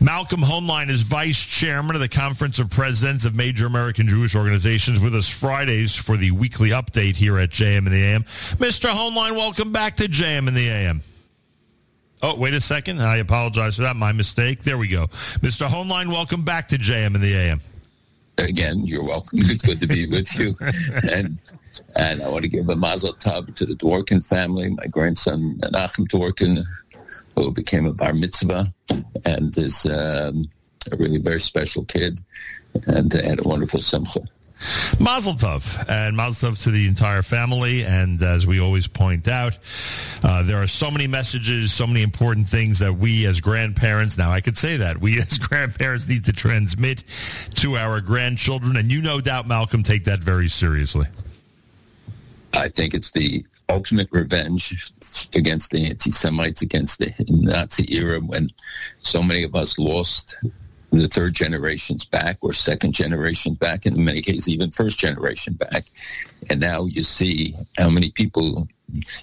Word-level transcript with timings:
Malcolm 0.00 0.40
Hoenlein 0.40 0.90
is 0.90 1.02
vice 1.02 1.44
chairman 1.44 1.94
of 1.96 2.00
the 2.00 2.08
Conference 2.08 2.58
of 2.58 2.70
Presidents 2.70 3.24
of 3.24 3.34
Major 3.34 3.66
American 3.66 4.06
Jewish 4.08 4.34
Organizations 4.34 5.00
with 5.00 5.14
us 5.14 5.28
Fridays 5.28 5.94
for 5.94 6.16
the 6.16 6.30
weekly 6.30 6.70
update 6.70 7.16
here 7.16 7.38
at 7.38 7.50
JM 7.50 7.86
in 7.86 7.92
the 7.92 8.02
AM. 8.02 8.22
Mr. 8.22 8.90
Hoenlein, 8.90 9.32
welcome 9.32 9.72
back 9.72 9.96
to 9.96 10.04
JM 10.04 10.48
in 10.48 10.54
the 10.54 10.68
AM. 10.68 11.02
Oh, 12.22 12.36
wait 12.36 12.54
a 12.54 12.60
second. 12.60 13.00
I 13.00 13.16
apologize 13.16 13.76
for 13.76 13.82
that. 13.82 13.96
My 13.96 14.12
mistake. 14.12 14.64
There 14.64 14.78
we 14.78 14.88
go. 14.88 15.06
Mr. 15.06 15.68
Hoenlein, 15.68 16.08
welcome 16.08 16.42
back 16.42 16.68
to 16.68 16.76
JM 16.76 17.14
in 17.14 17.20
the 17.20 17.34
AM. 17.34 17.60
Again, 18.38 18.84
you're 18.84 19.04
welcome. 19.04 19.40
It's 19.42 19.62
good 19.62 19.80
to 19.80 19.86
be 19.86 20.06
with 20.06 20.36
you. 20.38 20.54
And 21.10 21.38
and 21.96 22.22
I 22.22 22.28
want 22.28 22.42
to 22.42 22.48
give 22.48 22.68
a 22.68 22.76
mazel 22.76 23.14
tov 23.14 23.54
to 23.54 23.66
the 23.66 23.74
Dworkin 23.74 24.26
family, 24.26 24.70
my 24.70 24.86
grandson 24.86 25.58
Nachum 25.62 26.08
Dworkin, 26.08 26.64
who 27.44 27.52
became 27.52 27.86
a 27.86 27.92
bar 27.92 28.12
mitzvah 28.12 28.72
and 29.24 29.56
is 29.58 29.86
um, 29.86 30.48
a 30.90 30.96
really 30.96 31.18
very 31.18 31.40
special 31.40 31.84
kid 31.84 32.20
and 32.86 33.12
had 33.12 33.44
a 33.44 33.48
wonderful 33.48 33.80
simcha. 33.80 34.20
Mazel 34.98 35.34
tov, 35.34 35.88
and 35.88 36.16
mazel 36.16 36.50
tov 36.50 36.62
to 36.64 36.70
the 36.72 36.88
entire 36.88 37.22
family. 37.22 37.84
And 37.84 38.20
as 38.22 38.44
we 38.44 38.60
always 38.60 38.88
point 38.88 39.28
out, 39.28 39.56
uh, 40.24 40.42
there 40.42 40.60
are 40.60 40.66
so 40.66 40.90
many 40.90 41.06
messages, 41.06 41.72
so 41.72 41.86
many 41.86 42.02
important 42.02 42.48
things 42.48 42.80
that 42.80 42.92
we 42.92 43.24
as 43.26 43.40
grandparents, 43.40 44.18
now 44.18 44.32
I 44.32 44.40
could 44.40 44.58
say 44.58 44.78
that, 44.78 44.98
we 44.98 45.18
as 45.18 45.38
grandparents 45.48 46.08
need 46.08 46.24
to 46.24 46.32
transmit 46.32 47.04
to 47.56 47.76
our 47.76 48.00
grandchildren. 48.00 48.76
And 48.76 48.90
you 48.90 49.00
no 49.00 49.20
doubt, 49.20 49.46
Malcolm, 49.46 49.84
take 49.84 50.04
that 50.04 50.24
very 50.24 50.48
seriously. 50.48 51.06
I 52.52 52.68
think 52.68 52.94
it's 52.94 53.12
the 53.12 53.44
ultimate 53.68 54.08
revenge 54.10 54.92
against 55.34 55.70
the 55.70 55.86
anti-Semites, 55.86 56.62
against 56.62 56.98
the 56.98 57.12
Nazi 57.28 57.94
era 57.94 58.20
when 58.20 58.50
so 59.00 59.22
many 59.22 59.42
of 59.44 59.54
us 59.54 59.78
lost 59.78 60.36
the 60.90 61.08
third 61.08 61.34
generations 61.34 62.04
back 62.04 62.38
or 62.40 62.52
second 62.52 62.92
generations 62.92 63.56
back, 63.58 63.86
and 63.86 63.96
in 63.96 64.04
many 64.04 64.22
cases 64.22 64.48
even 64.48 64.70
first 64.70 64.98
generation 64.98 65.54
back. 65.54 65.84
And 66.48 66.60
now 66.60 66.84
you 66.84 67.02
see 67.02 67.54
how 67.76 67.90
many 67.90 68.10
people, 68.10 68.68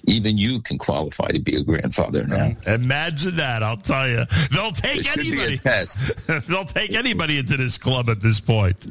even 0.05 0.37
you 0.37 0.61
can 0.61 0.77
qualify 0.77 1.27
to 1.29 1.39
be 1.39 1.55
a 1.55 1.63
grandfather 1.63 2.23
now. 2.25 2.51
Imagine 2.67 3.37
that! 3.37 3.63
I'll 3.63 3.77
tell 3.77 4.07
you, 4.07 4.25
they'll 4.51 4.71
take 4.71 5.17
anybody. 5.17 5.57
they'll 6.47 6.65
take 6.65 6.93
anybody 6.93 7.39
into 7.39 7.57
this 7.57 7.77
club 7.77 8.09
at 8.09 8.21
this 8.21 8.39
point. 8.39 8.85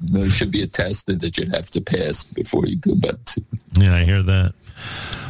there 0.00 0.30
should 0.30 0.50
be 0.50 0.62
a 0.62 0.66
test 0.66 1.06
that 1.06 1.38
you'd 1.38 1.54
have 1.54 1.70
to 1.70 1.80
pass 1.80 2.24
before 2.24 2.66
you 2.66 2.76
go 2.76 2.94
back. 2.94 3.24
To. 3.26 3.44
Yeah, 3.78 3.94
I 3.94 4.04
hear 4.04 4.22
that. 4.22 4.52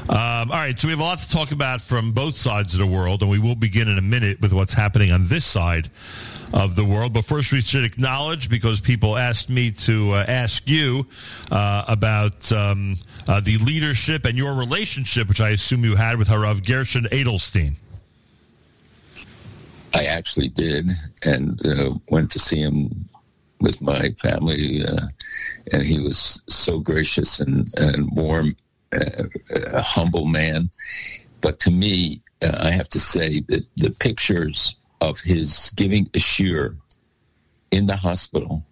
Um, 0.09 0.51
all 0.51 0.59
right, 0.59 0.77
so 0.77 0.89
we 0.89 0.93
have 0.93 1.01
a 1.01 1.05
lot 1.05 1.21
to 1.21 1.31
talk 1.31 1.53
about 1.53 1.81
from 1.81 2.11
both 2.11 2.37
sides 2.37 2.75
of 2.75 2.81
the 2.81 2.87
world, 2.87 3.23
and 3.23 3.31
we 3.31 3.39
will 3.39 3.55
begin 3.55 3.89
in 3.89 3.99
a 3.99 4.03
minute 4.03 4.41
with 4.41 4.53
what's 4.53 4.75
happening 4.75 5.13
on 5.13 5.29
this 5.29 5.45
side 5.45 5.91
of 6.53 6.77
the 6.77 6.85
world. 6.85 7.13
But 7.13 7.25
first, 7.25 7.53
we 7.53 7.61
should 7.61 7.85
acknowledge, 7.85 8.49
because 8.49 8.81
people 8.81 9.17
asked 9.17 9.49
me 9.49 9.71
to 9.71 10.13
uh, 10.13 10.25
ask 10.29 10.67
you 10.67 11.07
uh, 11.51 11.85
about 11.89 12.51
um, 12.53 12.97
uh, 13.29 13.41
the 13.41 13.59
leadership 13.59 14.25
and 14.25 14.37
your 14.37 14.55
relationship, 14.55 15.29
which 15.29 15.41
I 15.41 15.51
assume 15.51 15.85
you 15.85 15.97
had 15.97 16.19
with 16.19 16.29
Harav 16.29 16.67
Gershon 16.67 17.05
Edelstein. 17.05 17.75
I 19.95 20.05
actually 20.05 20.49
did, 20.49 20.89
and 21.25 21.65
uh, 21.67 21.95
went 22.09 22.31
to 22.33 22.39
see 22.39 22.61
him 22.61 23.09
with 23.61 23.81
my 23.83 24.11
family, 24.21 24.85
uh, 24.85 25.07
and 25.73 25.83
he 25.83 26.01
was 26.01 26.43
so 26.49 26.81
gracious 26.81 27.41
and, 27.41 27.69
and 27.77 28.11
warm, 28.17 28.57
uh, 28.93 29.25
a 29.73 29.83
humble 29.83 30.25
man. 30.25 30.71
But 31.41 31.61
to 31.61 31.71
me, 31.71 32.23
I 32.43 32.71
have 32.71 32.89
to 32.91 33.01
say 33.01 33.41
that 33.49 33.65
the 33.77 33.91
pictures 33.91 34.77
of 35.03 35.21
his 35.21 35.73
giving 35.75 36.07
a 36.15 36.19
shiur 36.19 36.77
in 37.73 37.87
the 37.87 37.97
hospital 37.97 38.65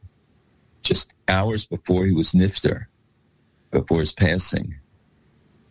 just 0.82 1.12
hours 1.26 1.66
before 1.66 2.06
he 2.06 2.12
was 2.12 2.32
nifter, 2.32 2.86
before 3.72 3.98
his 3.98 4.12
passing. 4.12 4.76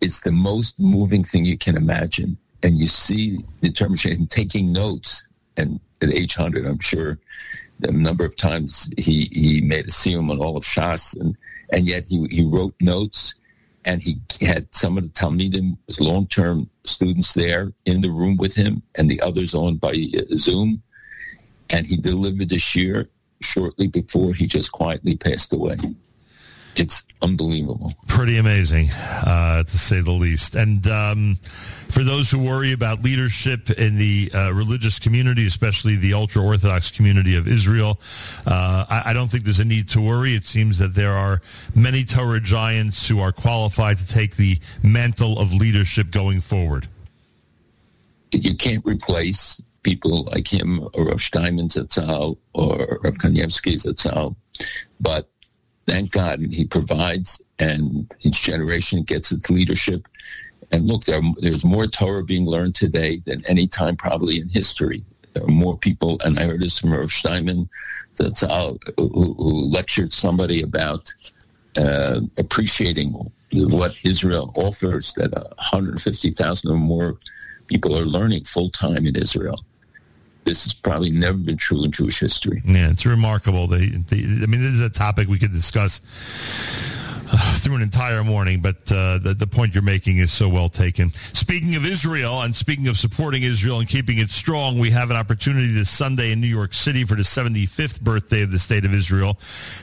It's 0.02 0.20
the 0.20 0.32
most 0.32 0.78
moving 0.78 1.24
thing 1.24 1.46
you 1.46 1.56
can 1.56 1.76
imagine. 1.76 2.36
And 2.62 2.76
you 2.76 2.88
see 2.88 3.42
the 3.62 3.68
determination 3.70 4.26
taking 4.26 4.70
notes. 4.70 5.26
And 5.56 5.80
at 6.02 6.12
age 6.12 6.36
100, 6.36 6.66
I'm 6.66 6.78
sure 6.78 7.18
the 7.78 7.92
number 7.92 8.26
of 8.26 8.36
times 8.36 8.90
he, 8.98 9.30
he 9.32 9.62
made 9.62 9.86
a 9.86 9.90
siyum 9.90 10.30
on 10.30 10.40
all 10.40 10.58
of 10.58 10.64
Shas, 10.64 11.18
and, 11.18 11.36
and 11.72 11.86
yet 11.86 12.04
he, 12.04 12.26
he 12.30 12.44
wrote 12.44 12.74
notes 12.82 13.34
and 13.84 14.02
he 14.02 14.20
had 14.40 14.72
some 14.74 14.98
of 14.98 15.04
the 15.04 15.10
Talmidim, 15.10 15.78
his 15.86 16.00
long-term 16.00 16.68
students 16.84 17.32
there 17.34 17.72
in 17.86 18.00
the 18.00 18.10
room 18.10 18.36
with 18.36 18.54
him, 18.54 18.82
and 18.96 19.10
the 19.10 19.20
others 19.20 19.54
on 19.54 19.76
by 19.76 19.90
uh, 19.90 20.22
Zoom. 20.36 20.82
And 21.70 21.86
he 21.86 21.96
delivered 21.96 22.48
the 22.48 22.56
shiur 22.56 23.08
shortly 23.40 23.86
before 23.88 24.34
he 24.34 24.46
just 24.46 24.72
quietly 24.72 25.16
passed 25.16 25.52
away 25.52 25.76
it's 26.80 27.04
unbelievable. 27.20 27.92
Pretty 28.06 28.38
amazing, 28.38 28.88
uh, 28.90 29.62
to 29.64 29.78
say 29.78 30.00
the 30.00 30.10
least. 30.10 30.54
And 30.54 30.86
um, 30.86 31.38
for 31.88 32.02
those 32.02 32.30
who 32.30 32.42
worry 32.42 32.72
about 32.72 33.02
leadership 33.02 33.68
in 33.70 33.98
the 33.98 34.30
uh, 34.34 34.52
religious 34.54 34.98
community, 34.98 35.46
especially 35.46 35.96
the 35.96 36.14
ultra 36.14 36.42
Orthodox 36.42 36.90
community 36.90 37.36
of 37.36 37.46
Israel, 37.46 38.00
uh, 38.46 38.86
I, 38.88 39.02
I, 39.06 39.12
don't 39.12 39.30
think 39.30 39.44
there's 39.44 39.60
a 39.60 39.64
need 39.64 39.90
to 39.90 40.00
worry. 40.00 40.34
It 40.34 40.46
seems 40.46 40.78
that 40.78 40.94
there 40.94 41.12
are 41.12 41.42
many 41.74 42.02
Torah 42.02 42.40
giants 42.40 43.06
who 43.06 43.20
are 43.20 43.32
qualified 43.32 43.98
to 43.98 44.06
take 44.06 44.36
the 44.36 44.58
mantle 44.82 45.38
of 45.38 45.52
leadership 45.52 46.10
going 46.10 46.40
forward. 46.40 46.88
You 48.32 48.56
can't 48.56 48.84
replace 48.86 49.60
people 49.82 50.24
like 50.24 50.50
him 50.50 50.88
or 50.94 51.06
Rav 51.06 51.20
Steinman 51.20 51.68
Zatzal 51.68 52.38
or 52.54 53.00
Rav 53.02 53.14
Kanievsky 53.14 53.74
Zatzal, 53.74 54.34
but 54.98 55.28
thank 55.90 56.12
God 56.12 56.40
he 56.40 56.64
provides 56.64 57.40
and 57.58 58.14
each 58.20 58.42
generation 58.42 59.02
gets 59.02 59.32
its 59.32 59.50
leadership. 59.50 60.06
And 60.70 60.86
look, 60.86 61.04
there, 61.04 61.20
there's 61.40 61.64
more 61.64 61.86
Torah 61.86 62.24
being 62.24 62.46
learned 62.46 62.76
today 62.76 63.22
than 63.26 63.44
any 63.46 63.66
time 63.66 63.96
probably 63.96 64.40
in 64.40 64.48
history. 64.48 65.02
There 65.34 65.44
are 65.44 65.48
more 65.48 65.76
people, 65.76 66.20
and 66.24 66.38
I 66.38 66.44
heard 66.44 66.60
this 66.60 66.78
from 66.78 66.92
Rav 66.92 67.10
Steinman, 67.10 67.68
that's 68.16 68.42
who, 68.42 69.34
who 69.36 69.68
lectured 69.70 70.12
somebody 70.12 70.62
about 70.62 71.12
uh, 71.76 72.20
appreciating 72.38 73.12
what 73.52 73.96
Israel 74.04 74.52
offers, 74.54 75.12
that 75.14 75.32
150,000 75.32 76.70
or 76.70 76.76
more 76.76 77.16
people 77.66 77.96
are 77.96 78.04
learning 78.04 78.44
full 78.44 78.70
time 78.70 79.06
in 79.06 79.16
Israel 79.16 79.64
this 80.44 80.64
has 80.64 80.74
probably 80.74 81.10
never 81.10 81.38
been 81.38 81.56
true 81.56 81.84
in 81.84 81.92
Jewish 81.92 82.20
history. 82.20 82.60
Yeah, 82.64 82.90
it's 82.90 83.04
remarkable. 83.04 83.72
I 83.72 83.78
mean, 83.78 84.04
this 84.08 84.72
is 84.72 84.80
a 84.80 84.90
topic 84.90 85.28
we 85.28 85.38
could 85.38 85.52
discuss 85.52 86.00
through 87.58 87.76
an 87.76 87.82
entire 87.82 88.24
morning, 88.24 88.60
but 88.60 88.76
uh, 88.90 89.18
the, 89.18 89.34
the 89.38 89.46
point 89.46 89.74
you're 89.74 89.82
making 89.82 90.16
is 90.16 90.32
so 90.32 90.48
well 90.48 90.68
taken. 90.68 91.10
Speaking 91.32 91.76
of 91.76 91.86
Israel 91.86 92.42
and 92.42 92.54
speaking 92.56 92.88
of 92.88 92.96
supporting 92.96 93.42
Israel 93.42 93.78
and 93.78 93.88
keeping 93.88 94.18
it 94.18 94.30
strong, 94.30 94.78
we 94.78 94.90
have 94.90 95.10
an 95.10 95.16
opportunity 95.16 95.72
this 95.72 95.90
Sunday 95.90 96.32
in 96.32 96.40
New 96.40 96.48
York 96.48 96.74
City 96.74 97.04
for 97.04 97.14
the 97.14 97.22
75th 97.22 98.00
birthday 98.00 98.42
of 98.42 98.50
the 98.50 98.58
State 98.58 98.84
of 98.84 98.92
Israel 98.92 99.38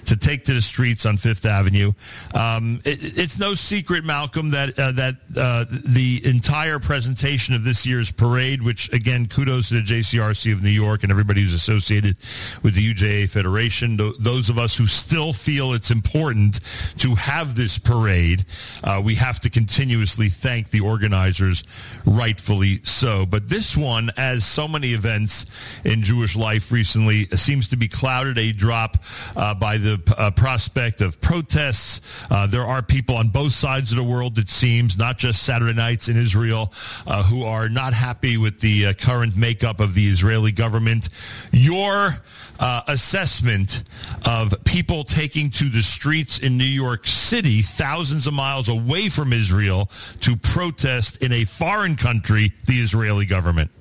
to 0.05 0.17
take 0.17 0.43
to 0.45 0.53
the 0.53 0.61
streets 0.61 1.05
on 1.05 1.15
Fifth 1.15 1.45
Avenue. 1.45 1.93
Um, 2.33 2.81
it, 2.83 2.99
it's 3.01 3.39
no 3.39 3.53
secret, 3.53 4.03
Malcolm, 4.03 4.49
that 4.49 4.77
uh, 4.77 4.91
that 4.93 5.15
uh, 5.37 5.65
the 5.69 6.21
entire 6.25 6.79
presentation 6.79 7.55
of 7.55 7.63
this 7.63 7.85
year's 7.85 8.11
parade, 8.11 8.61
which 8.61 8.91
again, 8.91 9.27
kudos 9.27 9.69
to 9.69 9.75
the 9.75 9.81
JCRC 9.81 10.51
of 10.51 10.63
New 10.63 10.69
York 10.69 11.03
and 11.03 11.11
everybody 11.11 11.41
who's 11.41 11.53
associated 11.53 12.17
with 12.61 12.75
the 12.75 12.93
UJA 12.93 13.29
Federation, 13.29 13.97
those 14.19 14.49
of 14.49 14.57
us 14.57 14.77
who 14.77 14.85
still 14.85 15.31
feel 15.31 15.73
it's 15.73 15.91
important 15.91 16.59
to 16.97 17.15
have 17.15 17.36
have 17.37 17.53
this 17.53 17.77
parade, 17.77 18.43
uh, 18.83 18.99
we 19.03 19.13
have 19.13 19.39
to 19.39 19.47
continuously 19.47 20.27
thank 20.27 20.71
the 20.71 20.79
organizers, 20.79 21.63
rightfully 22.03 22.79
so. 22.83 23.27
But 23.27 23.47
this 23.47 23.77
one, 23.77 24.09
as 24.17 24.43
so 24.43 24.67
many 24.67 24.93
events 24.93 25.45
in 25.85 26.01
Jewish 26.01 26.35
life 26.35 26.71
recently, 26.71 27.25
seems 27.25 27.67
to 27.67 27.77
be 27.77 27.87
clouded 27.87 28.39
a 28.39 28.51
drop 28.53 28.97
uh, 29.35 29.53
by 29.53 29.77
the 29.77 30.01
uh, 30.17 30.31
prospect 30.31 31.01
of 31.01 31.21
protests. 31.21 32.01
Uh, 32.31 32.47
there 32.47 32.65
are 32.65 32.81
people 32.81 33.15
on 33.15 33.29
both 33.29 33.53
sides 33.53 33.91
of 33.91 33.97
the 33.97 34.03
world, 34.03 34.39
it 34.39 34.49
seems, 34.49 34.97
not 34.97 35.19
just 35.19 35.43
Saturday 35.43 35.75
nights 35.75 36.09
in 36.09 36.17
Israel, 36.17 36.73
uh, 37.05 37.21
who 37.21 37.43
are 37.43 37.69
not 37.69 37.93
happy 37.93 38.37
with 38.37 38.59
the 38.61 38.87
uh, 38.87 38.93
current 38.93 39.37
makeup 39.37 39.79
of 39.79 39.93
the 39.93 40.07
Israeli 40.07 40.51
government. 40.51 41.09
Your 41.51 42.17
uh, 42.59 42.81
assessment 42.87 43.83
of 44.25 44.53
people 44.63 45.03
taking 45.03 45.49
to 45.51 45.69
the 45.69 45.81
streets 45.81 46.39
in 46.39 46.57
New 46.57 46.63
York 46.65 47.07
City, 47.07 47.61
thousands 47.61 48.27
of 48.27 48.33
miles 48.33 48.69
away 48.69 49.09
from 49.09 49.33
Israel, 49.33 49.89
to 50.21 50.35
protest 50.35 51.23
in 51.23 51.31
a 51.31 51.43
foreign 51.43 51.95
country 51.95 52.53
the 52.65 52.79
Israeli 52.79 53.25
government? 53.25 53.71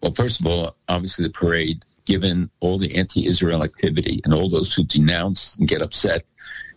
Well, 0.00 0.12
first 0.12 0.40
of 0.40 0.46
all, 0.46 0.76
obviously 0.88 1.24
the 1.24 1.32
parade, 1.32 1.84
given 2.04 2.50
all 2.60 2.78
the 2.78 2.94
anti-Israel 2.96 3.62
activity 3.64 4.20
and 4.24 4.34
all 4.34 4.48
those 4.48 4.74
who 4.74 4.84
denounce 4.84 5.56
and 5.56 5.66
get 5.66 5.80
upset, 5.80 6.24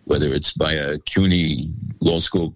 whether 0.06 0.34
it's 0.34 0.54
by 0.54 0.74
a 0.74 0.98
CUNY 1.00 1.70
law 2.00 2.20
school 2.20 2.56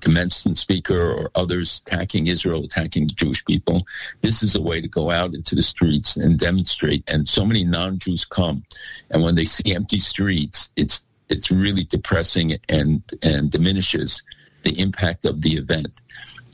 commencement 0.00 0.58
speaker 0.58 1.12
or 1.12 1.30
others 1.34 1.82
attacking 1.86 2.26
Israel, 2.26 2.64
attacking 2.64 3.06
the 3.06 3.14
Jewish 3.14 3.44
people. 3.44 3.86
This 4.22 4.42
is 4.42 4.54
a 4.54 4.60
way 4.60 4.80
to 4.80 4.88
go 4.88 5.10
out 5.10 5.34
into 5.34 5.54
the 5.54 5.62
streets 5.62 6.16
and 6.16 6.38
demonstrate. 6.38 7.04
And 7.08 7.28
so 7.28 7.44
many 7.44 7.64
non-Jews 7.64 8.24
come, 8.24 8.64
and 9.10 9.22
when 9.22 9.34
they 9.34 9.44
see 9.44 9.74
empty 9.74 9.98
streets, 9.98 10.70
it's 10.76 11.02
it's 11.28 11.50
really 11.50 11.84
depressing 11.84 12.56
and 12.68 13.02
and 13.22 13.50
diminishes 13.50 14.22
the 14.62 14.80
impact 14.80 15.24
of 15.24 15.42
the 15.42 15.56
event. 15.56 15.88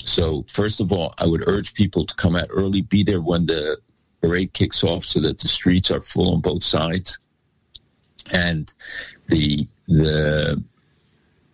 So 0.04 0.44
first 0.48 0.80
of 0.80 0.92
all, 0.92 1.14
I 1.18 1.26
would 1.26 1.46
urge 1.46 1.74
people 1.74 2.04
to 2.04 2.14
come 2.14 2.36
out 2.36 2.48
early, 2.50 2.82
be 2.82 3.02
there 3.02 3.20
when 3.20 3.46
the 3.46 3.78
parade 4.20 4.52
kicks 4.52 4.84
off 4.84 5.04
so 5.04 5.20
that 5.20 5.38
the 5.38 5.48
streets 5.48 5.90
are 5.90 6.00
full 6.00 6.34
on 6.34 6.40
both 6.40 6.62
sides. 6.62 7.18
And 8.32 8.72
the 9.28 9.66
the 9.86 10.62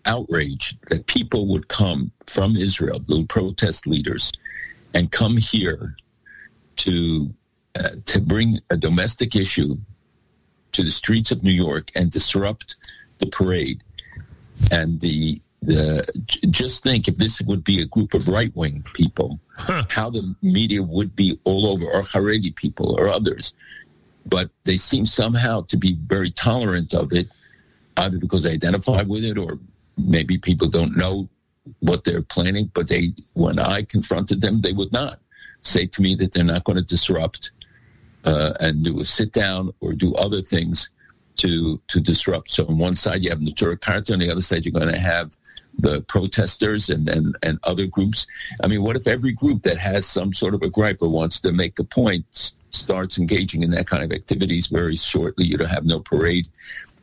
outrage 0.09 0.77
that 0.89 1.07
people 1.07 1.47
would 1.47 1.69
come 1.69 2.11
from 2.27 2.57
Israel, 2.57 2.99
the 3.07 3.25
protest 3.27 3.87
leaders, 3.87 4.33
and 4.95 5.13
come 5.13 5.37
here 5.37 5.95
to 6.77 7.33
uh, 7.79 7.91
to 8.07 8.21
bring 8.21 8.59
a 8.71 8.77
domestic 8.77 9.37
issue 9.37 9.77
to 10.73 10.83
the 10.83 10.91
streets 10.91 11.31
of 11.31 11.45
New 11.45 11.53
York 11.53 11.91
and 11.95 12.11
disrupt 12.11 12.77
the 13.19 13.27
parade. 13.27 13.83
And 14.73 15.01
the 15.01 15.41
the 15.63 16.07
just 16.51 16.83
think 16.83 17.09
if 17.09 17.17
this 17.17 17.41
would 17.43 17.65
be 17.65 17.83
a 17.83 17.87
group 17.87 18.15
of 18.15 18.29
right 18.29 18.55
wing 18.57 18.85
people, 18.95 19.39
how 19.89 20.11
the 20.11 20.35
media 20.43 20.83
would 20.83 21.15
be 21.15 21.39
all 21.45 21.67
over, 21.67 21.85
or 21.85 22.03
Haredi 22.03 22.55
people 22.55 22.99
or 22.99 23.09
others. 23.09 23.53
But 24.27 24.51
they 24.65 24.77
seem 24.77 25.07
somehow 25.07 25.63
to 25.63 25.77
be 25.77 25.97
very 26.07 26.31
tolerant 26.31 26.95
of 26.95 27.13
it, 27.13 27.29
either 27.97 28.19
because 28.19 28.43
they 28.43 28.53
identify 28.53 29.03
with 29.03 29.25
it 29.25 29.39
or 29.39 29.59
maybe 29.99 30.39
people 30.39 30.69
don't 30.69 30.97
know 30.97 31.29
what 31.81 32.05
they're 32.05 32.23
planning. 32.23 32.71
But 32.75 32.89
they, 32.89 33.13
when 33.35 33.59
I 33.59 33.83
confronted 33.83 34.41
them, 34.41 34.61
they 34.61 34.73
would 34.73 34.93
not 34.93 35.21
say 35.63 35.87
to 35.87 36.03
me 36.03 36.15
that 36.17 36.33
they're 36.33 36.45
not 36.45 36.65
going 36.65 36.79
to 36.79 36.85
disrupt 36.85 37.51
uh, 38.25 38.55
and 38.61 38.85
do 38.85 39.01
a 39.01 39.05
sit 39.05 39.33
down 39.33 39.73
or 39.81 39.93
do 39.93 40.15
other 40.15 40.43
things 40.43 40.91
to 41.37 41.81
to 41.89 42.01
disrupt. 42.01 42.51
So 42.51 42.67
on 42.67 42.79
one 42.79 42.97
side 42.97 43.23
you 43.23 43.31
have 43.31 43.39
Neturei 43.39 43.81
Karta, 43.81 44.13
on 44.13 44.19
the 44.19 44.31
other 44.31 44.41
side 44.41 44.65
you're 44.65 44.73
going 44.73 44.93
to 44.93 45.01
have 45.01 45.37
the 45.79 46.03
protesters 46.03 46.91
and, 46.91 47.09
and, 47.09 47.37
and 47.43 47.59
other 47.63 47.87
groups. 47.87 48.27
I 48.63 48.67
mean, 48.67 48.83
what 48.83 48.97
if 48.97 49.07
every 49.07 49.33
group 49.33 49.63
that 49.63 49.79
has 49.79 50.07
some 50.07 50.35
sort 50.35 50.55
of 50.55 50.63
a 50.63 50.69
gripe 50.69 50.99
or 51.01 51.09
wants 51.09 51.39
to 51.41 51.53
make 51.53 51.79
a 51.79 51.85
point 51.85 52.25
starts 52.71 53.17
engaging 53.17 53.63
in 53.63 53.71
that 53.71 53.87
kind 53.87 54.03
of 54.03 54.13
activities 54.13 54.67
very 54.67 54.97
shortly? 54.97 55.45
You 55.45 55.57
don't 55.57 55.71
have 55.71 55.85
no 55.85 56.01
parade. 56.01 56.49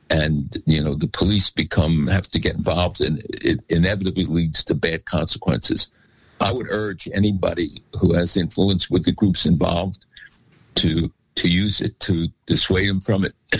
And, 0.10 0.56
you 0.66 0.84
know, 0.84 0.94
the 0.94 1.08
police 1.08 1.50
become, 1.50 2.08
have 2.08 2.30
to 2.32 2.40
get 2.40 2.56
involved 2.56 3.02
and 3.02 3.24
it 3.30 3.64
inevitably 3.70 4.26
leads 4.26 4.64
to 4.66 4.76
bad 4.76 5.06
consequences. 5.06 5.90
I 6.40 6.52
would 6.52 6.68
urge 6.70 7.10
anybody 7.14 7.82
who 8.00 8.14
has 8.14 8.38
influence 8.38 8.90
with 8.90 9.06
the 9.06 9.12
groups 9.12 9.46
involved 9.46 10.06
to, 10.76 11.12
to 11.36 11.50
use 11.50 11.82
it 11.82 12.00
to 12.02 12.28
dissuade 12.46 12.90
them 12.90 13.02
from 13.02 13.26
it. 13.26 13.34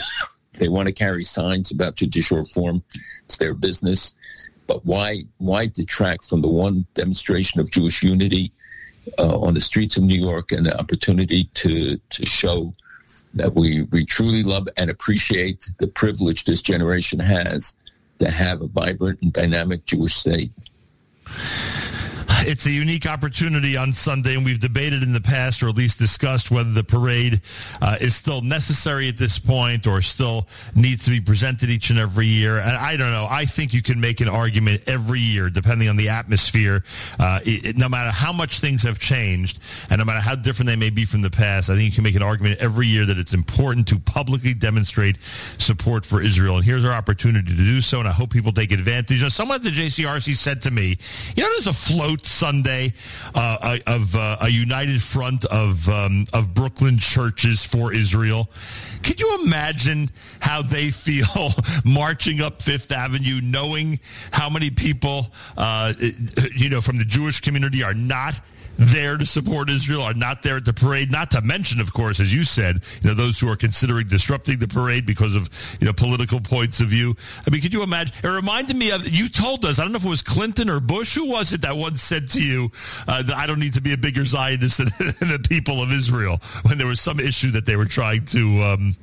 they 0.60 0.68
want 0.68 0.88
to 0.88 0.94
carry 0.94 1.24
signs 1.24 1.72
about 1.72 1.96
judicial 1.96 2.38
reform. 2.38 2.84
It's 3.24 3.38
their 3.38 3.54
business. 3.54 4.14
But 4.68 4.86
why 4.86 5.24
why 5.38 5.68
detract 5.68 6.26
from 6.26 6.42
the 6.42 6.48
one 6.48 6.86
demonstration 6.96 7.60
of 7.62 7.70
Jewish 7.70 8.02
unity 8.02 8.52
uh, 9.20 9.40
on 9.40 9.54
the 9.54 9.62
streets 9.62 9.98
of 9.98 10.04
New 10.04 10.20
York 10.20 10.52
and 10.52 10.66
the 10.66 10.78
opportunity 10.80 11.50
to 11.56 11.98
to 11.98 12.26
show 12.26 12.74
that 13.36 13.54
we, 13.54 13.84
we 13.92 14.06
truly 14.06 14.44
love 14.44 14.68
and 14.78 14.90
appreciate 14.90 15.70
the 15.78 15.88
privilege 15.88 16.46
this 16.46 16.62
generation 16.62 17.20
has 17.20 17.74
to 18.20 18.32
have 18.32 18.62
a 18.62 18.68
vibrant 18.68 19.22
and 19.22 19.34
dynamic 19.34 19.86
Jewish 19.86 20.16
state. 20.16 20.52
It's 22.48 22.68
a 22.68 22.72
unique 22.72 23.08
opportunity 23.08 23.76
on 23.76 23.92
Sunday, 23.92 24.36
and 24.36 24.46
we've 24.46 24.60
debated 24.60 25.02
in 25.02 25.14
the 25.14 25.22
past, 25.22 25.64
or 25.64 25.70
at 25.70 25.76
least 25.76 25.98
discussed, 25.98 26.52
whether 26.52 26.72
the 26.72 26.84
parade 26.84 27.42
uh, 27.82 27.98
is 28.00 28.16
still 28.16 28.42
necessary 28.42 29.10
at 29.10 29.18
this 29.18 29.40
point 29.40 29.88
or 29.88 30.00
still 30.04 30.48
needs 30.76 31.06
to 31.06 31.10
be 31.10 31.20
presented 31.20 31.72
each 31.72 31.90
and 31.90 31.98
every 31.98 32.28
year. 32.28 32.60
And 32.60 32.78
I 32.78 32.98
don't 32.98 33.12
know. 33.12 33.28
I 33.28 33.46
think 33.46 33.74
you 33.74 33.82
can 33.82 34.00
make 34.00 34.22
an 34.22 34.28
argument 34.28 34.84
every 34.86 35.20
year, 35.20 35.50
depending 35.50 35.90
on 35.90 35.96
the 35.96 36.10
atmosphere. 36.10 36.84
Uh, 37.20 37.40
it, 37.44 37.78
no 37.78 37.90
matter 37.90 38.12
how 38.12 38.32
much 38.32 38.60
things 38.60 38.84
have 38.84 39.00
changed, 39.00 39.58
and 39.90 39.98
no 39.98 40.06
matter 40.06 40.22
how 40.22 40.36
different 40.36 40.68
they 40.68 40.76
may 40.76 40.92
be 40.92 41.04
from 41.04 41.22
the 41.22 41.32
past, 41.32 41.72
I 41.72 41.76
think 41.76 41.86
you 41.86 41.96
can 41.96 42.04
make 42.04 42.16
an 42.16 42.24
argument 42.24 42.60
every 42.60 42.86
year 42.86 43.06
that 43.08 43.18
it's 43.18 43.34
important 43.34 43.88
to 43.88 43.98
publicly 43.98 44.54
demonstrate 44.54 45.18
support 45.58 46.06
for 46.06 46.22
Israel. 46.22 46.58
And 46.58 46.66
here's 46.66 46.86
our 46.86 46.94
opportunity 46.94 47.50
to 47.50 47.58
do 47.58 47.82
so, 47.82 47.98
and 48.00 48.08
I 48.08 48.12
hope 48.12 48.30
people 48.30 48.52
take 48.52 48.72
advantage. 48.72 49.18
You 49.18 49.24
know, 49.24 49.30
someone 49.30 49.56
at 49.56 49.64
the 49.64 49.72
JCRC 49.72 50.36
said 50.36 50.62
to 50.62 50.72
me, 50.72 50.96
"You 51.36 51.42
know, 51.42 51.50
there's 51.50 51.68
a 51.68 51.74
float." 51.74 52.35
Sunday 52.36 52.94
uh, 53.34 53.78
of 53.88 54.16
uh, 54.16 54.38
a 54.42 54.50
united 54.50 55.02
front 55.02 55.46
of 55.46 55.88
um, 55.90 56.26
of 56.34 56.54
Brooklyn 56.54 56.98
churches 56.98 57.64
for 57.64 57.94
Israel. 57.94 58.50
Could 59.04 59.20
you 59.20 59.44
imagine 59.46 60.10
how 60.42 60.62
they 60.62 60.92
feel 61.06 61.54
marching 61.86 62.42
up 62.42 62.62
Fifth 62.62 62.92
Avenue, 62.92 63.40
knowing 63.42 64.00
how 64.32 64.50
many 64.50 64.70
people, 64.70 65.28
uh, 65.58 65.94
you 66.56 66.70
know, 66.70 66.82
from 66.82 66.98
the 66.98 67.06
Jewish 67.06 67.40
community 67.40 67.84
are 67.84 67.94
not 67.94 68.36
there 68.78 69.18
to 69.18 69.26
support 69.26 69.70
Israel 69.70 70.02
are 70.02 70.14
not 70.14 70.44
there 70.44 70.58
at 70.58 70.66
the 70.66 70.74
parade. 70.74 71.12
Not 71.12 71.32
to 71.32 71.42
mention, 71.42 71.80
of 71.80 71.94
course, 71.94 72.20
as 72.20 72.34
you 72.34 72.44
said, 72.44 72.82
you 73.02 73.10
know, 73.10 73.14
those 73.14 73.40
who 73.40 73.50
are 73.50 73.56
considering 73.56 74.08
disrupting 74.08 74.60
the 74.60 74.68
parade 74.68 75.06
because 75.06 75.36
of, 75.36 75.50
you 75.80 75.86
know, 75.86 75.94
political 75.94 76.40
points 76.40 76.80
of 76.80 76.88
view. 76.88 77.16
I 77.46 77.50
mean, 77.50 77.62
could 77.62 77.74
you 77.74 77.84
imagine? 77.84 78.16
It 78.24 78.28
reminded 78.28 78.76
me 78.76 78.92
of, 78.92 79.08
you 79.08 79.30
told 79.30 79.66
us, 79.66 79.80
I 79.80 79.84
don't 79.84 79.92
know 79.92 79.98
if 79.98 80.06
it 80.06 80.10
was 80.10 80.22
Clinton 80.22 80.70
or 80.70 80.80
Bush, 80.80 81.16
who 81.16 81.30
was 81.30 81.54
it 81.54 81.62
that 81.62 81.78
once 81.78 82.02
said 82.02 82.28
to 82.30 82.44
you 82.44 82.72
uh, 83.08 83.24
that 83.24 83.36
I 83.36 83.48
don't 83.48 83.60
need 83.60 83.74
to 83.76 83.82
be 83.82 83.94
a 83.94 83.98
bigger 83.98 84.26
Zionist 84.26 84.78
than, 84.78 84.88
than, 85.20 85.30
the 85.36 85.48
people 85.48 85.82
of 85.82 85.92
Israel 85.92 86.40
when 86.64 86.78
there 86.78 86.88
was 86.88 87.02
some 87.02 87.20
issue 87.20 87.52
that 87.52 87.66
they 87.66 87.76
were 87.76 87.86
trying 87.86 88.26
to, 88.26 88.62
um, 88.62 88.96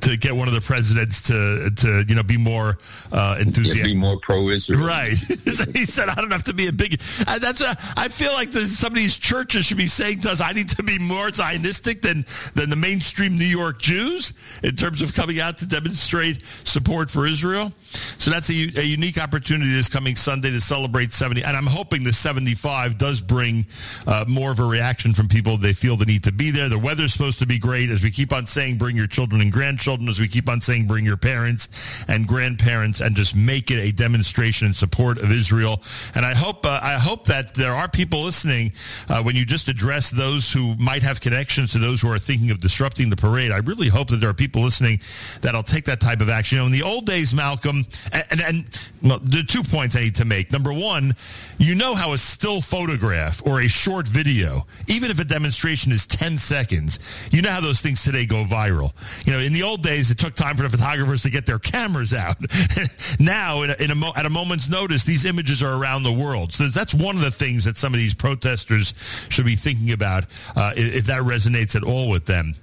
to 0.00 0.16
get 0.16 0.34
one 0.34 0.48
of 0.48 0.54
the 0.54 0.60
presidents 0.60 1.22
to 1.22 1.70
to 1.70 2.04
you 2.08 2.14
know 2.14 2.22
be 2.22 2.36
more 2.36 2.78
uh, 3.12 3.36
enthusiastic, 3.40 3.84
be 3.84 3.96
more 3.96 4.18
pro-Israel. 4.18 4.80
Right. 4.80 5.12
he 5.74 5.84
said, 5.84 6.08
"I 6.08 6.14
don't 6.14 6.30
have 6.30 6.44
to 6.44 6.54
be 6.54 6.68
a 6.68 6.72
big." 6.72 7.00
Uh, 7.26 7.38
that's 7.38 7.60
a, 7.60 7.76
I 7.96 8.08
feel 8.08 8.32
like 8.32 8.50
the, 8.50 8.62
some 8.62 8.92
of 8.92 8.98
these 8.98 9.18
churches 9.18 9.66
should 9.66 9.76
be 9.76 9.86
saying 9.86 10.20
to 10.20 10.30
us, 10.30 10.40
"I 10.40 10.52
need 10.52 10.68
to 10.70 10.82
be 10.82 10.98
more 10.98 11.28
Zionistic 11.28 12.02
than 12.02 12.24
than 12.54 12.70
the 12.70 12.76
mainstream 12.76 13.38
New 13.38 13.44
York 13.44 13.80
Jews 13.80 14.32
in 14.62 14.76
terms 14.76 15.02
of 15.02 15.14
coming 15.14 15.40
out 15.40 15.58
to 15.58 15.66
demonstrate 15.66 16.42
support 16.64 17.10
for 17.10 17.26
Israel." 17.26 17.72
So 17.92 18.30
that's 18.30 18.50
a, 18.50 18.78
a 18.78 18.82
unique 18.82 19.18
opportunity 19.18 19.70
this 19.70 19.88
coming 19.88 20.16
Sunday 20.16 20.50
to 20.50 20.60
celebrate 20.60 21.12
70. 21.12 21.42
And 21.42 21.56
I'm 21.56 21.66
hoping 21.66 22.04
the 22.04 22.12
75 22.12 22.98
does 22.98 23.20
bring 23.20 23.66
uh, 24.06 24.24
more 24.28 24.52
of 24.52 24.60
a 24.60 24.64
reaction 24.64 25.14
from 25.14 25.28
people. 25.28 25.56
They 25.56 25.72
feel 25.72 25.96
the 25.96 26.04
need 26.04 26.24
to 26.24 26.32
be 26.32 26.50
there. 26.50 26.68
The 26.68 26.78
weather's 26.78 27.12
supposed 27.12 27.38
to 27.40 27.46
be 27.46 27.58
great. 27.58 27.90
As 27.90 28.02
we 28.02 28.10
keep 28.10 28.32
on 28.32 28.46
saying, 28.46 28.78
bring 28.78 28.96
your 28.96 29.06
children 29.06 29.40
and 29.40 29.50
grandchildren. 29.50 30.08
As 30.08 30.20
we 30.20 30.28
keep 30.28 30.48
on 30.48 30.60
saying, 30.60 30.86
bring 30.86 31.04
your 31.04 31.16
parents 31.16 31.68
and 32.08 32.26
grandparents 32.26 33.00
and 33.00 33.16
just 33.16 33.34
make 33.34 33.70
it 33.70 33.78
a 33.78 33.92
demonstration 33.92 34.68
in 34.68 34.74
support 34.74 35.18
of 35.18 35.32
Israel. 35.32 35.82
And 36.14 36.24
I 36.24 36.34
hope, 36.34 36.64
uh, 36.64 36.80
I 36.82 36.94
hope 36.94 37.26
that 37.26 37.54
there 37.54 37.74
are 37.74 37.88
people 37.88 38.22
listening 38.22 38.72
uh, 39.08 39.22
when 39.22 39.34
you 39.34 39.44
just 39.44 39.68
address 39.68 40.10
those 40.10 40.52
who 40.52 40.76
might 40.76 41.02
have 41.02 41.20
connections 41.20 41.72
to 41.72 41.78
those 41.78 42.00
who 42.00 42.10
are 42.10 42.18
thinking 42.18 42.50
of 42.50 42.60
disrupting 42.60 43.10
the 43.10 43.16
parade. 43.16 43.50
I 43.50 43.58
really 43.58 43.88
hope 43.88 44.08
that 44.08 44.16
there 44.16 44.30
are 44.30 44.34
people 44.34 44.62
listening 44.62 45.00
that'll 45.40 45.62
take 45.62 45.84
that 45.86 46.00
type 46.00 46.20
of 46.20 46.28
action. 46.28 46.56
You 46.56 46.62
know, 46.62 46.66
in 46.66 46.72
the 46.72 46.82
old 46.82 47.06
days, 47.06 47.34
Malcolm, 47.34 47.79
and, 48.12 48.24
and, 48.30 48.40
and 48.40 48.64
the 49.02 49.44
two 49.46 49.62
points 49.62 49.96
I 49.96 50.00
need 50.00 50.14
to 50.16 50.24
make. 50.24 50.52
Number 50.52 50.72
one, 50.72 51.14
you 51.58 51.74
know 51.74 51.94
how 51.94 52.12
a 52.12 52.18
still 52.18 52.60
photograph 52.60 53.42
or 53.46 53.60
a 53.60 53.68
short 53.68 54.06
video, 54.08 54.66
even 54.88 55.10
if 55.10 55.18
a 55.18 55.24
demonstration 55.24 55.92
is 55.92 56.06
10 56.06 56.38
seconds, 56.38 56.98
you 57.30 57.42
know 57.42 57.50
how 57.50 57.60
those 57.60 57.80
things 57.80 58.02
today 58.02 58.26
go 58.26 58.44
viral. 58.44 58.92
You 59.26 59.32
know, 59.32 59.38
in 59.38 59.52
the 59.52 59.62
old 59.62 59.82
days, 59.82 60.10
it 60.10 60.18
took 60.18 60.34
time 60.34 60.56
for 60.56 60.62
the 60.62 60.70
photographers 60.70 61.22
to 61.22 61.30
get 61.30 61.46
their 61.46 61.58
cameras 61.58 62.14
out. 62.14 62.36
now, 63.20 63.62
in 63.62 63.70
a, 63.70 63.74
in 63.74 63.90
a 63.90 63.94
mo- 63.94 64.12
at 64.16 64.26
a 64.26 64.30
moment's 64.30 64.68
notice, 64.68 65.04
these 65.04 65.24
images 65.24 65.62
are 65.62 65.80
around 65.80 66.02
the 66.02 66.12
world. 66.12 66.52
So 66.52 66.68
that's 66.68 66.94
one 66.94 67.16
of 67.16 67.22
the 67.22 67.30
things 67.30 67.64
that 67.64 67.76
some 67.76 67.92
of 67.94 67.98
these 67.98 68.14
protesters 68.14 68.94
should 69.28 69.46
be 69.46 69.56
thinking 69.56 69.92
about 69.92 70.24
uh, 70.56 70.72
if 70.76 71.06
that 71.06 71.22
resonates 71.22 71.76
at 71.76 71.84
all 71.84 72.08
with 72.08 72.26
them. 72.26 72.54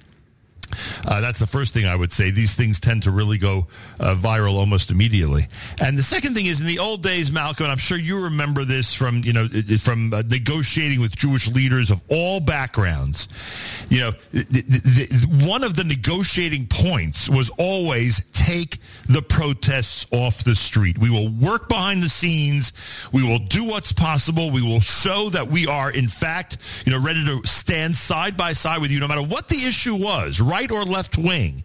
Uh, 1.06 1.22
that's 1.22 1.40
the 1.40 1.48
first 1.48 1.74
thing 1.74 1.86
I 1.86 1.96
would 1.96 2.12
say. 2.12 2.32
These 2.32 2.56
things 2.56 2.80
tend 2.80 3.04
to 3.04 3.12
really 3.12 3.38
go 3.38 3.68
uh, 4.00 4.16
viral 4.16 4.54
almost 4.54 4.92
immediately. 4.92 5.48
And 5.80 5.98
the 5.98 6.04
second 6.04 6.34
thing 6.34 6.46
is, 6.46 6.62
in 6.62 6.68
the 6.68 6.80
old 6.80 7.04
days, 7.04 7.32
Malcolm, 7.32 7.66
and 7.66 7.72
I'm 7.72 7.78
sure 7.78 7.98
you 7.98 8.24
remember 8.24 8.64
this 8.64 8.94
from 8.94 9.22
you 9.24 9.34
know 9.34 9.48
from 9.80 10.14
uh, 10.14 10.24
negotiating 10.28 11.00
with 11.00 11.16
Jewish 11.16 11.48
leaders 11.48 11.92
of 11.92 12.02
all 12.10 12.40
backgrounds. 12.40 13.28
You 13.90 14.00
know, 14.00 14.12
the, 14.32 14.44
the, 14.44 15.48
one 15.48 15.64
of 15.64 15.76
the 15.76 15.84
negotiating 15.84 16.68
points 16.68 17.30
was 17.30 17.50
always 17.58 18.26
take 18.34 18.78
the 19.08 19.22
protests 19.22 20.06
off 20.12 20.44
the 20.44 20.56
street. 20.56 20.98
We 20.98 21.10
will 21.10 21.30
work 21.30 21.70
behind 21.70 22.04
the 22.04 22.10
scenes. 22.10 22.74
We 23.12 23.24
will 23.24 23.40
do 23.40 23.64
what's 23.64 23.92
possible. 23.92 24.52
We 24.52 24.62
will 24.62 24.80
show 24.80 25.30
that 25.30 25.48
we 25.48 25.68
are, 25.68 25.92
in 25.92 26.08
fact, 26.08 26.58
you 26.86 26.92
know, 26.92 27.02
ready 27.02 27.26
to 27.26 27.46
stand 27.48 27.96
side 27.96 28.38
by 28.38 28.54
side 28.54 28.82
with 28.82 28.92
you, 28.92 29.00
no 29.00 29.08
matter 29.08 29.24
what 29.24 29.48
the 29.48 29.66
issue 29.66 29.96
was. 29.96 30.40
Right 30.42 30.67
right 30.72 30.80
or 30.80 30.84
left 30.84 31.18
wing, 31.18 31.64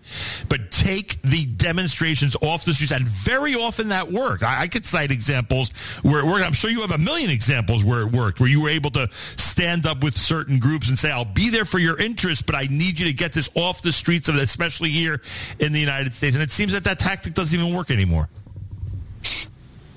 but 0.49 0.71
take 0.71 1.21
the 1.23 1.47
demonstrations 1.57 2.37
off 2.41 2.65
the 2.65 2.75
streets, 2.75 2.93
and 2.93 3.07
very 3.07 3.55
often 3.55 3.89
that 3.89 4.11
worked. 4.11 4.43
I, 4.43 4.63
I 4.63 4.69
could 4.69 4.87
cite 4.87 5.11
examples 5.11 5.71
where 6.03 6.21
it 6.21 6.27
worked. 6.27 6.45
I'm 6.45 6.53
sure 6.53 6.71
you 6.71 6.81
have 6.81 6.91
a 6.91 6.99
million 6.99 7.31
examples 7.31 7.85
where 7.85 8.03
it 8.03 8.13
worked, 8.13 8.41
where 8.41 8.49
you 8.49 8.63
were 8.63 8.69
able 8.69 8.91
to 8.93 9.09
stand 9.13 9.87
up 9.87 10.03
with 10.03 10.17
certain 10.17 10.59
groups 10.59 10.89
and 10.89 10.99
say, 10.99 11.11
I'll 11.11 11.25
be 11.25 11.51
there 11.51 11.65
for 11.65 11.79
your 11.79 11.99
interest, 11.99 12.47
but 12.47 12.55
I 12.55 12.67
need 12.71 12.99
you 12.99 13.07
to 13.07 13.13
get 13.13 13.33
this 13.33 13.49
off 13.55 13.83
the 13.83 13.93
streets 13.93 14.29
of, 14.29 14.37
especially 14.37 14.91
here 14.91 15.21
in 15.59 15.73
the 15.73 15.81
United 15.81 16.15
States. 16.15 16.37
And 16.37 16.43
it 16.43 16.51
seems 16.51 16.73
that 16.73 16.85
that 16.85 16.99
tactic 16.99 17.35
doesn't 17.35 17.59
even 17.59 17.75
work 17.75 17.91
anymore. 17.91 18.29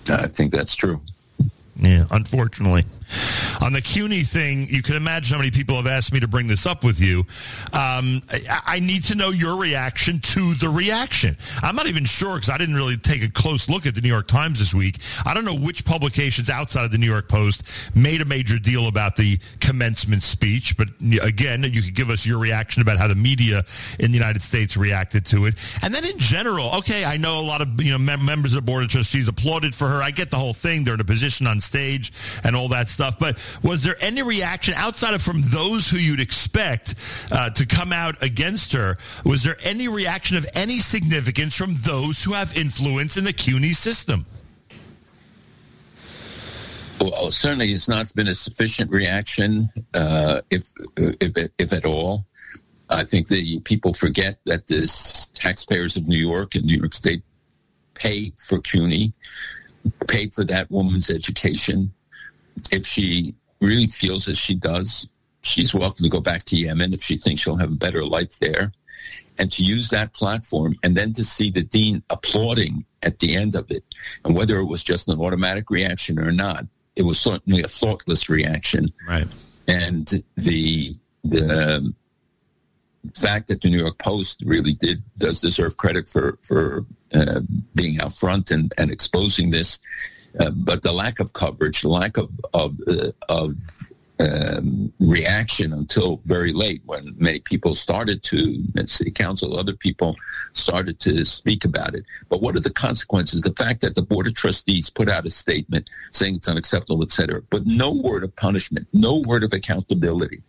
I 0.08 0.28
think 0.28 0.52
that's 0.52 0.76
true. 0.76 1.02
Yeah, 1.78 2.06
unfortunately. 2.12 2.84
On 3.62 3.74
the 3.74 3.82
CUNY 3.82 4.24
thing, 4.24 4.68
you 4.70 4.82
can 4.82 4.96
imagine 4.96 5.34
how 5.34 5.40
many 5.40 5.52
people 5.52 5.76
have 5.76 5.88
asked 5.88 6.14
me 6.14 6.20
to 6.20 6.28
bring 6.28 6.48
this 6.48 6.66
up 6.66 6.84
with 6.84 7.00
you. 7.00 7.20
Um, 7.74 8.22
I, 8.30 8.62
I, 8.66 8.80
need 8.80 9.06
to 9.06 9.16
know 9.16 9.30
your 9.30 9.58
reaction 9.60 10.20
to 10.20 10.54
the 10.56 10.70
reaction. 10.70 11.38
I'm 11.64 11.76
not 11.76 11.88
even 11.88 12.06
sure 12.06 12.36
because 12.36 12.50
I 12.50 12.58
didn't 12.58 12.76
really 12.76 12.98
take 12.98 13.24
a 13.24 13.30
close 13.30 13.70
look 13.70 13.86
at 13.86 13.96
the 13.96 14.02
New 14.02 14.10
York 14.10 14.28
Times 14.28 14.60
this 14.60 14.74
week. 14.74 15.00
I 15.26 15.34
don't 15.34 15.46
know 15.46 15.56
which 15.56 15.86
publications 15.86 16.50
outside 16.50 16.86
of 16.86 16.92
the 16.92 16.98
New 16.98 17.10
York 17.10 17.30
Post 17.30 17.64
made 17.96 18.22
a 18.22 18.26
major 18.26 18.60
deal 18.60 18.88
about 18.88 19.16
the 19.16 19.40
commencement 19.60 20.24
speech. 20.24 20.78
But 20.78 20.90
again, 21.22 21.64
you 21.64 21.82
could 21.82 21.96
give 21.96 22.10
us 22.10 22.26
your 22.26 22.40
reaction 22.40 22.82
about 22.82 22.98
how 22.98 23.08
the 23.08 23.16
media 23.16 23.64
in 24.00 24.12
the 24.12 24.18
United 24.18 24.42
States 24.42 24.78
reacted 24.78 25.26
to 25.28 25.46
it. 25.46 25.56
And 25.82 25.94
then 25.94 26.06
in 26.06 26.20
general, 26.20 26.76
okay, 26.76 27.06
I 27.06 27.18
know 27.18 27.40
a 27.40 27.42
lot 27.42 27.62
of 27.62 27.82
you 27.82 27.92
know 27.92 27.98
mem- 27.98 28.26
members 28.26 28.54
of 28.54 28.66
the 28.66 28.72
board 28.72 28.84
of 28.84 28.90
trustees 28.90 29.28
applauded 29.28 29.74
for 29.74 29.88
her. 29.88 30.02
I 30.02 30.12
get 30.12 30.32
the 30.32 30.38
whole 30.38 30.54
thing. 30.54 30.84
They're 30.84 30.96
in 30.96 31.02
a 31.02 31.06
position 31.06 31.48
on 31.48 31.60
stage 31.60 32.12
and 32.44 32.56
all 32.56 32.70
that 32.70 32.90
stuff. 32.96 33.20
But 33.20 33.38
was 33.64 33.84
there 33.84 33.96
any 34.00 34.24
reaction 34.24 34.74
outside 34.76 35.14
of 35.14 35.22
from 35.22 35.42
those 35.46 35.88
who 35.90 35.98
you'd 35.98 36.20
expect 36.20 36.96
uh, 37.32 37.50
to 37.52 37.66
come 37.66 37.94
out 37.94 38.22
against 38.24 38.74
her? 38.74 38.98
Was 39.24 39.44
there 39.44 39.58
any 39.64 39.88
reaction 39.88 40.38
of 40.38 40.46
any 40.54 40.80
significance 40.80 41.56
from 41.56 41.76
those 41.80 42.24
who 42.24 42.34
have 42.34 42.56
influence 42.58 43.18
in 43.18 43.24
the 43.24 43.34
CUNY 43.34 43.74
system? 43.74 44.26
Well, 47.02 47.32
certainly 47.32 47.72
it's 47.74 47.90
not 47.90 48.14
been 48.16 48.30
a 48.30 48.34
sufficient 48.34 48.90
reaction, 48.90 49.70
uh, 49.94 50.42
if, 50.50 50.72
if, 50.98 51.52
if 51.60 51.74
at 51.74 51.86
all. 51.86 52.26
I 52.90 53.04
think 53.04 53.28
the 53.28 53.60
people 53.62 53.94
forget 53.94 54.40
that 54.46 54.68
the 54.68 54.88
taxpayers 55.34 55.98
of 55.98 56.08
New 56.08 56.18
York 56.18 56.56
and 56.56 56.64
New 56.66 56.78
York 56.78 56.94
State 56.94 57.24
pay 57.96 58.32
for 58.38 58.60
CUNY, 58.60 59.12
pay 60.08 60.30
for 60.30 60.44
that 60.46 60.70
woman's 60.72 61.10
education, 61.10 61.92
if 62.72 62.86
she 62.86 63.36
really 63.62 63.88
feels 63.88 64.28
as 64.28 64.38
she 64.38 64.56
does, 64.56 65.08
she's 65.42 65.74
welcome 65.74 66.04
to 66.04 66.10
go 66.10 66.22
back 66.22 66.44
to 66.46 66.56
Yemen 66.56 66.94
if 66.94 67.04
she 67.04 67.18
thinks 67.18 67.42
she'll 67.42 67.56
have 67.58 67.72
a 67.72 67.76
better 67.76 68.04
life 68.06 68.40
there. 68.40 68.72
And 69.38 69.52
to 69.52 69.64
use 69.64 69.90
that 69.90 70.14
platform 70.14 70.76
and 70.82 70.96
then 70.96 71.14
to 71.14 71.24
see 71.24 71.52
the 71.52 71.64
dean 71.64 72.02
applauding 72.10 72.86
at 73.04 73.20
the 73.20 73.36
end 73.36 73.56
of 73.56 73.70
it, 73.70 73.84
and 74.24 74.36
whether 74.36 74.58
it 74.58 74.66
was 74.66 74.84
just 74.84 75.08
an 75.10 75.20
automatic 75.20 75.70
reaction 75.70 76.20
or 76.20 76.32
not, 76.32 76.66
it 76.96 77.04
was 77.04 77.20
certainly 77.20 77.62
a 77.62 77.68
thoughtless 77.68 78.30
reaction. 78.30 78.92
Right. 79.08 79.28
And 79.68 80.24
the 80.38 80.96
the 81.24 81.94
fact 83.16 83.48
that 83.50 83.62
the 83.62 83.70
New 83.70 83.80
York 83.80 83.98
Post 83.98 84.42
really 84.46 84.74
did 84.74 85.04
does 85.18 85.40
deserve 85.40 85.78
credit 85.78 86.10
for 86.10 86.40
for 86.42 86.86
uh, 87.14 87.42
being 87.76 88.00
out 88.00 88.14
front 88.14 88.52
and, 88.52 88.74
and 88.78 88.92
exposing 88.92 89.52
this 89.52 89.80
uh, 90.40 90.52
but 90.52 90.84
the 90.84 90.92
lack 90.92 91.20
of 91.20 91.34
coverage, 91.34 91.82
the 91.82 91.90
lack 91.90 92.18
of 92.18 92.30
of, 92.54 92.78
uh, 92.88 93.12
of 93.30 93.56
um, 94.20 94.94
reaction 95.00 95.74
until 95.74 96.22
very 96.26 96.54
late 96.54 96.82
when 96.86 97.14
many 97.18 97.40
people 97.40 97.76
started 97.76 98.24
to, 98.24 98.64
and 98.78 98.90
city 98.90 99.12
council, 99.12 99.58
other 99.58 99.74
people 99.74 100.16
started 100.54 101.00
to 101.02 101.26
speak 101.26 101.66
about 101.66 101.96
it. 101.96 102.06
But 102.30 102.42
what 102.42 102.56
are 102.56 102.62
the 102.62 102.70
consequences? 102.70 103.42
The 103.42 103.54
fact 103.54 103.82
that 103.82 103.96
the 103.96 104.02
board 104.02 104.28
of 104.28 104.34
trustees 104.34 104.90
put 104.90 105.10
out 105.10 105.26
a 105.26 105.32
statement 105.32 105.90
saying 106.12 106.36
it's 106.36 106.48
unacceptable, 106.48 107.04
et 107.04 107.12
cetera, 107.12 107.42
but 107.50 107.66
no 107.66 107.92
word 107.92 108.24
of 108.24 108.36
punishment, 108.36 108.88
no 108.94 109.22
word 109.26 109.44
of 109.44 109.52
accountability. 109.52 110.42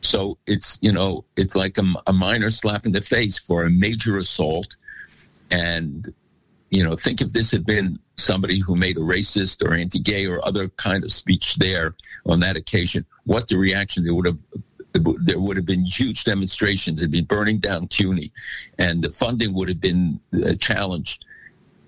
So 0.00 0.38
it's, 0.46 0.78
you 0.80 0.92
know, 0.92 1.24
it's 1.36 1.54
like 1.54 1.78
a, 1.78 1.84
a 2.06 2.12
minor 2.12 2.50
slap 2.50 2.86
in 2.86 2.92
the 2.92 3.00
face 3.00 3.38
for 3.38 3.64
a 3.64 3.70
major 3.70 4.18
assault. 4.18 4.76
And, 5.50 6.12
you 6.70 6.84
know, 6.84 6.96
think 6.96 7.20
if 7.20 7.32
this 7.32 7.50
had 7.50 7.64
been 7.64 7.98
somebody 8.16 8.60
who 8.60 8.76
made 8.76 8.96
a 8.96 9.00
racist 9.00 9.62
or 9.66 9.74
anti-gay 9.74 10.26
or 10.26 10.44
other 10.46 10.68
kind 10.70 11.04
of 11.04 11.12
speech 11.12 11.56
there 11.56 11.92
on 12.26 12.40
that 12.40 12.56
occasion, 12.56 13.04
what 13.24 13.48
the 13.48 13.56
reaction 13.56 14.04
there 14.04 14.14
would 14.14 14.26
have 14.26 14.40
there 14.94 15.40
would 15.40 15.56
have 15.56 15.66
been 15.66 15.84
huge 15.84 16.22
demonstrations. 16.22 17.00
It'd 17.00 17.10
be 17.10 17.20
burning 17.20 17.58
down 17.58 17.88
CUNY, 17.88 18.30
and 18.78 19.02
the 19.02 19.10
funding 19.10 19.52
would 19.54 19.68
have 19.68 19.80
been 19.80 20.20
uh, 20.32 20.54
challenged. 20.54 21.24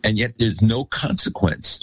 And 0.03 0.19
yet, 0.19 0.33
there's 0.39 0.61
no 0.61 0.85
consequence, 0.87 1.81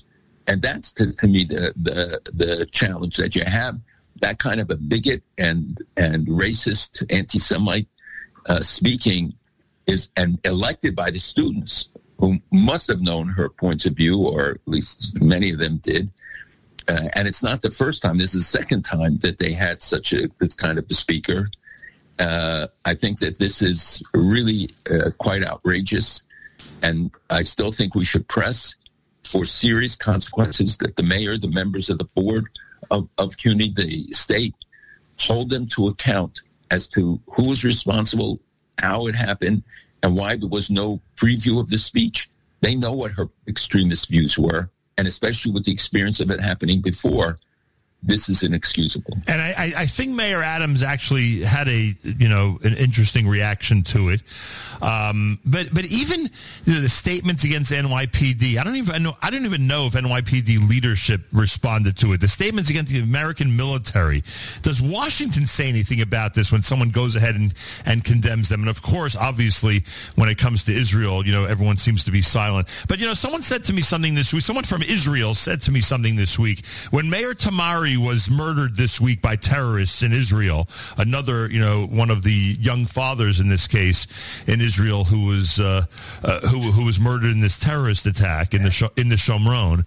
and 0.48 0.62
that's 0.62 0.92
to, 0.94 1.14
to 1.14 1.28
me 1.28 1.46
the, 1.46 1.74
the 1.78 2.22
the 2.34 2.66
challenge 2.66 3.16
that 3.18 3.36
you 3.36 3.44
have 3.46 3.80
that 4.22 4.40
kind 4.40 4.60
of 4.60 4.70
a 4.70 4.76
bigot 4.76 5.24
and 5.38 5.82
and 5.98 6.28
racist 6.28 7.06
anti-Semite 7.10 7.88
uh, 8.48 8.62
speaking 8.62 9.34
is 9.86 10.10
and 10.16 10.40
elected 10.46 10.96
by 10.96 11.12
the 11.12 11.20
students 11.20 11.90
who 12.20 12.38
must 12.52 12.88
have 12.88 13.02
known 13.02 13.28
her 13.28 13.50
points 13.50 13.86
of 13.86 13.94
view, 13.94 14.20
or 14.20 14.52
at 14.52 14.58
least 14.66 15.22
many 15.22 15.52
of 15.52 15.60
them 15.60 15.78
did. 15.78 16.10
Uh, 16.88 17.10
and 17.16 17.28
it's 17.28 17.44
not 17.44 17.62
the 17.62 17.72
first 17.72 18.02
time. 18.02 18.18
This 18.18 18.36
is 18.36 18.50
the 18.50 18.58
second 18.58 18.84
time 18.84 19.18
that 19.18 19.38
they 19.38 19.54
had 19.54 19.82
such 19.82 20.14
a 20.14 20.30
kind 20.58 20.78
of 20.78 20.86
a 20.90 20.94
speaker. 20.94 21.48
Uh, 22.20 22.68
I 22.86 22.94
think 22.94 23.20
that 23.20 23.40
this 23.40 23.62
is 23.62 24.04
really 24.14 24.70
uh, 24.92 25.12
quite 25.18 25.44
outrageous, 25.44 26.22
and 26.82 27.12
I 27.30 27.44
still 27.44 27.72
think 27.72 27.96
we 27.96 28.06
should 28.06 28.28
press 28.28 28.76
for 29.24 29.46
serious 29.46 29.96
consequences 29.96 30.78
that 30.78 30.96
the 30.96 31.04
mayor, 31.04 31.38
the 31.38 31.48
members 31.48 31.90
of 31.90 31.98
the 31.98 32.06
board 32.16 32.48
of, 32.92 33.10
of 33.18 33.38
CUNY, 33.38 33.74
the 33.76 34.12
state, 34.12 34.54
hold 35.20 35.50
them 35.50 35.68
to 35.68 35.88
account 35.88 36.42
as 36.70 36.88
to 36.88 37.20
who 37.28 37.50
was 37.50 37.64
responsible, 37.64 38.40
how 38.80 39.08
it 39.08 39.16
happened, 39.16 39.64
and 40.04 40.16
why 40.16 40.36
there 40.36 40.50
was 40.50 40.70
no 40.70 41.02
preview 41.16 41.60
of 41.60 41.70
the 41.70 41.78
speech. 41.78 42.30
They 42.62 42.76
know 42.76 42.94
what 42.94 43.12
her 43.12 43.28
extremist 43.48 44.10
views 44.10 44.38
were, 44.38 44.70
and 44.98 45.08
especially 45.08 45.52
with 45.52 45.66
the 45.66 45.72
experience 45.72 46.20
of 46.20 46.30
it 46.30 46.40
happening 46.40 46.82
before, 46.82 47.40
this 48.06 48.28
is 48.28 48.44
inexcusable. 48.44 49.18
And 49.28 49.42
I, 49.42 49.74
I, 49.78 49.86
think 49.86 50.12
Mayor 50.12 50.44
Adams 50.44 50.84
actually 50.84 51.40
had 51.42 51.70
a 51.70 51.96
you 52.04 52.28
know 52.28 52.60
an 52.64 52.76
interesting 52.76 53.28
reaction 53.28 53.82
to 53.84 54.10
it. 54.10 54.22
Um, 54.82 55.40
but 55.46 55.74
but 55.74 55.86
even 55.86 56.22
you 56.66 56.74
know, 56.74 56.82
the 56.82 56.90
statements 56.90 57.46
against 57.46 57.72
NYPD, 57.72 58.58
I 58.58 58.64
don't 58.66 58.76
even 58.76 59.04
know 59.04 59.16
I 59.22 59.30
don't 59.30 59.46
even 59.46 59.68
know 59.68 59.88
if 59.88 59.94
NYPD 59.94 60.70
leadership 60.70 61.22
responded 61.32 61.96
to 61.98 62.12
it. 62.12 62.20
The 62.20 62.28
statements 62.28 62.70
against 62.70 62.92
the 62.92 63.00
American 63.00 63.56
military. 63.56 64.24
Does 64.62 64.82
Washington 64.82 65.48
say 65.48 65.70
anything 65.70 66.02
about 66.02 66.34
this 66.34 66.52
when 66.52 66.62
someone 66.62 66.90
goes 66.90 67.16
ahead 67.16 67.36
and, 67.36 67.54
and 67.86 68.04
condemns 68.04 68.50
them? 68.50 68.62
And 68.62 68.70
of 68.70 68.82
course, 68.82 69.16
obviously, 69.16 69.84
when 70.16 70.28
it 70.28 70.38
comes 70.38 70.66
to 70.66 70.74
Israel, 70.74 71.26
you 71.26 71.32
know, 71.32 71.46
everyone 71.46 71.78
seems 71.78 72.04
to 72.04 72.12
be 72.12 72.22
silent. 72.22 72.68
But 72.90 73.00
you 73.00 73.08
know, 73.08 73.14
someone 73.14 73.44
said 73.44 73.64
to 73.66 73.74
me 73.74 73.82
something 73.82 74.14
this 74.14 74.34
week. 74.34 74.44
Someone 74.44 74.66
from 74.66 74.82
Israel 74.82 75.34
said 75.36 75.62
to 75.62 75.72
me 75.72 75.80
something 75.80 76.18
this 76.18 76.38
week 76.38 76.66
when 76.92 77.10
Meir 77.10 77.34
Tamari 77.34 77.93
was 77.98 78.30
murdered 78.30 78.76
this 78.76 79.00
week 79.00 79.22
by 79.22 79.36
terrorists 79.36 80.04
in 80.04 80.12
Israel. 80.14 80.68
Another, 80.98 81.50
you 81.50 81.60
know, 81.60 81.86
one 81.86 82.10
of 82.10 82.24
the 82.24 82.58
young 82.60 82.86
fathers 82.86 83.40
in 83.40 83.50
this 83.50 83.68
case 83.68 84.08
in 84.48 84.62
Israel 84.62 85.04
who 85.04 85.26
was 85.26 85.60
uh, 85.60 85.86
uh, 86.24 86.40
who 86.48 86.60
who 86.60 86.86
was 86.86 87.00
murdered 87.00 87.32
in 87.32 87.42
this 87.42 87.58
terrorist 87.58 88.06
attack 88.06 88.54
in 88.54 88.64
the 88.64 88.92
in 88.98 89.10
the 89.10 89.16
Shomron. 89.16 89.86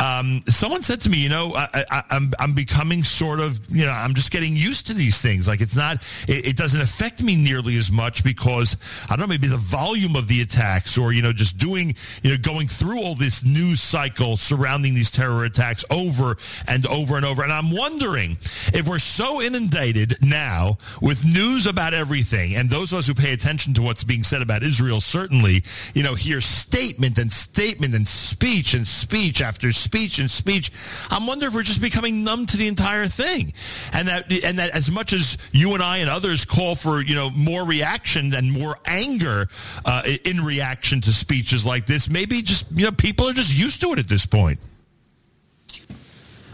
Um, 0.00 0.42
someone 0.48 0.82
said 0.82 1.00
to 1.02 1.10
me, 1.10 1.18
you 1.18 1.28
know, 1.28 1.54
I, 1.54 1.84
I, 1.90 2.02
I'm 2.10 2.32
I'm 2.38 2.54
becoming 2.54 3.04
sort 3.04 3.40
of, 3.40 3.58
you 3.70 3.84
know, 3.84 3.92
I'm 3.92 4.14
just 4.14 4.30
getting 4.30 4.54
used 4.54 4.86
to 4.88 4.94
these 4.94 5.20
things. 5.20 5.48
Like 5.48 5.60
it's 5.60 5.76
not, 5.76 6.02
it, 6.28 6.48
it 6.48 6.56
doesn't 6.56 6.80
affect 6.80 7.22
me 7.22 7.36
nearly 7.36 7.76
as 7.76 7.90
much 7.90 8.22
because 8.22 8.76
I 9.04 9.16
don't 9.16 9.20
know, 9.20 9.26
maybe 9.26 9.48
the 9.48 9.56
volume 9.56 10.16
of 10.16 10.28
the 10.28 10.40
attacks 10.42 10.98
or 10.98 11.12
you 11.12 11.22
know, 11.22 11.32
just 11.32 11.58
doing, 11.58 11.94
you 12.22 12.30
know, 12.30 12.36
going 12.36 12.68
through 12.68 13.02
all 13.02 13.14
this 13.14 13.44
news 13.44 13.80
cycle 13.80 14.36
surrounding 14.36 14.94
these 14.94 15.10
terror 15.10 15.44
attacks 15.44 15.84
over 15.90 16.36
and 16.68 16.86
over 16.86 17.16
and 17.16 17.24
over. 17.24 17.42
And 17.46 17.52
I'm 17.52 17.70
wondering 17.70 18.38
if 18.74 18.88
we're 18.88 18.98
so 18.98 19.40
inundated 19.40 20.16
now 20.20 20.78
with 21.00 21.24
news 21.24 21.68
about 21.68 21.94
everything, 21.94 22.56
and 22.56 22.68
those 22.68 22.92
of 22.92 22.98
us 22.98 23.06
who 23.06 23.14
pay 23.14 23.32
attention 23.32 23.72
to 23.74 23.82
what's 23.82 24.02
being 24.02 24.24
said 24.24 24.42
about 24.42 24.64
Israel 24.64 25.00
certainly, 25.00 25.62
you 25.94 26.02
know, 26.02 26.16
hear 26.16 26.40
statement 26.40 27.18
and 27.18 27.30
statement 27.30 27.94
and 27.94 28.08
speech 28.08 28.74
and 28.74 28.84
speech 28.84 29.40
after 29.40 29.70
speech 29.70 30.18
and 30.18 30.28
speech. 30.28 30.72
I'm 31.08 31.28
wondering 31.28 31.50
if 31.50 31.54
we're 31.54 31.62
just 31.62 31.80
becoming 31.80 32.24
numb 32.24 32.46
to 32.46 32.56
the 32.56 32.66
entire 32.66 33.06
thing, 33.06 33.52
and 33.92 34.08
that 34.08 34.32
and 34.42 34.58
that 34.58 34.70
as 34.70 34.90
much 34.90 35.12
as 35.12 35.38
you 35.52 35.74
and 35.74 35.82
I 35.84 35.98
and 35.98 36.10
others 36.10 36.44
call 36.44 36.74
for 36.74 37.00
you 37.00 37.14
know 37.14 37.30
more 37.30 37.64
reaction 37.64 38.34
and 38.34 38.50
more 38.50 38.76
anger 38.86 39.46
uh, 39.84 40.02
in 40.24 40.44
reaction 40.44 41.00
to 41.02 41.12
speeches 41.12 41.64
like 41.64 41.86
this, 41.86 42.10
maybe 42.10 42.42
just 42.42 42.66
you 42.74 42.86
know 42.86 42.90
people 42.90 43.28
are 43.28 43.32
just 43.32 43.56
used 43.56 43.80
to 43.82 43.92
it 43.92 44.00
at 44.00 44.08
this 44.08 44.26
point. 44.26 44.58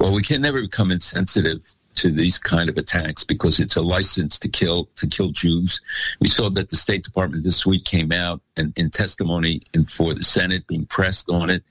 Well, 0.02 0.12
we 0.12 0.22
can 0.22 0.42
never 0.42 0.60
become 0.60 0.90
insensitive 0.90 1.62
to 1.94 2.10
these 2.10 2.36
kind 2.36 2.68
of 2.68 2.76
attacks 2.76 3.22
because 3.22 3.60
it's 3.60 3.76
a 3.76 3.82
license 3.82 4.36
to 4.40 4.48
kill 4.48 4.88
to 4.96 5.06
kill 5.06 5.28
Jews. 5.28 5.80
We 6.20 6.26
saw 6.26 6.50
that 6.50 6.70
the 6.70 6.76
State 6.76 7.04
Department 7.04 7.44
this 7.44 7.64
week 7.64 7.84
came 7.84 8.10
out 8.10 8.40
and 8.56 8.76
in 8.76 8.90
testimony 8.90 9.62
and 9.74 9.88
for 9.88 10.12
the 10.12 10.24
Senate 10.24 10.66
being 10.66 10.86
pressed 10.86 11.30
on 11.30 11.50
it. 11.50 11.62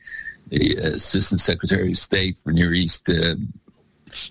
The 0.48 0.76
Assistant 0.78 1.42
Secretary 1.42 1.92
of 1.92 1.98
State 1.98 2.38
for 2.38 2.54
Near 2.54 2.74
East 2.74 3.10
uh, 3.10 3.36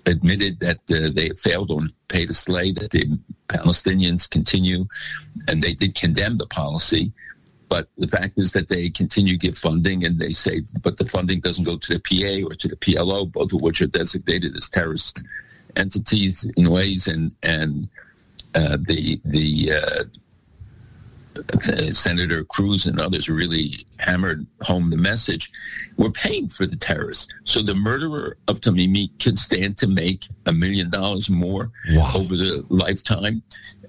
admitted 0.07 0.59
that 0.61 0.77
uh, 0.89 1.11
they 1.13 1.29
failed 1.37 1.69
on 1.69 1.91
pay 2.07 2.25
to 2.25 2.33
slay, 2.33 2.71
that 2.71 2.89
the 2.89 3.19
Palestinians 3.49 4.27
continue, 4.27 4.85
and 5.47 5.61
they 5.61 5.75
did 5.75 5.93
condemn 5.93 6.39
the 6.39 6.47
policy. 6.47 7.11
But 7.71 7.87
the 7.97 8.09
fact 8.09 8.33
is 8.37 8.51
that 8.51 8.67
they 8.67 8.89
continue 8.89 9.37
to 9.37 9.47
give 9.47 9.57
funding, 9.57 10.03
and 10.03 10.19
they 10.19 10.33
say, 10.33 10.63
but 10.83 10.97
the 10.97 11.05
funding 11.05 11.39
doesn't 11.39 11.63
go 11.63 11.77
to 11.77 11.93
the 11.93 12.01
PA 12.01 12.45
or 12.45 12.53
to 12.53 12.67
the 12.67 12.75
PLO, 12.75 13.31
both 13.31 13.53
of 13.53 13.61
which 13.61 13.81
are 13.81 13.87
designated 13.87 14.57
as 14.57 14.67
terrorist 14.67 15.21
entities 15.77 16.43
in 16.57 16.69
ways, 16.69 17.07
and 17.07 17.33
and 17.43 17.87
uh, 18.55 18.75
the 18.75 19.21
the 19.23 19.71
uh, 19.71 20.03
Senator 21.93 22.43
Cruz 22.43 22.85
and 22.85 22.99
others 22.99 23.29
really 23.29 23.85
hammered 23.99 24.45
home 24.61 24.89
the 24.89 24.97
message. 24.97 25.51
We're 25.97 26.11
paying 26.11 26.49
for 26.49 26.65
the 26.65 26.75
terrorists. 26.75 27.27
So 27.43 27.61
the 27.61 27.75
murderer 27.75 28.37
of 28.47 28.59
Tamimi 28.61 29.17
can 29.19 29.35
stand 29.35 29.77
to 29.77 29.87
make 29.87 30.27
a 30.45 30.53
million 30.53 30.89
dollars 30.89 31.29
more 31.29 31.71
wow. 31.91 32.11
over 32.15 32.35
the 32.35 32.65
lifetime. 32.69 33.43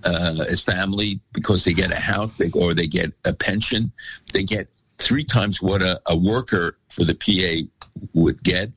Uh, 0.04 0.44
his 0.44 0.60
family, 0.60 1.20
because 1.32 1.64
they 1.64 1.72
get 1.72 1.92
a 1.92 2.00
house 2.00 2.34
they, 2.34 2.50
or 2.50 2.74
they 2.74 2.88
get 2.88 3.12
a 3.24 3.32
pension, 3.32 3.92
they 4.32 4.42
get 4.42 4.68
three 4.98 5.24
times 5.24 5.62
what 5.62 5.80
a, 5.80 6.00
a 6.06 6.16
worker 6.16 6.76
for 6.88 7.04
the 7.04 7.14
PA 7.14 7.68
would 8.12 8.42
get. 8.42 8.70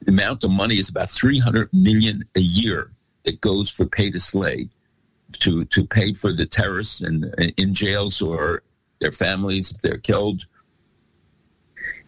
The 0.00 0.12
amount 0.12 0.44
of 0.44 0.50
money 0.50 0.78
is 0.78 0.88
about 0.88 1.10
300 1.10 1.68
million 1.72 2.24
a 2.36 2.40
year 2.40 2.90
that 3.24 3.40
goes 3.40 3.70
for 3.70 3.86
pay 3.86 4.10
to 4.10 4.20
slay 4.20 4.68
to 5.40 5.64
to 5.66 5.86
pay 5.86 6.12
for 6.12 6.32
the 6.32 6.46
terrorists 6.46 7.00
and 7.00 7.34
in 7.56 7.74
jails 7.74 8.20
or 8.20 8.62
their 9.00 9.12
families 9.12 9.72
if 9.72 9.80
they're 9.80 9.98
killed. 9.98 10.46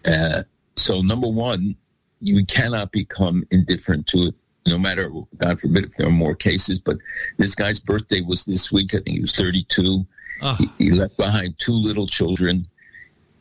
Uh, 0.04 0.43
so 0.76 1.00
number 1.00 1.28
one, 1.28 1.76
you 2.21 2.45
cannot 2.47 2.93
become 2.93 3.45
indifferent 3.50 4.07
to 4.09 4.19
it, 4.28 4.35
no 4.66 4.78
matter 4.78 5.11
God 5.37 5.61
forbid 5.61 5.85
if 5.85 5.97
there 5.97 6.07
are 6.07 6.12
more 6.12 6.35
cases. 6.35 6.78
But 6.78 6.99
this 7.37 7.54
guy's 7.54 7.81
birthday 7.81 8.21
was 8.21 8.45
this 8.45 8.73
week. 8.73 8.95
I 8.95 8.99
think 8.99 9.16
he 9.16 9.21
was 9.21 9.35
32. 9.35 10.07
Oh. 10.43 10.54
He, 10.59 10.71
he 10.78 10.90
left 10.90 11.16
behind 11.16 11.59
two 11.59 11.73
little 11.73 12.07
children, 12.07 12.66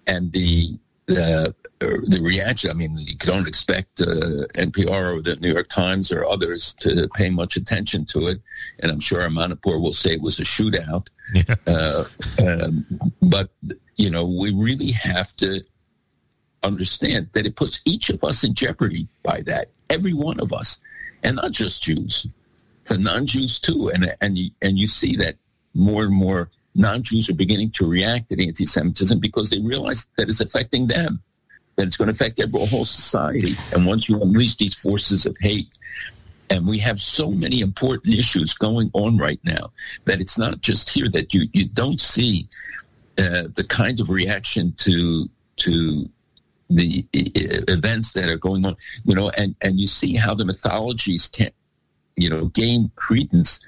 and 0.08 0.32
the 0.32 0.78
the 1.06 1.56
the 1.80 2.20
reaction. 2.22 2.70
I 2.70 2.74
mean, 2.74 2.98
you 2.98 3.16
don't 3.18 3.48
expect 3.48 4.00
uh, 4.02 4.48
NPR 4.56 5.18
or 5.18 5.22
the 5.22 5.36
New 5.42 5.52
York 5.52 5.70
Times 5.70 6.12
or 6.12 6.26
others 6.26 6.74
to 6.80 7.10
pay 7.16 7.30
much 7.30 7.58
attention 7.58 8.06
to 8.06 8.28
it, 8.28 8.42
and 8.80 8.92
I'm 8.92 9.00
sure 9.00 9.28
Manipur 9.30 9.80
will 9.80 9.94
say 9.94 10.12
it 10.12 10.22
was 10.22 10.40
a 10.40 10.44
shootout. 10.44 11.08
Yeah. 11.34 11.56
Uh, 11.68 12.06
um, 12.40 12.86
but 13.22 13.50
you 13.96 14.10
know, 14.10 14.26
we 14.26 14.54
really 14.54 14.92
have 14.92 15.34
to 15.38 15.62
understand 16.64 17.30
that 17.34 17.46
it 17.46 17.56
puts 17.56 17.82
each 17.86 18.10
of 18.10 18.24
us 18.24 18.44
in 18.44 18.54
jeopardy 18.54 19.08
by 19.24 19.42
that. 19.42 19.72
Every 19.90 20.14
one 20.14 20.40
of 20.40 20.54
us, 20.54 20.80
and 21.22 21.36
not 21.36 21.52
just 21.52 21.84
Jews, 21.84 22.34
but 22.88 23.00
non-Jews 23.00 23.60
too. 23.60 23.90
And 23.94 24.16
and 24.22 24.38
you, 24.38 24.52
and 24.62 24.78
you 24.78 24.88
see 24.88 25.16
that 25.18 25.36
more 25.74 26.04
and 26.04 26.14
more 26.14 26.50
non-Jews 26.76 27.30
are 27.30 27.36
beginning 27.36 27.72
to 27.72 27.88
react 27.88 28.30
to 28.30 28.46
anti-Semitism 28.46 29.20
because 29.20 29.50
they 29.50 29.60
realize 29.60 30.08
that 30.18 30.30
it's 30.30 30.42
affecting 30.42 30.88
them, 30.88 31.22
that 31.76 31.88
it's 31.88 31.98
going 31.98 32.08
to 32.08 32.14
affect 32.14 32.40
every 32.40 32.66
whole 32.66 32.86
society. 32.86 33.54
And 33.74 33.86
once 33.86 34.10
you 34.10 34.22
unleash 34.22 34.56
these 34.58 34.76
forces 34.76 35.26
of 35.26 35.36
hate, 35.40 35.68
and 36.50 36.68
we 36.68 36.78
have 36.80 37.00
so 37.00 37.32
many 37.32 37.62
important 37.62 38.14
issues 38.14 38.54
going 38.54 38.92
on 38.94 39.18
right 39.18 39.40
now 39.44 39.72
that 40.06 40.22
it's 40.22 40.38
not 40.38 40.62
just 40.62 40.90
here 40.90 41.10
that 41.10 41.34
you, 41.34 41.48
you 41.54 41.68
don't 41.68 42.00
see 42.00 42.48
uh, 43.18 43.44
the 43.56 43.66
kind 43.68 44.00
of 44.00 44.10
reaction 44.10 44.74
to 44.78 45.30
to 45.56 46.10
the 46.70 47.06
events 47.14 48.14
that 48.14 48.30
are 48.30 48.38
going 48.38 48.66
on, 48.66 48.76
you 49.06 49.14
know, 49.14 49.30
and, 49.38 49.56
and 49.62 49.80
you 49.80 49.86
see 49.86 50.16
how 50.16 50.34
the 50.34 50.46
mythologies 50.46 51.28
can, 51.28 51.52
you 52.16 52.30
know, 52.30 52.46
gain 52.46 52.92
credence 52.96 53.60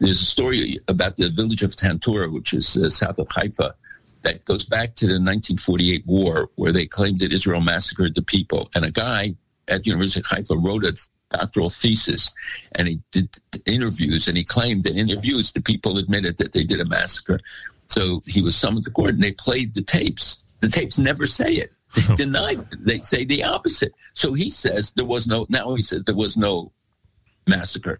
there's 0.00 0.22
a 0.22 0.26
story 0.26 0.78
about 0.88 1.16
the 1.16 1.30
village 1.30 1.62
of 1.62 1.76
Tantura, 1.76 2.32
which 2.32 2.52
is 2.54 2.76
uh, 2.76 2.88
south 2.90 3.18
of 3.18 3.28
Haifa, 3.30 3.74
that 4.22 4.44
goes 4.44 4.64
back 4.64 4.96
to 4.96 5.06
the 5.06 5.14
1948 5.14 6.06
war, 6.06 6.50
where 6.56 6.72
they 6.72 6.86
claimed 6.86 7.20
that 7.20 7.32
Israel 7.32 7.60
massacred 7.60 8.14
the 8.14 8.22
people. 8.22 8.70
And 8.74 8.84
a 8.84 8.90
guy 8.90 9.34
at 9.68 9.84
the 9.84 9.90
University 9.90 10.20
of 10.20 10.26
Haifa 10.26 10.56
wrote 10.56 10.84
a 10.84 10.96
doctoral 11.30 11.70
thesis, 11.70 12.30
and 12.72 12.88
he 12.88 13.00
did 13.12 13.28
interviews, 13.66 14.26
and 14.26 14.36
he 14.36 14.44
claimed 14.44 14.86
in 14.86 14.96
interviews 14.96 15.52
the 15.52 15.62
people 15.62 15.98
admitted 15.98 16.38
that 16.38 16.52
they 16.52 16.64
did 16.64 16.80
a 16.80 16.84
massacre. 16.86 17.38
So 17.86 18.22
he 18.26 18.42
was 18.42 18.56
summoned 18.56 18.84
to 18.86 18.90
court, 18.90 19.14
and 19.14 19.22
they 19.22 19.32
played 19.32 19.74
the 19.74 19.82
tapes. 19.82 20.42
The 20.60 20.68
tapes 20.68 20.98
never 20.98 21.26
say 21.26 21.54
it. 21.54 21.72
They 21.94 22.14
deny 22.16 22.52
it. 22.52 22.84
They 22.84 23.00
say 23.00 23.24
the 23.24 23.44
opposite. 23.44 23.92
So 24.14 24.32
he 24.32 24.50
says 24.50 24.92
there 24.96 25.04
was 25.04 25.26
no. 25.26 25.46
Now 25.48 25.74
he 25.74 25.82
says 25.82 26.04
there 26.04 26.14
was 26.14 26.36
no 26.36 26.72
massacre. 27.46 27.98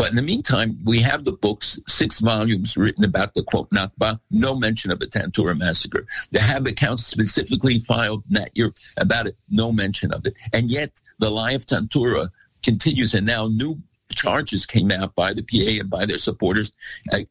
But 0.00 0.08
in 0.08 0.16
the 0.16 0.22
meantime, 0.22 0.78
we 0.82 1.00
have 1.00 1.26
the 1.26 1.32
books, 1.32 1.78
six 1.86 2.20
volumes 2.20 2.74
written 2.74 3.04
about 3.04 3.34
the 3.34 3.42
quote 3.42 3.68
Nakba, 3.68 4.18
no 4.30 4.56
mention 4.56 4.90
of 4.90 5.02
a 5.02 5.06
Tantura 5.06 5.54
massacre. 5.54 6.06
They 6.30 6.40
have 6.40 6.64
accounts 6.64 7.04
specifically 7.04 7.80
filed 7.80 8.24
in 8.26 8.36
that 8.36 8.56
year 8.56 8.72
about 8.96 9.26
it, 9.26 9.36
no 9.50 9.72
mention 9.72 10.10
of 10.14 10.24
it. 10.24 10.32
And 10.54 10.70
yet 10.70 10.98
the 11.18 11.28
lie 11.30 11.52
of 11.52 11.66
Tantura 11.66 12.30
continues, 12.62 13.12
and 13.12 13.26
now 13.26 13.48
new 13.48 13.78
charges 14.10 14.64
came 14.64 14.90
out 14.90 15.14
by 15.16 15.34
the 15.34 15.42
PA 15.42 15.82
and 15.82 15.90
by 15.90 16.06
their 16.06 16.16
supporters, 16.16 16.72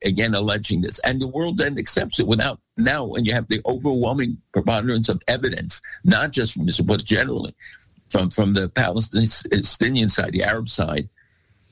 again 0.03 0.35
alleging 0.35 0.81
this. 0.81 0.99
And 0.99 1.19
the 1.19 1.27
world 1.27 1.57
then 1.57 1.79
accepts 1.79 2.19
it 2.19 2.27
without 2.27 2.59
now, 2.77 3.03
when 3.03 3.25
you 3.25 3.33
have 3.33 3.47
the 3.47 3.61
overwhelming 3.65 4.37
preponderance 4.53 5.09
of 5.09 5.23
evidence, 5.27 5.81
not 6.03 6.29
just 6.29 6.53
from 6.53 6.69
Israel, 6.69 6.85
but 6.85 7.03
generally 7.03 7.55
from, 8.11 8.29
from 8.29 8.51
the 8.51 8.69
Palestinian 8.69 10.09
side, 10.09 10.33
the 10.33 10.43
Arab 10.43 10.69
side, 10.69 11.09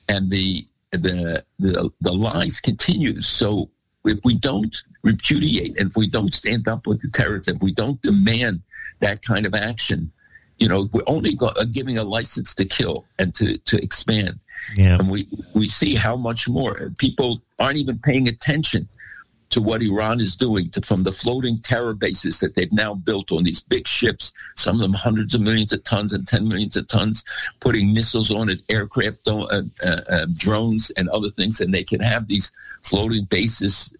and 0.08 0.28
the 0.28 0.66
the, 0.92 1.44
the, 1.58 1.90
the 2.00 2.12
lies 2.12 2.60
continue. 2.60 3.22
So 3.22 3.70
if 4.04 4.18
we 4.24 4.36
don't 4.36 4.76
repudiate 5.02 5.78
and 5.78 5.90
if 5.90 5.96
we 5.96 6.08
don't 6.08 6.34
stand 6.34 6.68
up 6.68 6.86
with 6.86 7.02
the 7.02 7.08
terrorists, 7.08 7.48
if 7.48 7.60
we 7.62 7.72
don't 7.72 8.00
demand 8.02 8.62
that 9.00 9.22
kind 9.22 9.46
of 9.46 9.54
action, 9.54 10.10
you 10.58 10.68
know, 10.68 10.88
we're 10.92 11.02
only 11.06 11.34
go- 11.34 11.52
uh, 11.56 11.64
giving 11.64 11.98
a 11.98 12.04
license 12.04 12.54
to 12.54 12.64
kill 12.64 13.04
and 13.18 13.34
to, 13.36 13.58
to 13.58 13.82
expand. 13.82 14.38
Yeah. 14.76 14.98
And 14.98 15.10
we, 15.10 15.28
we 15.54 15.68
see 15.68 15.94
how 15.94 16.16
much 16.16 16.48
more 16.48 16.92
people 16.98 17.40
aren't 17.58 17.78
even 17.78 17.98
paying 17.98 18.26
attention 18.26 18.88
to 19.50 19.62
what 19.62 19.82
Iran 19.82 20.20
is 20.20 20.36
doing 20.36 20.70
to, 20.70 20.80
from 20.82 21.04
the 21.04 21.12
floating 21.12 21.60
terror 21.60 21.94
bases 21.94 22.40
that 22.40 22.54
they've 22.54 22.72
now 22.72 22.94
built 22.94 23.32
on 23.32 23.44
these 23.44 23.60
big 23.60 23.88
ships, 23.88 24.32
some 24.56 24.76
of 24.76 24.82
them 24.82 24.92
hundreds 24.92 25.34
of 25.34 25.40
millions 25.40 25.72
of 25.72 25.82
tons 25.84 26.12
and 26.12 26.28
10 26.28 26.48
millions 26.48 26.76
of 26.76 26.86
tons, 26.88 27.24
putting 27.60 27.94
missiles 27.94 28.30
on 28.30 28.50
it, 28.50 28.60
aircraft, 28.68 29.26
uh, 29.26 29.46
uh, 29.46 29.62
uh, 29.84 30.26
drones, 30.34 30.90
and 30.90 31.08
other 31.08 31.30
things. 31.30 31.60
And 31.60 31.72
they 31.72 31.84
can 31.84 32.00
have 32.00 32.28
these 32.28 32.52
floating 32.82 33.24
bases 33.24 33.92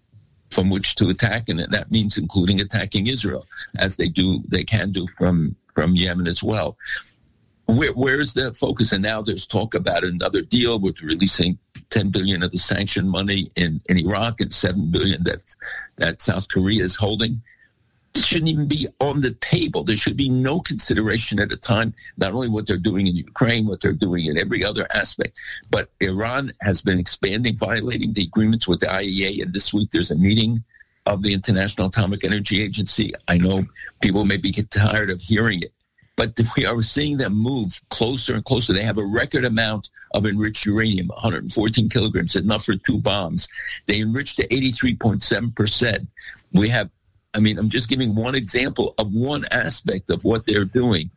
from 0.51 0.69
which 0.69 0.95
to 0.95 1.09
attack. 1.09 1.49
And 1.49 1.59
that 1.59 1.91
means 1.91 2.17
including 2.17 2.61
attacking 2.61 3.07
Israel, 3.07 3.45
as 3.77 3.97
they 3.97 4.07
do, 4.07 4.43
they 4.47 4.63
can 4.63 4.91
do 4.91 5.07
from, 5.17 5.55
from 5.73 5.95
Yemen 5.95 6.27
as 6.27 6.43
well. 6.43 6.77
Where, 7.65 7.93
where's 7.93 8.33
the 8.33 8.53
focus? 8.53 8.91
And 8.91 9.03
now 9.03 9.21
there's 9.21 9.45
talk 9.45 9.75
about 9.75 10.03
another 10.03 10.41
deal 10.41 10.79
with 10.79 11.01
releasing 11.01 11.59
10 11.89 12.09
billion 12.09 12.43
of 12.43 12.51
the 12.51 12.57
sanctioned 12.57 13.09
money 13.09 13.51
in, 13.55 13.81
in 13.89 13.97
Iraq 13.97 14.41
and 14.41 14.53
7 14.53 14.91
billion 14.91 15.23
that, 15.23 15.43
that 15.97 16.21
South 16.21 16.47
Korea 16.47 16.83
is 16.83 16.95
holding. 16.95 17.41
This 18.13 18.25
shouldn't 18.25 18.49
even 18.49 18.67
be 18.67 18.87
on 18.99 19.21
the 19.21 19.31
table. 19.35 19.83
There 19.83 19.95
should 19.95 20.17
be 20.17 20.29
no 20.29 20.59
consideration 20.59 21.39
at 21.39 21.51
a 21.51 21.57
time, 21.57 21.93
not 22.17 22.33
only 22.33 22.49
what 22.49 22.65
they're 22.65 22.77
doing 22.77 23.07
in 23.07 23.15
Ukraine, 23.15 23.67
what 23.67 23.81
they're 23.81 23.93
doing 23.93 24.25
in 24.25 24.37
every 24.37 24.63
other 24.63 24.87
aspect, 24.93 25.39
but 25.69 25.89
Iran 25.99 26.51
has 26.61 26.81
been 26.81 26.99
expanding, 26.99 27.55
violating 27.55 28.13
the 28.13 28.23
agreements 28.23 28.67
with 28.67 28.79
the 28.79 28.87
IAEA. 28.87 29.43
And 29.43 29.53
this 29.53 29.73
week 29.73 29.91
there's 29.91 30.11
a 30.11 30.15
meeting 30.15 30.63
of 31.05 31.21
the 31.21 31.33
International 31.33 31.87
Atomic 31.87 32.23
Energy 32.23 32.61
Agency. 32.61 33.13
I 33.27 33.37
know 33.37 33.65
people 34.01 34.25
maybe 34.25 34.51
get 34.51 34.71
tired 34.71 35.09
of 35.09 35.21
hearing 35.21 35.61
it, 35.61 35.73
but 36.19 36.37
we 36.57 36.65
are 36.65 36.81
seeing 36.81 37.17
them 37.17 37.33
move 37.33 37.81
closer 37.89 38.35
and 38.35 38.43
closer. 38.43 38.73
They 38.73 38.83
have 38.83 38.97
a 38.97 39.05
record 39.05 39.45
amount 39.45 39.89
of 40.13 40.25
enriched 40.25 40.65
uranium, 40.65 41.07
114 41.07 41.89
kilograms, 41.89 42.35
enough 42.35 42.65
for 42.65 42.75
two 42.75 42.99
bombs. 42.99 43.47
They 43.87 44.01
enriched 44.01 44.35
to 44.35 44.47
83.7%. 44.49 46.07
We 46.51 46.67
have, 46.67 46.89
I 47.33 47.39
mean, 47.39 47.57
I'm 47.57 47.69
just 47.69 47.87
giving 47.87 48.15
one 48.15 48.35
example 48.35 48.93
of 48.97 49.13
one 49.13 49.45
aspect 49.51 50.09
of 50.09 50.23
what 50.23 50.45
they're 50.45 50.65
doing 50.65 51.09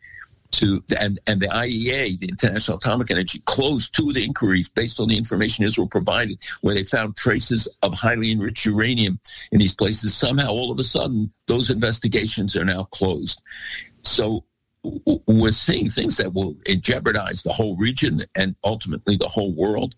to 0.53 0.85
and 1.01 1.19
and 1.27 1.41
the 1.41 1.47
IEA, 1.47 2.21
the 2.21 2.29
International 2.29 2.77
Atomic 2.77 3.11
Energy, 3.11 3.43
closed 3.47 3.95
two 3.95 4.09
of 4.09 4.15
the 4.15 4.23
inquiries 4.23 4.69
based 4.69 5.01
on 5.01 5.09
the 5.09 5.17
information 5.17 5.65
Israel 5.65 5.89
provided, 5.89 6.39
where 6.61 6.75
they 6.75 6.85
found 6.85 7.17
traces 7.17 7.67
of 7.83 7.95
highly 7.95 8.31
enriched 8.31 8.67
uranium 8.67 9.19
in 9.51 9.59
these 9.59 9.75
places. 9.75 10.15
Somehow, 10.15 10.49
all 10.49 10.71
of 10.71 10.79
a 10.79 10.85
sudden, 10.85 11.33
those 11.49 11.71
investigations 11.71 12.55
are 12.55 12.67
now 12.67 12.83
closed. 12.85 13.41
So 14.03 14.45
we're 14.85 15.53
seeing 15.53 15.91
things 15.91 16.17
that 16.17 16.35
will 16.35 16.57
jeopardize 16.81 17.43
the 17.43 17.53
whole 17.53 17.77
region 17.77 18.25
and 18.35 18.57
ultimately 18.65 19.17
the 19.17 19.29
whole 19.29 19.55
world. 19.55 19.95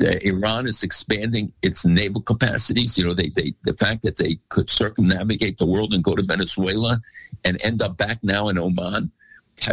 Iran 0.00 0.66
is 0.66 0.82
expanding 0.82 1.52
its 1.62 1.86
naval 1.86 2.20
capacities. 2.20 2.98
You 2.98 3.06
know, 3.06 3.14
they, 3.14 3.30
they 3.30 3.54
the 3.64 3.74
fact 3.74 4.02
that 4.02 4.16
they 4.16 4.38
could 4.50 4.68
circumnavigate 4.68 5.58
the 5.58 5.66
world 5.66 5.94
and 5.94 6.04
go 6.04 6.14
to 6.14 6.22
Venezuela 6.22 7.00
and 7.44 7.60
end 7.62 7.80
up 7.80 7.96
back 7.96 8.18
now 8.22 8.48
in 8.48 8.58
Oman, 8.58 9.10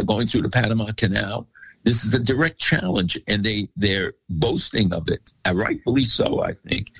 going 0.06 0.26
through 0.26 0.42
the 0.42 0.50
Panama 0.50 0.92
Canal. 0.96 1.46
This 1.82 2.02
is 2.02 2.14
a 2.14 2.18
direct 2.18 2.58
challenge, 2.58 3.18
and 3.28 3.44
they 3.44 3.68
they're 3.76 4.14
boasting 4.30 4.94
of 4.94 5.08
it, 5.08 5.30
rightfully 5.46 6.06
so. 6.06 6.42
I 6.42 6.54
think 6.66 6.92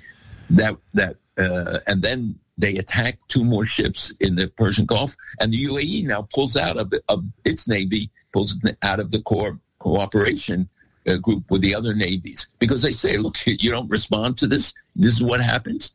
that 0.51 0.77
that 0.93 1.17
uh, 1.39 1.79
and 1.87 2.03
then 2.03 2.39
they 2.57 2.77
attack 2.77 3.19
two 3.29 3.45
more 3.45 3.67
ships 3.67 4.13
in 4.21 4.37
the 4.37 4.49
Persian 4.49 4.87
Gulf, 4.87 5.15
and 5.41 5.53
the 5.53 5.65
UAE 5.65 6.07
now 6.07 6.23
pulls 6.33 6.57
out 6.57 6.77
of, 6.77 6.93
of 7.09 7.25
its 7.45 7.67
navy, 7.67 8.11
pulls 8.33 8.57
out 8.83 9.01
of 9.01 9.11
the 9.11 9.21
core 9.23 9.59
cooperation 9.79 10.69
uh, 11.07 11.17
group 11.17 11.51
with 11.51 11.63
the 11.63 11.75
other 11.75 11.95
navies 11.95 12.49
because 12.59 12.83
they 12.83 12.93
say, 12.93 13.17
"Look, 13.17 13.37
you 13.47 13.71
don't 13.71 13.91
respond 13.91 14.39
to 14.39 14.47
this. 14.47 14.73
This 14.95 15.13
is 15.13 15.23
what 15.23 15.41
happens." 15.41 15.93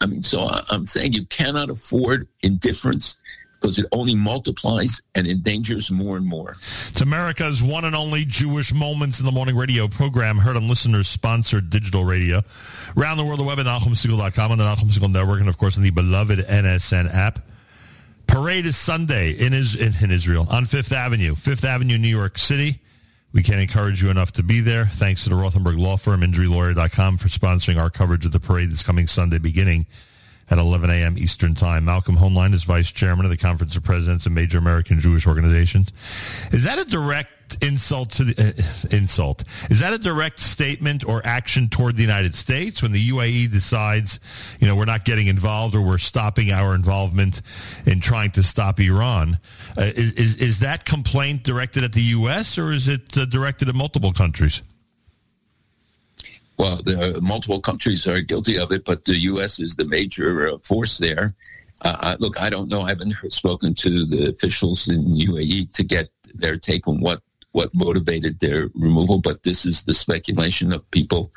I 0.00 0.06
mean, 0.06 0.22
so 0.22 0.48
I'm 0.70 0.86
saying 0.86 1.12
you 1.12 1.26
cannot 1.26 1.70
afford 1.70 2.26
indifference 2.42 3.16
because 3.62 3.78
it 3.78 3.86
only 3.92 4.14
multiplies 4.14 5.00
and 5.14 5.26
endangers 5.26 5.90
more 5.90 6.16
and 6.16 6.26
more. 6.26 6.50
It's 6.50 7.00
America's 7.00 7.62
one 7.62 7.84
and 7.84 7.94
only 7.94 8.24
Jewish 8.24 8.74
Moments 8.74 9.20
in 9.20 9.26
the 9.26 9.32
Morning 9.32 9.56
radio 9.56 9.86
program, 9.86 10.38
heard 10.38 10.56
on 10.56 10.68
listeners-sponsored 10.68 11.70
digital 11.70 12.04
radio. 12.04 12.42
Around 12.96 13.18
the 13.18 13.24
world, 13.24 13.38
the 13.38 13.44
web 13.44 13.60
at 13.60 13.66
NachumSegal.com, 13.66 14.52
on 14.52 14.58
the 14.58 14.64
Nachum 14.64 14.92
Segal 14.92 15.12
Network, 15.12 15.40
and 15.40 15.48
of 15.48 15.58
course 15.58 15.76
on 15.76 15.84
the 15.84 15.90
beloved 15.90 16.40
NSN 16.40 17.14
app. 17.14 17.38
Parade 18.26 18.66
is 18.66 18.76
Sunday 18.76 19.30
in, 19.30 19.52
is, 19.52 19.76
in, 19.76 19.94
in 20.02 20.10
Israel 20.10 20.46
on 20.50 20.64
Fifth 20.64 20.92
Avenue, 20.92 21.34
Fifth 21.34 21.64
Avenue, 21.64 21.98
New 21.98 22.08
York 22.08 22.38
City. 22.38 22.80
We 23.32 23.42
can't 23.42 23.60
encourage 23.60 24.02
you 24.02 24.10
enough 24.10 24.32
to 24.32 24.42
be 24.42 24.60
there. 24.60 24.86
Thanks 24.86 25.24
to 25.24 25.30
the 25.30 25.36
Rothenberg 25.36 25.78
Law 25.78 25.96
Firm, 25.96 26.20
InjuryLawyer.com 26.20 27.18
for 27.18 27.28
sponsoring 27.28 27.80
our 27.80 27.90
coverage 27.90 28.26
of 28.26 28.32
the 28.32 28.40
parade 28.40 28.70
this 28.70 28.82
coming 28.82 29.06
Sunday 29.06 29.38
beginning 29.38 29.86
at 30.50 30.58
11 30.58 30.90
a.m. 30.90 31.16
Eastern 31.18 31.54
Time. 31.54 31.84
Malcolm 31.84 32.16
Hoenlein 32.16 32.52
is 32.52 32.64
vice 32.64 32.92
chairman 32.92 33.24
of 33.24 33.30
the 33.30 33.36
Conference 33.36 33.76
of 33.76 33.82
Presidents 33.82 34.26
of 34.26 34.32
Major 34.32 34.58
American 34.58 35.00
Jewish 35.00 35.26
Organizations. 35.26 35.92
Is 36.50 36.64
that 36.64 36.78
a 36.78 36.84
direct 36.84 37.62
insult 37.62 38.10
to 38.10 38.24
the 38.24 38.54
uh, 38.54 38.96
insult? 38.96 39.44
Is 39.70 39.80
that 39.80 39.92
a 39.92 39.98
direct 39.98 40.38
statement 40.38 41.04
or 41.04 41.20
action 41.24 41.68
toward 41.68 41.96
the 41.96 42.02
United 42.02 42.34
States 42.34 42.82
when 42.82 42.92
the 42.92 43.08
UAE 43.10 43.50
decides, 43.50 44.20
you 44.60 44.66
know, 44.66 44.76
we're 44.76 44.84
not 44.84 45.04
getting 45.04 45.26
involved 45.26 45.74
or 45.74 45.82
we're 45.82 45.98
stopping 45.98 46.50
our 46.50 46.74
involvement 46.74 47.42
in 47.86 48.00
trying 48.00 48.30
to 48.32 48.42
stop 48.42 48.80
Iran? 48.80 49.38
Uh, 49.76 49.82
is, 49.82 50.12
is, 50.14 50.36
is 50.36 50.58
that 50.60 50.84
complaint 50.84 51.42
directed 51.42 51.84
at 51.84 51.92
the 51.92 52.02
U.S. 52.02 52.58
or 52.58 52.72
is 52.72 52.88
it 52.88 53.16
uh, 53.16 53.24
directed 53.24 53.68
at 53.68 53.74
multiple 53.74 54.12
countries? 54.12 54.62
Well, 56.58 56.76
the, 56.76 57.18
multiple 57.22 57.60
countries 57.60 58.06
are 58.06 58.20
guilty 58.20 58.58
of 58.58 58.72
it, 58.72 58.84
but 58.84 59.04
the 59.04 59.16
U.S. 59.32 59.58
is 59.58 59.74
the 59.76 59.88
major 59.88 60.48
uh, 60.48 60.58
force 60.58 60.98
there. 60.98 61.32
Uh, 61.80 62.16
look, 62.20 62.40
I 62.40 62.48
don't 62.48 62.68
know. 62.68 62.82
I 62.82 62.90
haven't 62.90 63.14
spoken 63.30 63.74
to 63.76 64.06
the 64.06 64.28
officials 64.28 64.88
in 64.88 65.04
UAE 65.04 65.72
to 65.72 65.82
get 65.82 66.10
their 66.34 66.56
take 66.56 66.86
on 66.86 67.00
what 67.00 67.20
what 67.52 67.74
motivated 67.74 68.40
their 68.40 68.70
removal, 68.74 69.20
but 69.20 69.42
this 69.42 69.66
is 69.66 69.82
the 69.82 69.92
speculation 69.92 70.72
of 70.72 70.90
people 70.90 71.30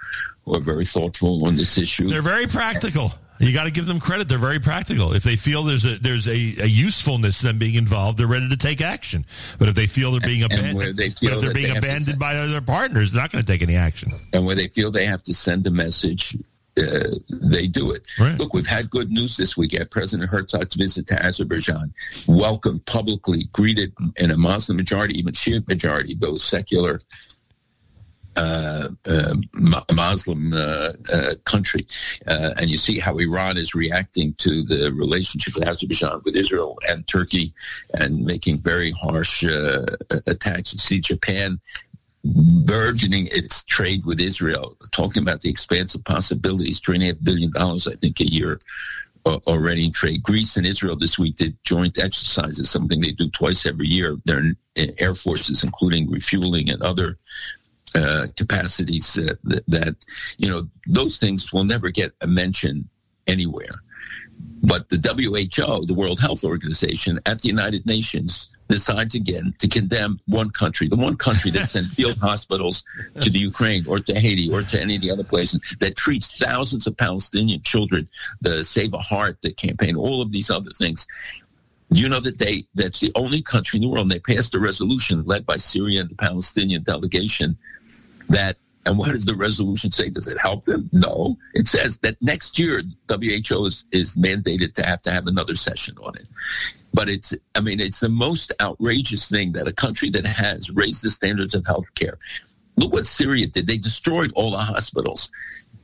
who 0.46 0.56
are 0.56 0.62
very 0.62 0.86
thoughtful 0.86 1.46
on 1.46 1.58
this 1.58 1.78
issue. 1.78 2.08
They're 2.08 2.22
very 2.22 2.48
practical. 2.48 3.12
You 3.40 3.54
got 3.54 3.66
to 3.66 3.72
give 3.72 3.86
them 3.86 4.00
credit. 4.00 4.30
They're 4.30 4.38
very 4.38 4.60
practical. 4.60 5.14
If 5.14 5.24
they 5.24 5.36
feel 5.36 5.64
there's 5.64 5.86
a 5.86 5.98
there's 6.00 6.28
a, 6.28 6.32
a 6.32 6.68
usefulness 6.68 7.40
to 7.40 7.48
them 7.48 7.58
being 7.58 7.76
involved, 7.76 8.18
they're 8.18 8.28
ready 8.28 8.50
to 8.50 8.58
take 8.58 8.82
action. 8.82 9.26
But 9.60 9.68
if 9.68 9.76
they 9.76 9.88
feel 9.88 10.12
they're 10.12 10.22
being 10.22 10.44
abandoned, 10.44 10.98
they 10.98 11.10
but 11.10 11.34
if 11.34 11.42
they're 11.42 11.54
being 11.54 11.78
abandoned 11.78 12.20
by 12.20 12.34
their 12.34 12.62
partners, 12.62 13.12
they're 13.12 13.22
not 13.22 13.32
going 13.32 13.44
to 13.44 13.52
take 13.52 13.62
any 13.62 13.76
action. 13.76 14.12
And 14.34 14.46
where 14.46 14.56
they 14.56 14.68
feel 14.68 14.92
they 14.92 15.06
have 15.06 15.24
to 15.24 15.34
send 15.34 15.68
a 15.68 15.72
message, 15.72 16.38
uh, 16.78 17.16
they 17.30 17.68
do 17.68 17.92
it. 17.92 18.08
Right. 18.20 18.38
Look, 18.38 18.54
we've 18.54 18.68
had 18.68 18.90
good 18.90 19.10
news 19.10 19.38
this 19.38 19.58
week 19.58 19.80
at 19.80 19.92
President 19.92 20.30
Herzog's 20.30 20.76
visit 20.76 21.08
to 21.08 21.22
Azerbaijan. 21.22 21.94
Welcomed 22.28 22.86
publicly, 22.86 23.50
greeted 23.52 23.94
in 24.18 24.32
a 24.32 24.38
Muslim 24.38 24.78
majority, 24.78 25.18
even 25.20 25.34
Shia 25.34 25.68
majority, 25.68 26.16
those 26.16 26.44
secular 26.44 27.00
uh, 28.36 28.90
uh, 29.06 29.36
Muslim 29.94 30.54
uh, 30.54 30.92
uh, 31.14 31.36
country. 31.46 31.88
Uh, 32.28 32.52
and 32.58 32.70
you 32.70 32.78
see 32.78 33.00
how 33.00 33.18
Iran 33.18 33.58
is 33.58 33.74
reacting 33.74 34.34
to 34.36 34.64
the 34.64 34.92
relationship 34.94 35.56
of 35.58 35.64
Azerbaijan 35.64 36.22
with 36.26 36.36
Israel 36.36 36.78
and 36.90 37.08
Turkey 37.08 37.54
and 37.94 38.26
making 38.26 38.60
very 38.60 38.92
harsh 38.92 39.44
attacks. 40.28 40.74
You 40.74 40.80
see 40.80 41.00
Japan 41.00 41.60
burgeoning 42.24 43.28
its 43.32 43.64
trade 43.66 44.04
with 44.06 44.20
Israel, 44.20 44.76
talking 44.92 45.22
about 45.22 45.42
the 45.42 45.50
expansive 45.50 46.04
possibilities, 46.06 46.82
$3.5 46.82 47.24
billion, 47.24 47.52
I 47.56 47.96
think, 48.00 48.20
a 48.20 48.26
year 48.26 48.60
already 49.26 49.86
in 49.86 49.92
trade. 49.92 50.24
Greece 50.24 50.56
and 50.58 50.66
Israel 50.66 50.96
this 50.96 51.18
week 51.18 51.36
did 51.36 51.58
joint 51.64 51.98
exercises, 51.98 52.70
something 52.70 53.02
they 53.02 53.12
do 53.12 53.30
twice 53.30 53.66
every 53.66 53.88
year. 53.88 54.18
Their 54.26 54.54
air 54.76 55.16
forces, 55.16 55.64
including 55.64 56.10
refueling 56.10 56.70
and 56.70 56.82
other 56.82 57.18
uh, 57.96 58.28
capacities 58.36 59.18
uh, 59.18 59.36
that, 59.44 59.66
that, 59.68 59.96
you 60.38 60.50
know, 60.50 60.68
those 60.88 61.18
things 61.18 61.52
will 61.54 61.64
never 61.64 61.90
get 61.90 62.12
a 62.22 62.28
mention 62.28 62.90
anywhere. 63.28 63.82
But 64.64 64.90
the 64.90 64.98
WHO, 64.98 65.86
the 65.86 65.94
World 65.94 66.20
Health 66.20 66.44
Organization, 66.44 67.20
at 67.26 67.42
the 67.42 67.48
United 67.48 67.86
Nations, 67.86 68.50
decides 68.68 69.14
again 69.14 69.54
to 69.60 69.68
condemn 69.68 70.20
one 70.28 70.50
country, 70.50 70.88
the 70.88 70.96
one 70.96 71.16
country 71.16 71.52
that 71.52 71.70
sent 71.70 71.88
field 71.94 72.18
hospitals 72.18 72.84
to 73.22 73.30
the 73.30 73.40
Ukraine 73.40 73.86
or 73.88 74.00
to 74.00 74.20
Haiti 74.20 74.52
or 74.52 74.64
to 74.64 74.82
any 74.82 74.96
of 74.96 75.02
the 75.02 75.12
other 75.12 75.24
places 75.24 75.60
that 75.80 75.96
treats 75.96 76.38
thousands 76.38 76.88
of 76.88 76.98
Palestinian 76.98 77.62
children, 77.62 78.10
the 78.42 78.64
Save 78.64 78.94
a 78.94 78.98
Heart, 78.98 79.38
the 79.42 79.54
campaign, 79.54 79.96
all 79.96 80.22
of 80.22 80.32
these 80.32 80.50
other 80.50 80.72
things. 80.72 81.08
You 81.92 82.10
know 82.10 82.20
that 82.22 82.40
they 82.40 82.64
that's 82.74 83.00
the 83.00 83.12
only 83.14 83.44
country 83.44 83.78
in 83.78 83.84
the 83.84 83.90
world, 83.90 84.12
and 84.12 84.12
they 84.12 84.34
passed 84.34 84.56
a 84.56 84.60
resolution 84.60 85.24
led 85.26 85.46
by 85.46 85.58
Syria 85.58 86.02
and 86.02 86.10
the 86.10 86.16
Palestinian 86.16 86.82
delegation 86.82 87.58
that 88.30 88.58
and 88.86 88.98
what 89.00 89.12
does 89.12 89.26
the 89.26 89.36
resolution 89.36 89.92
say? 89.92 90.10
Does 90.10 90.28
it 90.28 90.38
help 90.40 90.66
them? 90.66 90.90
No. 90.94 91.38
It 91.54 91.68
says 91.68 91.98
that 92.00 92.22
next 92.22 92.60
year 92.60 92.84
WHO 93.10 93.66
is, 93.66 93.86
is 93.92 94.16
mandated 94.16 94.76
to 94.76 94.86
have 94.86 95.02
to 95.04 95.12
have 95.12 95.26
another 95.26 95.56
session 95.56 95.98
on 96.04 96.16
it. 96.16 96.28
But 96.94 97.10
it's, 97.10 97.34
I 97.56 97.62
mean, 97.62 97.80
it's 97.80 98.00
the 98.00 98.10
most 98.10 98.54
outrageous 98.62 99.28
thing 99.28 99.54
that 99.54 99.68
a 99.68 99.74
country 99.74 100.12
that 100.12 100.26
has 100.26 100.70
raised 100.70 101.04
the 101.04 101.10
standards 101.10 101.56
of 101.56 101.64
healthcare. 101.64 102.18
Look 102.78 102.94
what 102.94 103.08
Syria 103.08 103.48
did. 103.48 103.68
They 103.68 103.78
destroyed 103.78 104.32
all 104.36 104.52
the 104.52 104.58
hospitals 104.58 105.32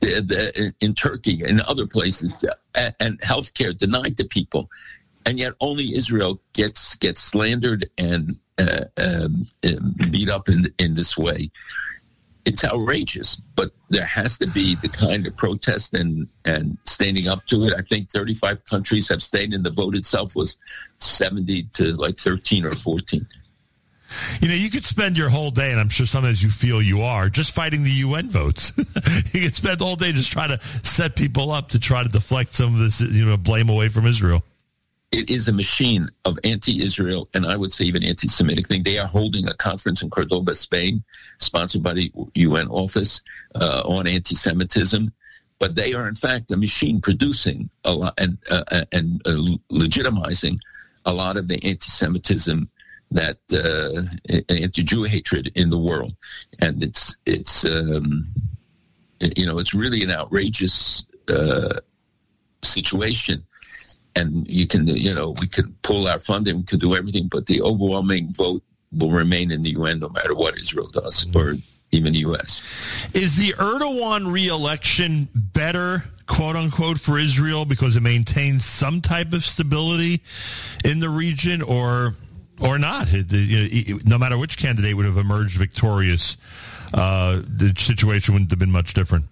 in 0.00 0.94
Turkey 0.94 1.42
and 1.42 1.60
other 1.62 1.86
places, 1.86 2.44
and, 2.74 3.20
healthcare 3.20 3.76
denied 3.76 4.16
to 4.18 4.24
people. 4.24 4.70
And 5.26 5.38
yet 5.38 5.54
only 5.60 5.94
Israel 5.94 6.40
gets 6.52 6.96
gets 6.96 7.20
slandered 7.20 7.88
and 7.96 8.36
uh, 8.58 8.84
um, 8.96 9.46
beat 10.10 10.28
up 10.28 10.48
in 10.48 10.72
in 10.78 10.94
this 10.94 11.16
way 11.16 11.50
it's 12.44 12.64
outrageous, 12.64 13.36
but 13.54 13.70
there 13.88 14.04
has 14.04 14.38
to 14.38 14.46
be 14.46 14.74
the 14.76 14.88
kind 14.88 15.26
of 15.26 15.36
protest 15.36 15.94
and, 15.94 16.26
and 16.44 16.76
standing 16.84 17.28
up 17.28 17.46
to 17.46 17.64
it. 17.64 17.72
I 17.76 17.82
think 17.82 18.10
35 18.10 18.64
countries 18.64 19.08
have 19.08 19.22
stayed 19.22 19.54
in 19.54 19.62
the 19.62 19.70
vote 19.70 19.94
itself 19.94 20.34
was 20.34 20.56
70 20.98 21.64
to 21.74 21.96
like 21.96 22.18
13 22.18 22.64
or 22.64 22.74
14. 22.74 23.26
You 24.40 24.48
know, 24.48 24.54
you 24.54 24.70
could 24.70 24.84
spend 24.84 25.16
your 25.16 25.30
whole 25.30 25.50
day, 25.50 25.70
and 25.70 25.80
I'm 25.80 25.88
sure 25.88 26.04
sometimes 26.04 26.42
you 26.42 26.50
feel 26.50 26.82
you 26.82 27.00
are, 27.00 27.30
just 27.30 27.54
fighting 27.54 27.82
the 27.82 27.90
UN 27.90 28.28
votes. 28.28 28.72
you 29.32 29.40
could 29.40 29.54
spend 29.54 29.78
the 29.78 29.86
whole 29.86 29.96
day 29.96 30.12
just 30.12 30.30
trying 30.30 30.50
to 30.50 30.60
set 30.82 31.16
people 31.16 31.50
up 31.50 31.70
to 31.70 31.80
try 31.80 32.02
to 32.02 32.08
deflect 32.08 32.52
some 32.52 32.74
of 32.74 32.80
this, 32.80 33.00
you 33.00 33.24
know, 33.24 33.38
blame 33.38 33.70
away 33.70 33.88
from 33.88 34.06
Israel 34.06 34.44
it 35.12 35.28
is 35.28 35.46
a 35.46 35.52
machine 35.52 36.08
of 36.24 36.38
anti-Israel 36.42 37.28
and 37.34 37.44
I 37.46 37.56
would 37.56 37.72
say 37.72 37.84
even 37.84 38.02
anti-Semitic 38.02 38.66
thing. 38.66 38.82
They 38.82 38.98
are 38.98 39.06
holding 39.06 39.46
a 39.46 39.54
conference 39.54 40.02
in 40.02 40.08
Cordoba, 40.08 40.54
Spain, 40.54 41.04
sponsored 41.38 41.82
by 41.82 41.92
the 41.92 42.10
UN 42.34 42.68
office 42.68 43.20
uh, 43.54 43.82
on 43.84 44.06
anti-Semitism. 44.06 45.12
But 45.58 45.76
they 45.76 45.92
are 45.92 46.08
in 46.08 46.14
fact 46.14 46.50
a 46.50 46.56
machine 46.56 47.00
producing 47.00 47.70
a 47.84 47.92
lot 47.92 48.14
and 48.18 48.36
uh, 48.50 48.64
uh 48.72 48.84
and 48.90 49.22
uh, 49.24 49.56
legitimizing 49.70 50.58
a 51.04 51.12
lot 51.12 51.36
of 51.36 51.46
the 51.46 51.62
anti-Semitism 51.64 52.68
that 53.12 53.38
uh, 53.52 54.42
anti-Jew 54.48 55.04
hatred 55.04 55.52
in 55.54 55.70
the 55.70 55.78
world, 55.78 56.16
and 56.60 56.82
it's 56.82 57.16
it's 57.26 57.64
um, 57.64 58.24
you 59.36 59.46
know 59.46 59.58
it's 59.58 59.74
really 59.74 60.02
an 60.02 60.10
outrageous 60.10 61.04
uh, 61.28 61.78
situation 62.62 63.44
and 64.14 64.46
you 64.48 64.66
can, 64.66 64.86
you 64.86 65.14
know, 65.14 65.34
we 65.40 65.46
could 65.46 65.80
pull 65.82 66.08
our 66.08 66.18
funding, 66.18 66.58
we 66.58 66.62
could 66.64 66.80
do 66.80 66.94
everything, 66.94 67.28
but 67.28 67.46
the 67.46 67.62
overwhelming 67.62 68.32
vote 68.32 68.62
will 68.92 69.10
remain 69.10 69.50
in 69.50 69.62
the 69.62 69.70
UN 69.70 70.00
no 70.00 70.08
matter 70.08 70.34
what 70.34 70.58
Israel 70.58 70.88
does 70.88 71.26
mm-hmm. 71.26 71.38
or 71.38 71.56
even 71.92 72.14
the 72.14 72.20
U.S. 72.20 73.10
Is 73.14 73.36
the 73.36 73.52
Erdogan 73.52 74.32
reelection 74.32 75.28
better, 75.34 76.04
quote 76.26 76.56
unquote, 76.56 76.98
for 76.98 77.18
Israel 77.18 77.64
because 77.64 77.96
it 77.96 78.00
maintains 78.00 78.64
some 78.64 79.00
type 79.00 79.32
of 79.34 79.44
stability 79.44 80.22
in 80.84 81.00
the 81.00 81.10
region, 81.10 81.60
or 81.62 82.14
or 82.60 82.78
not. 82.78 83.08
no 83.12 84.18
matter 84.18 84.38
which 84.38 84.56
candidate 84.56 84.96
would 84.96 85.06
have 85.06 85.18
emerged 85.18 85.58
victorious, 85.58 86.36
uh, 86.94 87.42
the 87.46 87.74
situation 87.76 88.34
wouldn't 88.34 88.50
have 88.50 88.58
been 88.58 88.72
much 88.72 88.94
different. 88.94 89.26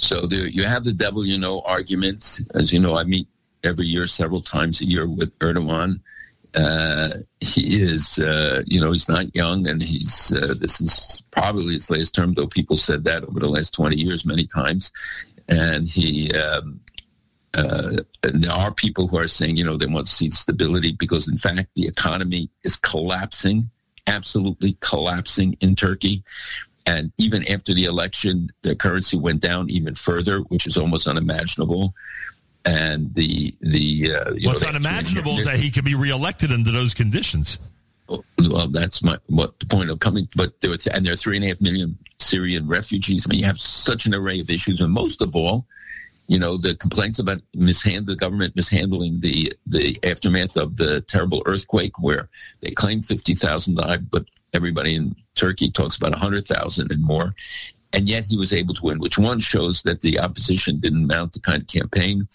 So 0.00 0.26
there, 0.26 0.46
you 0.46 0.64
have 0.64 0.84
the 0.84 0.92
devil 0.92 1.26
you 1.26 1.38
know 1.38 1.62
argument. 1.66 2.40
As 2.54 2.72
you 2.72 2.78
know, 2.78 2.96
I 2.96 3.04
meet 3.04 3.28
every 3.62 3.86
year, 3.86 4.06
several 4.06 4.40
times 4.40 4.80
a 4.80 4.86
year 4.86 5.06
with 5.08 5.38
Erdogan. 5.38 6.00
Uh, 6.54 7.10
he 7.40 7.80
is, 7.80 8.18
uh, 8.18 8.62
you 8.66 8.80
know, 8.80 8.90
he's 8.90 9.08
not 9.08 9.34
young, 9.36 9.68
and 9.68 9.82
he's. 9.82 10.32
Uh, 10.32 10.54
this 10.58 10.80
is 10.80 11.22
probably 11.30 11.74
his 11.74 11.90
last 11.90 12.14
term, 12.14 12.34
though 12.34 12.48
people 12.48 12.76
said 12.76 13.04
that 13.04 13.22
over 13.24 13.38
the 13.38 13.48
last 13.48 13.72
twenty 13.72 13.96
years 13.96 14.24
many 14.24 14.46
times. 14.46 14.90
And 15.48 15.86
he, 15.86 16.32
um, 16.32 16.80
uh, 17.54 17.98
there 18.22 18.52
are 18.52 18.72
people 18.72 19.08
who 19.08 19.18
are 19.18 19.28
saying, 19.28 19.56
you 19.56 19.64
know, 19.64 19.76
they 19.76 19.86
want 19.86 20.06
to 20.06 20.12
see 20.12 20.30
stability 20.30 20.92
because, 20.92 21.28
in 21.28 21.38
fact, 21.38 21.70
the 21.74 21.86
economy 21.86 22.50
is 22.62 22.76
collapsing, 22.76 23.68
absolutely 24.06 24.76
collapsing 24.80 25.56
in 25.60 25.74
Turkey. 25.74 26.22
And 26.86 27.12
even 27.18 27.46
after 27.48 27.74
the 27.74 27.84
election, 27.84 28.50
the 28.62 28.74
currency 28.74 29.16
went 29.16 29.40
down 29.40 29.70
even 29.70 29.94
further, 29.94 30.38
which 30.38 30.66
is 30.66 30.76
almost 30.76 31.06
unimaginable 31.06 31.94
and 32.64 33.14
the 33.14 33.54
the 33.60 34.12
uh, 34.12 34.34
what's 34.42 34.62
know, 34.62 34.68
unimaginable 34.68 35.38
is 35.38 35.46
that 35.46 35.58
he 35.58 35.70
could 35.70 35.84
be 35.84 35.94
reelected 35.94 36.52
under 36.52 36.70
those 36.70 36.94
conditions. 36.94 37.58
Well, 38.08 38.68
that's 38.68 39.02
my 39.02 39.18
what 39.28 39.58
the 39.60 39.66
point 39.66 39.90
of 39.90 40.00
coming. 40.00 40.28
But 40.36 40.60
there 40.60 40.70
were 40.70 40.76
and 40.92 41.04
there 41.04 41.12
are 41.12 41.16
three 41.16 41.36
and 41.36 41.44
a 41.44 41.48
half 41.48 41.60
million 41.60 41.96
Syrian 42.18 42.66
refugees. 42.66 43.26
I 43.26 43.30
mean, 43.30 43.40
you 43.40 43.46
have 43.46 43.60
such 43.60 44.06
an 44.06 44.14
array 44.14 44.40
of 44.40 44.50
issues, 44.50 44.80
and 44.80 44.92
most 44.92 45.22
of 45.22 45.34
all, 45.34 45.64
you 46.26 46.38
know, 46.38 46.56
the 46.56 46.74
complaints 46.74 47.18
about 47.18 47.40
mishand 47.56 48.06
the 48.06 48.16
government 48.16 48.56
mishandling 48.56 49.20
the 49.20 49.52
the 49.66 49.98
aftermath 50.04 50.56
of 50.56 50.76
the 50.76 51.00
terrible 51.02 51.42
earthquake, 51.46 51.98
where 51.98 52.28
they 52.60 52.70
claim 52.72 53.00
fifty 53.00 53.34
thousand 53.34 53.76
died, 53.76 54.10
but 54.10 54.24
everybody 54.52 54.96
in 54.96 55.14
Turkey 55.40 55.70
talks 55.70 55.96
about 55.96 56.14
hundred 56.14 56.46
thousand 56.46 56.92
and 56.92 57.02
more 57.02 57.30
and 57.92 58.08
yet 58.08 58.24
he 58.24 58.36
was 58.36 58.52
able 58.52 58.74
to 58.74 58.84
win, 58.84 58.98
which 58.98 59.18
one 59.18 59.40
shows 59.40 59.82
that 59.82 60.00
the 60.00 60.20
opposition 60.20 60.78
didn't 60.78 61.06
mount 61.06 61.32
the 61.32 61.40
kind 61.40 61.62
of 61.62 61.68
campaign. 61.68 62.28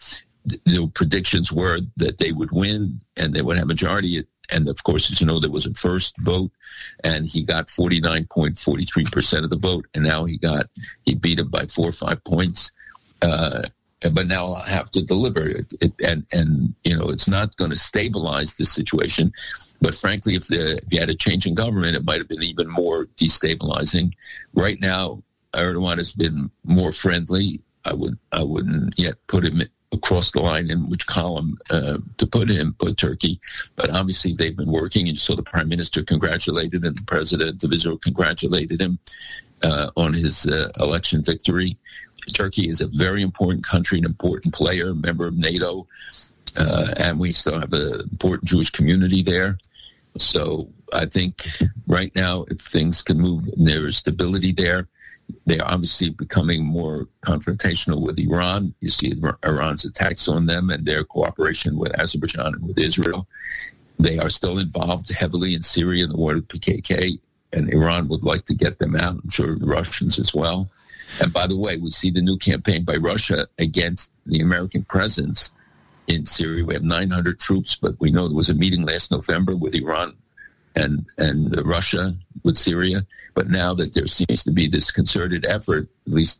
The 0.46 0.91
predictions 0.94 1.52
were 1.52 1.80
that 1.98 2.18
they 2.18 2.32
would 2.32 2.52
win 2.52 3.00
and 3.18 3.34
they 3.34 3.41
would 3.41 3.58
have 3.58 3.68
majority. 3.68 4.26
And 4.52 4.68
of 4.68 4.84
course, 4.84 5.10
as 5.10 5.20
you 5.20 5.28
know, 5.28 5.39
there 5.39 5.50
was 5.50 5.65
a 5.65 5.74
first 5.74 6.13
vote, 6.22 6.52
and 7.04 7.26
he 7.26 7.44
got 7.44 7.68
49.43% 7.68 9.44
of 9.44 9.50
the 9.50 9.58
vote, 9.58 9.88
and 9.96 10.04
now 10.04 10.26
he 10.26 10.38
got 10.38 10.70
he 11.06 11.15
beat 11.15 11.39
him 11.39 11.50
by 11.50 11.65
four 11.65 11.89
or 11.89 11.94
five 11.94 12.24
points. 12.26 12.72
Uh, 13.22 13.63
but 14.01 14.27
now 14.27 14.47
I'll 14.47 14.55
have 14.55 14.91
to 14.91 15.03
deliver 15.03 15.47
it, 15.47 15.73
it, 15.81 15.93
and 16.05 16.25
and 16.31 16.73
you 16.84 16.97
know 16.97 17.10
it's 17.10 17.27
not 17.27 17.55
going 17.58 17.71
to 17.71 17.77
stabilize 17.77 18.55
the 18.55 18.65
situation. 18.65 19.31
But 19.81 19.95
frankly, 19.95 20.36
if, 20.36 20.47
the, 20.47 20.77
if 20.77 20.91
you 20.91 20.99
had 20.99 21.10
a 21.10 21.15
change 21.15 21.45
in 21.45 21.53
government, 21.53 21.95
it 21.95 22.05
might 22.05 22.17
have 22.17 22.29
been 22.29 22.41
even 22.41 22.69
more 22.69 23.05
destabilizing. 23.17 24.13
Right 24.53 24.79
now, 24.79 25.21
Erdogan 25.53 25.97
has 25.97 26.13
been 26.13 26.49
more 26.63 26.91
friendly. 26.91 27.62
I 27.86 27.93
would 27.93 28.17
I 28.31 28.43
wouldn't 28.43 28.97
yet 28.97 29.15
put 29.27 29.45
him 29.45 29.62
across 29.91 30.31
the 30.31 30.41
line 30.41 30.69
in 30.69 30.89
which 30.89 31.08
column 31.08 31.58
uh, 31.69 31.97
to 32.17 32.27
put 32.27 32.49
him, 32.49 32.75
put 32.77 32.97
Turkey. 32.97 33.39
But 33.75 33.89
obviously 33.89 34.34
they've 34.34 34.55
been 34.55 34.71
working, 34.71 35.08
and 35.08 35.17
so 35.17 35.36
the 35.36 35.43
prime 35.43 35.69
minister 35.69 36.03
congratulated 36.03 36.84
and 36.84 36.97
the 36.97 37.03
president 37.03 37.63
of 37.63 37.71
Israel 37.71 37.97
congratulated 37.97 38.81
him 38.81 38.99
uh, 39.63 39.91
on 39.95 40.13
his 40.13 40.45
uh, 40.47 40.71
election 40.79 41.23
victory. 41.23 41.77
Turkey 42.34 42.70
is 42.70 42.82
a 42.82 42.88
very 42.88 43.22
important 43.22 43.66
country, 43.66 44.00
an 44.00 44.06
important 44.06 44.54
player, 44.54 44.94
member 44.94 45.28
of 45.28 45.38
NATO, 45.38 45.88
uh, 46.58 46.94
and 46.98 47.20
we 47.20 47.34
still 47.34 47.60
have 47.60 47.74
an 47.74 48.02
important 48.12 48.50
Jewish 48.50 48.70
community 48.70 49.22
there. 49.22 49.58
So 50.18 50.70
I 50.94 51.06
think 51.06 51.48
right 51.88 52.14
now, 52.16 52.46
if 52.50 52.60
things 52.62 53.02
can 53.02 53.20
move, 53.20 53.44
there 53.58 53.88
is 53.88 53.98
stability 53.98 54.52
there. 54.52 54.88
They 55.46 55.60
are 55.60 55.74
obviously 55.74 56.10
becoming 56.10 56.64
more 56.64 57.08
confrontational 57.22 58.02
with 58.02 58.20
Iran. 58.20 58.74
You 58.80 58.90
see 58.90 59.14
Iran's 59.44 59.86
attacks 59.86 60.28
on 60.28 60.46
them 60.46 60.70
and 60.70 60.86
their 60.86 61.04
cooperation 61.04 61.78
with 61.78 62.00
Azerbaijan 62.00 62.54
and 62.54 62.68
with 62.68 62.78
Israel. 62.78 63.28
They 63.98 64.20
are 64.20 64.30
still 64.30 64.60
involved 64.60 65.12
heavily 65.12 65.56
in 65.56 65.64
Syria 65.64 66.04
in 66.04 66.12
the 66.12 66.18
war 66.18 66.36
with 66.36 66.48
PKK, 66.48 67.18
and 67.54 67.74
Iran 67.74 68.08
would 68.10 68.24
like 68.24 68.46
to 68.46 68.54
get 68.54 68.80
them 68.80 68.96
out. 68.96 69.20
I'm 69.24 69.30
sure 69.30 69.58
the 69.58 69.66
Russians 69.66 70.20
as 70.20 70.34
well. 70.34 70.70
And 71.22 71.32
by 71.32 71.48
the 71.48 71.58
way, 71.58 71.78
we 71.78 71.91
see 71.91 72.10
the 72.10 72.22
new 72.22 72.38
campaign 72.38 72.84
by 72.84 72.96
Russia 72.96 73.48
against 73.58 74.12
the 74.26 74.39
American 74.39 74.84
presence 74.84 75.52
in 76.08 76.26
Syria. 76.26 76.65
We 76.65 76.74
have 76.74 76.84
900 76.84 77.39
troops, 77.39 77.76
but 77.76 78.00
we 78.00 78.12
know 78.12 78.28
there 78.28 78.36
was 78.36 78.50
a 78.50 78.54
meeting 78.54 78.86
last 78.86 79.12
November 79.12 79.56
with 79.56 79.76
Iran 79.76 80.15
and 80.76 81.06
and 81.18 81.56
Russia 81.65 82.15
with 82.44 82.58
Syria. 82.58 83.06
But 83.34 83.50
now 83.50 83.74
that 83.76 83.94
there 83.94 84.08
seems 84.08 84.44
to 84.44 84.52
be 84.52 84.68
this 84.68 84.91
concerted 84.91 85.46
effort, 85.46 85.88
at 86.08 86.13
least 86.13 86.39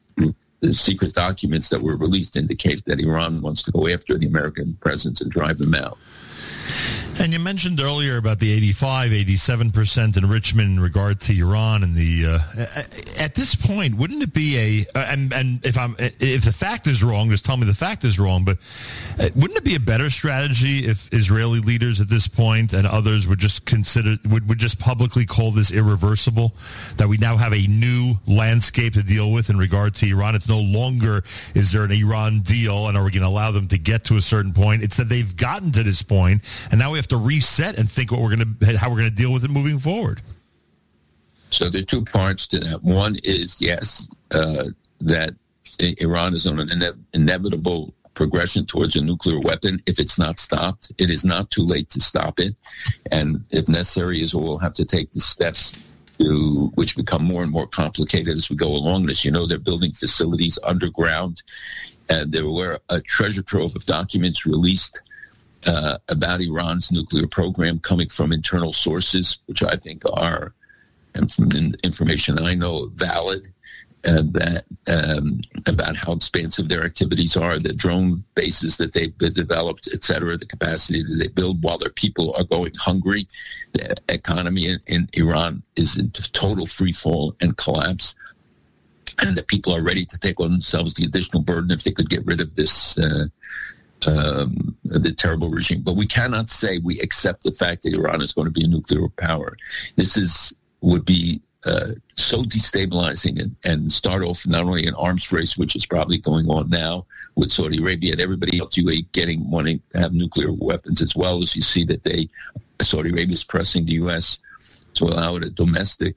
the 0.62 0.74
secret 0.74 1.14
documents 1.14 1.70
that 1.70 1.82
were 1.82 1.98
released 1.98 2.36
indicate 2.36 2.86
that 2.86 3.00
Iran 3.00 3.42
wants 3.42 3.64
to 3.64 3.72
go 3.72 3.88
after 3.88 4.18
the 4.18 4.28
American 4.28 4.76
presence 4.82 5.22
and 5.22 5.32
drive 5.32 5.58
them 5.58 5.76
out. 5.76 5.98
And 7.18 7.32
you 7.32 7.40
mentioned 7.40 7.80
earlier 7.80 8.18
about 8.18 8.40
the 8.40 8.52
85, 8.52 9.12
87% 9.12 10.18
enrichment 10.18 10.68
in 10.68 10.80
regard 10.82 11.22
to 11.22 11.40
Iran 11.40 11.82
and 11.82 11.96
the, 11.96 12.26
uh, 12.26 12.84
at 13.18 13.36
this 13.36 13.56
point, 13.56 13.96
wouldn't 13.96 14.22
it 14.22 14.34
be 14.34 14.58
a, 14.58 15.00
uh, 15.00 15.06
and, 15.08 15.34
and 15.34 15.66
if 15.66 15.78
I'm, 15.78 15.96
if 15.98 16.44
the 16.44 16.52
fact 16.52 16.88
is 16.88 17.04
wrong, 17.04 17.30
just 17.30 17.46
tell 17.46 17.56
me 17.56 17.66
the 17.66 17.74
fact 17.74 18.04
is 18.04 18.20
wrong, 18.20 18.44
but 18.44 18.58
uh, 19.18 19.30
wouldn't 19.34 19.58
it 19.58 19.64
be 19.64 19.76
a 19.76 19.80
better 19.80 20.10
strategy 20.10 20.86
if 20.86 21.12
Israeli 21.14 21.62
leaders 21.62 22.02
at 22.02 22.10
this 22.10 22.28
point 22.28 22.74
and 22.74 22.86
others 22.86 23.28
would 23.28 23.40
just 23.40 23.66
consider, 23.66 24.18
would, 24.30 24.50
would 24.50 24.60
just 24.60 24.78
publicly 24.78 25.26
call 25.26 25.52
this 25.52 25.72
irreversible, 25.72 26.54
that 26.98 27.08
we 27.08 27.18
now 27.18 27.38
have 27.38 27.54
a 27.54 27.66
new 27.68 28.16
landscape 28.28 28.94
to 28.94 29.04
deal 29.04 29.32
with 29.32 29.50
in 29.50 29.58
regard 29.58 29.96
to 29.96 30.06
Iran? 30.06 30.36
It's 30.36 30.50
no 30.50 30.60
longer, 30.60 31.24
is 31.56 31.72
there 31.72 31.86
an 31.86 31.92
Iran 31.92 32.42
deal 32.42 32.90
and 32.90 32.98
are 32.98 33.06
we 33.06 33.12
going 33.12 33.24
to 33.24 33.30
allow 33.30 33.52
them 33.52 33.70
to 33.70 33.78
get 33.78 34.04
to 34.06 34.18
a 34.18 34.22
certain 34.22 34.52
point? 34.52 34.84
It's 34.84 34.98
that 34.98 35.08
they've 35.08 35.36
gotten 35.36 35.72
to 35.72 35.82
this 35.82 36.04
point 36.04 36.44
and 36.72 36.80
now 36.80 36.92
we 36.92 36.98
have 36.98 37.05
have 37.06 37.20
to 37.20 37.24
reset 37.24 37.78
and 37.78 37.90
think 37.90 38.12
what 38.12 38.22
we're 38.22 38.36
going 38.36 38.58
to 38.60 38.78
how 38.78 38.90
we're 38.90 38.98
going 38.98 39.10
to 39.10 39.16
deal 39.16 39.32
with 39.32 39.44
it 39.44 39.52
moving 39.52 39.78
forward. 39.78 40.22
So 41.52 41.70
there 41.70 41.82
are 41.82 41.86
two 41.86 42.04
parts 42.04 42.48
to 42.48 42.60
that. 42.60 42.84
One 42.84 43.18
is 43.24 43.58
yes, 43.62 44.08
uh, 44.32 44.66
that 45.02 45.36
Iran 45.80 46.34
is 46.34 46.46
on 46.48 46.60
an 46.60 46.70
ine- 46.72 47.06
inevitable 47.14 47.94
progression 48.16 48.66
towards 48.66 48.96
a 48.96 49.02
nuclear 49.02 49.40
weapon. 49.40 49.82
If 49.86 50.00
it's 50.00 50.18
not 50.18 50.40
stopped, 50.40 50.92
it 50.98 51.10
is 51.10 51.24
not 51.24 51.52
too 51.52 51.64
late 51.64 51.90
to 51.92 52.02
stop 52.02 52.40
it, 52.40 52.56
and 53.12 53.46
if 53.52 53.68
necessary, 53.68 54.26
will 54.34 54.58
have 54.58 54.74
to 54.74 54.86
take 54.86 55.12
the 55.12 55.20
steps 55.20 55.74
to 56.18 56.72
which 56.76 56.96
become 56.96 57.24
more 57.24 57.44
and 57.44 57.52
more 57.52 57.68
complicated 57.68 58.38
as 58.38 58.50
we 58.50 58.56
go 58.56 58.70
along. 58.70 59.06
this. 59.06 59.24
you 59.24 59.32
know, 59.32 59.46
they're 59.46 59.60
building 59.60 59.92
facilities 59.92 60.58
underground, 60.64 61.44
and 62.10 62.32
there 62.32 62.50
were 62.50 62.80
a 62.90 63.02
treasure 63.02 63.44
trove 63.44 63.76
of 63.76 63.86
documents 63.86 64.46
released 64.46 65.00
uh, 65.66 65.98
about 66.10 66.42
Iran's 66.42 66.92
nuclear 66.92 67.28
program 67.28 67.80
coming 67.80 68.10
from 68.10 68.32
internal 68.32 68.74
sources, 68.74 69.40
which 69.48 69.64
I 69.64 69.76
think 69.76 70.04
are, 70.14 70.52
and 71.14 71.32
from 71.32 71.52
information 71.84 72.40
I 72.40 72.56
know, 72.56 72.88
valid. 72.96 73.48
And 74.08 74.34
that 74.34 74.66
um, 74.86 75.42
about 75.66 75.96
how 75.96 76.14
expansive 76.14 76.70
their 76.70 76.84
activities 76.84 77.36
are, 77.36 77.58
the 77.58 77.74
drone 77.74 78.24
bases 78.36 78.78
that 78.78 78.94
they've 78.94 79.18
developed, 79.18 79.90
et 79.92 80.04
cetera, 80.04 80.38
the 80.38 80.46
capacity 80.46 81.02
that 81.02 81.16
they 81.16 81.28
build 81.28 81.64
while 81.64 81.80
their 81.80 81.90
people 81.90 82.36
are 82.38 82.44
going 82.44 82.74
hungry. 82.78 83.28
The 83.74 83.96
economy 84.10 84.68
in, 84.68 84.80
in 84.86 85.10
Iran 85.14 85.64
is 85.76 85.98
in 85.98 86.12
total 86.12 86.68
free 86.68 86.92
fall 86.92 87.36
and 87.42 87.58
collapse 87.58 88.14
and 89.20 89.36
the 89.38 89.44
people 89.44 89.74
are 89.74 89.82
ready 89.82 90.06
to 90.06 90.20
take 90.20 90.40
on 90.40 90.52
themselves 90.52 90.94
the 90.94 91.06
additional 91.06 91.42
burden 91.42 91.72
if 91.72 91.84
they 91.84 91.92
could 91.92 92.10
get 92.10 92.26
rid 92.26 92.42
of 92.42 92.56
this 92.56 92.98
uh, 92.98 93.26
um, 94.08 94.76
the 94.84 95.12
terrible 95.12 95.50
regime. 95.50 95.82
But 95.82 95.96
we 95.96 96.06
cannot 96.06 96.50
say 96.50 96.78
we 96.80 97.00
accept 97.00 97.44
the 97.44 97.52
fact 97.52 97.84
that 97.84 97.94
Iran 97.94 98.22
is 98.22 98.34
going 98.34 98.46
to 98.46 98.52
be 98.52 98.66
a 98.66 98.68
nuclear 98.68 99.08
power. 99.18 99.58
This 99.96 100.18
is 100.18 100.54
would 100.82 101.06
be 101.06 101.42
uh, 101.66 101.94
so 102.16 102.44
destabilizing 102.44 103.42
and, 103.42 103.56
and, 103.64 103.92
start 103.92 104.22
off 104.22 104.46
not 104.46 104.66
only 104.66 104.86
an 104.86 104.94
arms 104.94 105.32
race, 105.32 105.58
which 105.58 105.76
is 105.76 105.84
probably 105.84 106.20
going 106.20 106.48
on 106.48 106.70
now 106.70 107.08
with 107.36 107.52
Saudi 107.52 107.80
Arabia 107.80 108.12
and 108.12 108.22
everybody 108.22 108.60
else, 108.60 108.78
UAE 108.78 109.12
getting 109.14 109.50
wanting 109.50 109.82
to 109.92 110.00
have 110.00 110.14
nuclear 110.14 110.52
weapons 110.52 111.02
as 111.02 111.16
well 111.16 111.42
as 111.42 111.56
you 111.56 111.64
see 111.64 111.84
that 111.86 112.04
they 112.04 112.30
Saudi 112.82 113.10
Arabia 113.10 113.34
is 113.34 113.44
pressing 113.44 113.86
the 113.86 113.94
U.S. 113.94 114.38
to 114.94 115.06
allow 115.06 115.38
it 115.38 115.44
a 115.44 115.50
domestic 115.50 116.16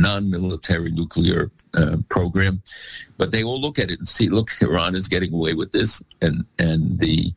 non-military 0.00 0.90
nuclear 0.90 1.50
uh, 1.74 1.96
program. 2.08 2.62
But 3.16 3.32
they 3.32 3.42
all 3.42 3.60
look 3.60 3.78
at 3.78 3.90
it 3.90 3.98
and 3.98 4.08
see, 4.08 4.28
look, 4.28 4.50
Iran 4.60 4.94
is 4.94 5.08
getting 5.08 5.34
away 5.34 5.54
with 5.54 5.72
this, 5.72 6.02
and 6.22 6.44
and 6.58 6.98
the 7.00 7.32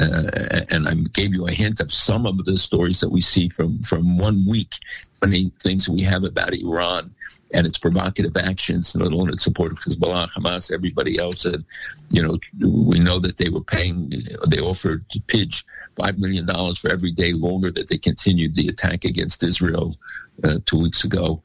uh, 0.00 0.64
and 0.70 0.88
I 0.88 0.94
gave 1.12 1.34
you 1.34 1.46
a 1.46 1.52
hint 1.52 1.80
of 1.80 1.92
some 1.92 2.24
of 2.24 2.44
the 2.44 2.56
stories 2.56 3.00
that 3.00 3.10
we 3.10 3.20
see 3.20 3.48
from 3.50 3.82
from 3.82 4.18
one 4.18 4.46
week. 4.48 4.74
Many 5.22 5.52
things 5.62 5.88
we 5.88 6.02
have 6.02 6.24
about 6.24 6.54
Iran 6.54 7.14
and 7.52 7.66
its 7.66 7.78
provocative 7.78 8.36
actions, 8.36 8.94
not 8.94 9.12
only 9.12 9.32
in 9.32 9.38
support 9.38 9.72
of 9.72 9.78
Hezbollah, 9.78 10.28
Hamas, 10.30 10.72
everybody 10.72 11.18
else. 11.18 11.44
And 11.44 11.64
you 12.10 12.22
know, 12.22 12.38
we 12.58 12.98
know 12.98 13.18
that 13.18 13.36
they 13.36 13.48
were 13.48 13.62
paying. 13.62 14.12
They 14.46 14.60
offered 14.60 15.08
to 15.10 15.20
pitch 15.20 15.64
five 15.96 16.18
million 16.18 16.46
dollars 16.46 16.78
for 16.78 16.90
every 16.90 17.12
day 17.12 17.32
longer 17.32 17.70
that 17.72 17.88
they 17.88 17.98
continued 17.98 18.54
the 18.54 18.68
attack 18.68 19.04
against 19.04 19.42
Israel 19.42 19.96
uh, 20.44 20.58
two 20.66 20.80
weeks 20.80 21.04
ago. 21.04 21.42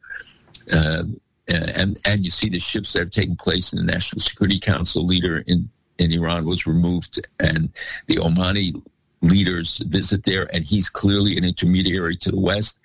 Uh, 0.72 1.04
and 1.48 2.00
and 2.06 2.24
you 2.24 2.32
see 2.32 2.50
the 2.50 2.60
shifts 2.60 2.94
that 2.94 3.02
are 3.02 3.06
taking 3.06 3.36
place 3.36 3.74
in 3.74 3.80
the 3.80 3.92
National 3.92 4.22
Security 4.22 4.60
Council 4.60 5.06
leader 5.06 5.44
in 5.48 5.70
in 5.98 6.12
Iran 6.12 6.46
was 6.46 6.66
removed, 6.66 7.28
and 7.40 7.70
the 8.08 8.18
Omani 8.18 8.82
leaders 9.22 9.78
visit 9.78 10.24
there, 10.26 10.54
and 10.54 10.64
he's 10.64 10.90
clearly 10.90 11.38
an 11.38 11.44
intermediary 11.44 12.18
to 12.18 12.32
the 12.32 12.40
West. 12.40 12.78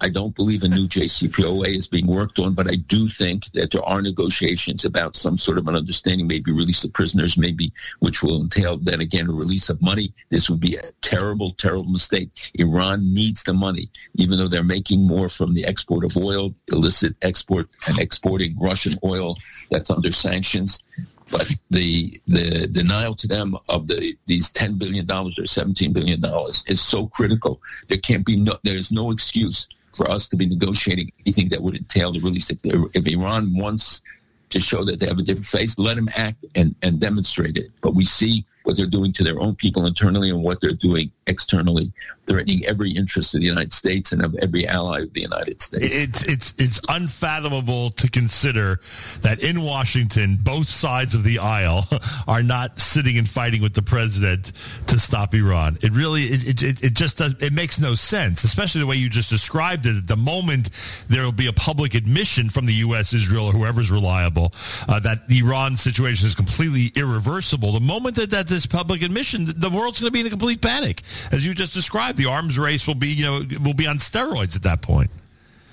I 0.00 0.08
don't 0.08 0.34
believe 0.34 0.62
a 0.62 0.68
new 0.68 0.86
JCPOA 0.86 1.76
is 1.76 1.88
being 1.88 2.06
worked 2.06 2.38
on, 2.38 2.54
but 2.54 2.68
I 2.68 2.76
do 2.76 3.08
think 3.08 3.46
that 3.52 3.70
there 3.70 3.84
are 3.84 4.02
negotiations 4.02 4.84
about 4.84 5.16
some 5.16 5.38
sort 5.38 5.58
of 5.58 5.68
an 5.68 5.76
understanding, 5.76 6.26
maybe 6.26 6.52
release 6.52 6.84
of 6.84 6.92
prisoners, 6.92 7.38
maybe 7.38 7.72
which 8.00 8.22
will 8.22 8.40
entail 8.40 8.76
then 8.76 9.00
again 9.00 9.28
a 9.28 9.32
release 9.32 9.68
of 9.68 9.80
money. 9.80 10.12
This 10.30 10.50
would 10.50 10.60
be 10.60 10.76
a 10.76 10.92
terrible, 11.00 11.52
terrible 11.52 11.90
mistake. 11.90 12.30
Iran 12.54 13.14
needs 13.14 13.44
the 13.44 13.54
money, 13.54 13.90
even 14.14 14.38
though 14.38 14.48
they're 14.48 14.64
making 14.64 15.06
more 15.06 15.28
from 15.28 15.54
the 15.54 15.64
export 15.64 16.04
of 16.04 16.16
oil, 16.16 16.54
illicit 16.68 17.14
export 17.22 17.68
and 17.86 17.98
exporting 17.98 18.56
Russian 18.58 18.98
oil 19.04 19.36
that's 19.70 19.90
under 19.90 20.12
sanctions 20.12 20.82
but 21.30 21.50
the 21.70 22.20
the 22.28 22.66
denial 22.68 23.14
to 23.14 23.26
them 23.26 23.56
of 23.70 23.86
the 23.86 24.16
these 24.26 24.50
ten 24.50 24.76
billion 24.76 25.06
dollars 25.06 25.38
or 25.38 25.46
seventeen 25.46 25.92
billion 25.92 26.20
dollars 26.20 26.62
is 26.66 26.82
so 26.82 27.06
critical. 27.08 27.62
There 27.88 27.98
can't 27.98 28.26
be 28.26 28.36
no 28.36 28.58
there's 28.62 28.92
no 28.92 29.10
excuse 29.10 29.66
for 29.94 30.10
us 30.10 30.28
to 30.28 30.36
be 30.36 30.46
negotiating 30.46 31.12
anything 31.24 31.48
that 31.50 31.62
would 31.62 31.76
entail 31.76 32.12
the 32.12 32.20
release. 32.20 32.50
If, 32.50 32.58
if 32.64 33.06
Iran 33.06 33.56
wants 33.56 34.02
to 34.50 34.60
show 34.60 34.84
that 34.84 35.00
they 35.00 35.06
have 35.06 35.18
a 35.18 35.22
different 35.22 35.46
face, 35.46 35.78
let 35.78 35.96
them 35.96 36.08
act 36.16 36.44
and, 36.54 36.74
and 36.82 37.00
demonstrate 37.00 37.56
it. 37.58 37.70
But 37.80 37.94
we 37.94 38.04
see 38.04 38.44
what 38.64 38.76
they're 38.76 38.86
doing 38.86 39.12
to 39.12 39.22
their 39.22 39.38
own 39.40 39.54
people 39.54 39.86
internally 39.86 40.30
and 40.30 40.42
what 40.42 40.60
they're 40.60 40.72
doing 40.72 41.10
externally, 41.26 41.92
threatening 42.26 42.64
every 42.64 42.90
interest 42.90 43.34
of 43.34 43.40
the 43.40 43.46
United 43.46 43.72
States 43.72 44.12
and 44.12 44.24
of 44.24 44.34
every 44.36 44.66
ally 44.66 45.00
of 45.00 45.12
the 45.12 45.20
United 45.20 45.60
States. 45.60 45.86
It's 45.90 46.22
it's 46.24 46.54
it's 46.58 46.80
unfathomable 46.88 47.90
to 47.90 48.10
consider 48.10 48.80
that 49.20 49.40
in 49.40 49.62
Washington, 49.62 50.38
both 50.40 50.68
sides 50.68 51.14
of 51.14 51.24
the 51.24 51.38
aisle 51.38 51.86
are 52.28 52.42
not 52.42 52.80
sitting 52.80 53.18
and 53.18 53.28
fighting 53.28 53.62
with 53.62 53.74
the 53.74 53.82
president 53.82 54.52
to 54.88 54.98
stop 54.98 55.34
Iran. 55.34 55.78
It 55.82 55.92
really 55.92 56.22
it 56.22 56.62
it, 56.62 56.82
it 56.82 56.94
just 56.94 57.18
does 57.18 57.34
it 57.40 57.52
makes 57.52 57.78
no 57.78 57.94
sense, 57.94 58.44
especially 58.44 58.80
the 58.80 58.86
way 58.86 58.96
you 58.96 59.10
just 59.10 59.30
described 59.30 59.86
it. 59.86 59.96
At 59.96 60.06
the 60.06 60.16
moment 60.16 60.70
there 61.08 61.24
will 61.24 61.32
be 61.32 61.46
a 61.46 61.52
public 61.52 61.94
admission 61.94 62.48
from 62.48 62.66
the 62.66 62.74
U.S., 62.74 63.12
Israel, 63.12 63.46
or 63.46 63.52
whoever's 63.52 63.90
reliable 63.90 64.52
uh, 64.88 65.00
that 65.00 65.28
the 65.28 65.40
Iran 65.40 65.76
situation 65.76 66.26
is 66.26 66.34
completely 66.34 66.90
irreversible. 66.96 67.72
The 67.72 67.80
moment 67.80 68.16
that 68.16 68.30
that 68.30 68.53
this 68.54 68.66
public 68.66 69.02
admission, 69.02 69.52
the 69.56 69.70
world's 69.70 70.00
going 70.00 70.08
to 70.08 70.12
be 70.12 70.20
in 70.20 70.26
a 70.26 70.30
complete 70.30 70.60
panic, 70.60 71.02
as 71.32 71.46
you 71.46 71.54
just 71.54 71.74
described. 71.74 72.16
The 72.16 72.26
arms 72.26 72.58
race 72.58 72.86
will 72.86 72.94
be, 72.94 73.08
you 73.08 73.24
know, 73.24 73.58
will 73.62 73.74
be 73.74 73.86
on 73.86 73.98
steroids 73.98 74.56
at 74.56 74.62
that 74.62 74.80
point. 74.80 75.10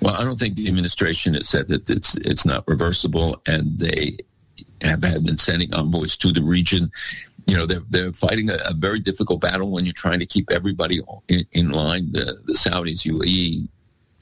Well, 0.01 0.15
I 0.15 0.23
don't 0.23 0.39
think 0.39 0.55
the 0.55 0.67
administration 0.67 1.35
has 1.35 1.47
said 1.47 1.67
that 1.67 1.89
it's 1.89 2.15
it's 2.17 2.45
not 2.45 2.67
reversible, 2.67 3.41
and 3.45 3.77
they 3.77 4.17
have, 4.81 5.01
been 5.01 5.37
sending 5.37 5.73
envoys 5.73 6.17
to 6.17 6.31
the 6.31 6.41
region. 6.41 6.91
You 7.45 7.55
know, 7.55 7.65
they're 7.67 7.83
they're 7.89 8.13
fighting 8.13 8.49
a, 8.49 8.57
a 8.65 8.73
very 8.73 8.99
difficult 8.99 9.41
battle 9.41 9.69
when 9.69 9.85
you're 9.85 9.93
trying 9.93 10.19
to 10.19 10.25
keep 10.25 10.51
everybody 10.51 11.01
in, 11.27 11.45
in 11.51 11.69
line. 11.69 12.11
The 12.11 12.39
the 12.45 12.53
Saudis, 12.53 13.03
UAE, 13.03 13.67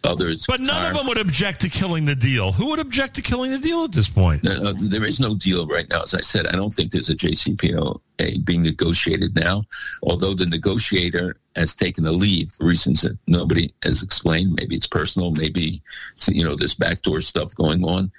others. 0.04 0.46
But 0.48 0.62
none 0.62 0.84
are, 0.84 0.92
of 0.92 0.98
them 0.98 1.08
would 1.08 1.20
object 1.20 1.62
to 1.62 1.70
killing 1.70 2.06
the 2.06 2.16
deal. 2.16 2.52
Who 2.52 2.70
would 2.70 2.80
object 2.80 3.16
to 3.16 3.22
killing 3.22 3.52
the 3.52 3.58
deal 3.58 3.84
at 3.84 3.92
this 3.92 4.10
point? 4.10 4.48
Uh, 4.48 4.74
there 4.80 5.06
is 5.06 5.20
no 5.20 5.36
deal 5.36 5.68
right 5.68 5.90
now. 5.90 6.04
As 6.04 6.14
I 6.14 6.22
said, 6.22 6.48
I 6.48 6.54
don't 6.54 6.74
think 6.74 6.92
there's 6.92 7.10
a 7.10 7.16
JCPOA 7.16 8.00
being 8.46 8.64
negotiated 8.64 9.36
now, 9.36 9.64
although 10.04 10.34
the 10.34 10.46
negotiator 10.46 11.36
has 11.56 11.76
taken 11.76 12.06
a 12.06 12.12
leave 12.12 12.52
for 12.52 12.66
reasons 12.66 13.02
that 13.02 13.18
nobody 13.28 13.74
has 13.84 14.04
explained. 14.04 14.56
Maybe 14.60 14.76
it's 14.76 14.88
personal. 14.88 15.32
Maybe, 15.32 15.82
you 16.28 16.44
know, 16.44 16.56
there's 16.56 16.76
backdoor 16.76 17.22
stuff 17.22 17.54
going 17.56 17.84
on. 17.84 18.12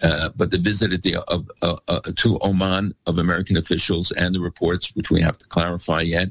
Uh, 0.00 0.28
but 0.36 0.50
the 0.52 0.58
visit 0.58 0.92
at 0.92 1.02
the, 1.02 1.16
uh, 1.16 1.42
uh, 1.62 1.76
uh, 1.88 2.00
to 2.14 2.38
Oman 2.42 2.94
of 3.06 3.18
American 3.18 3.56
officials 3.56 4.12
and 4.12 4.32
the 4.32 4.40
reports, 4.40 4.94
which 4.94 5.10
we 5.10 5.20
have 5.20 5.38
to 5.38 5.46
clarify 5.48 6.02
yet, 6.02 6.28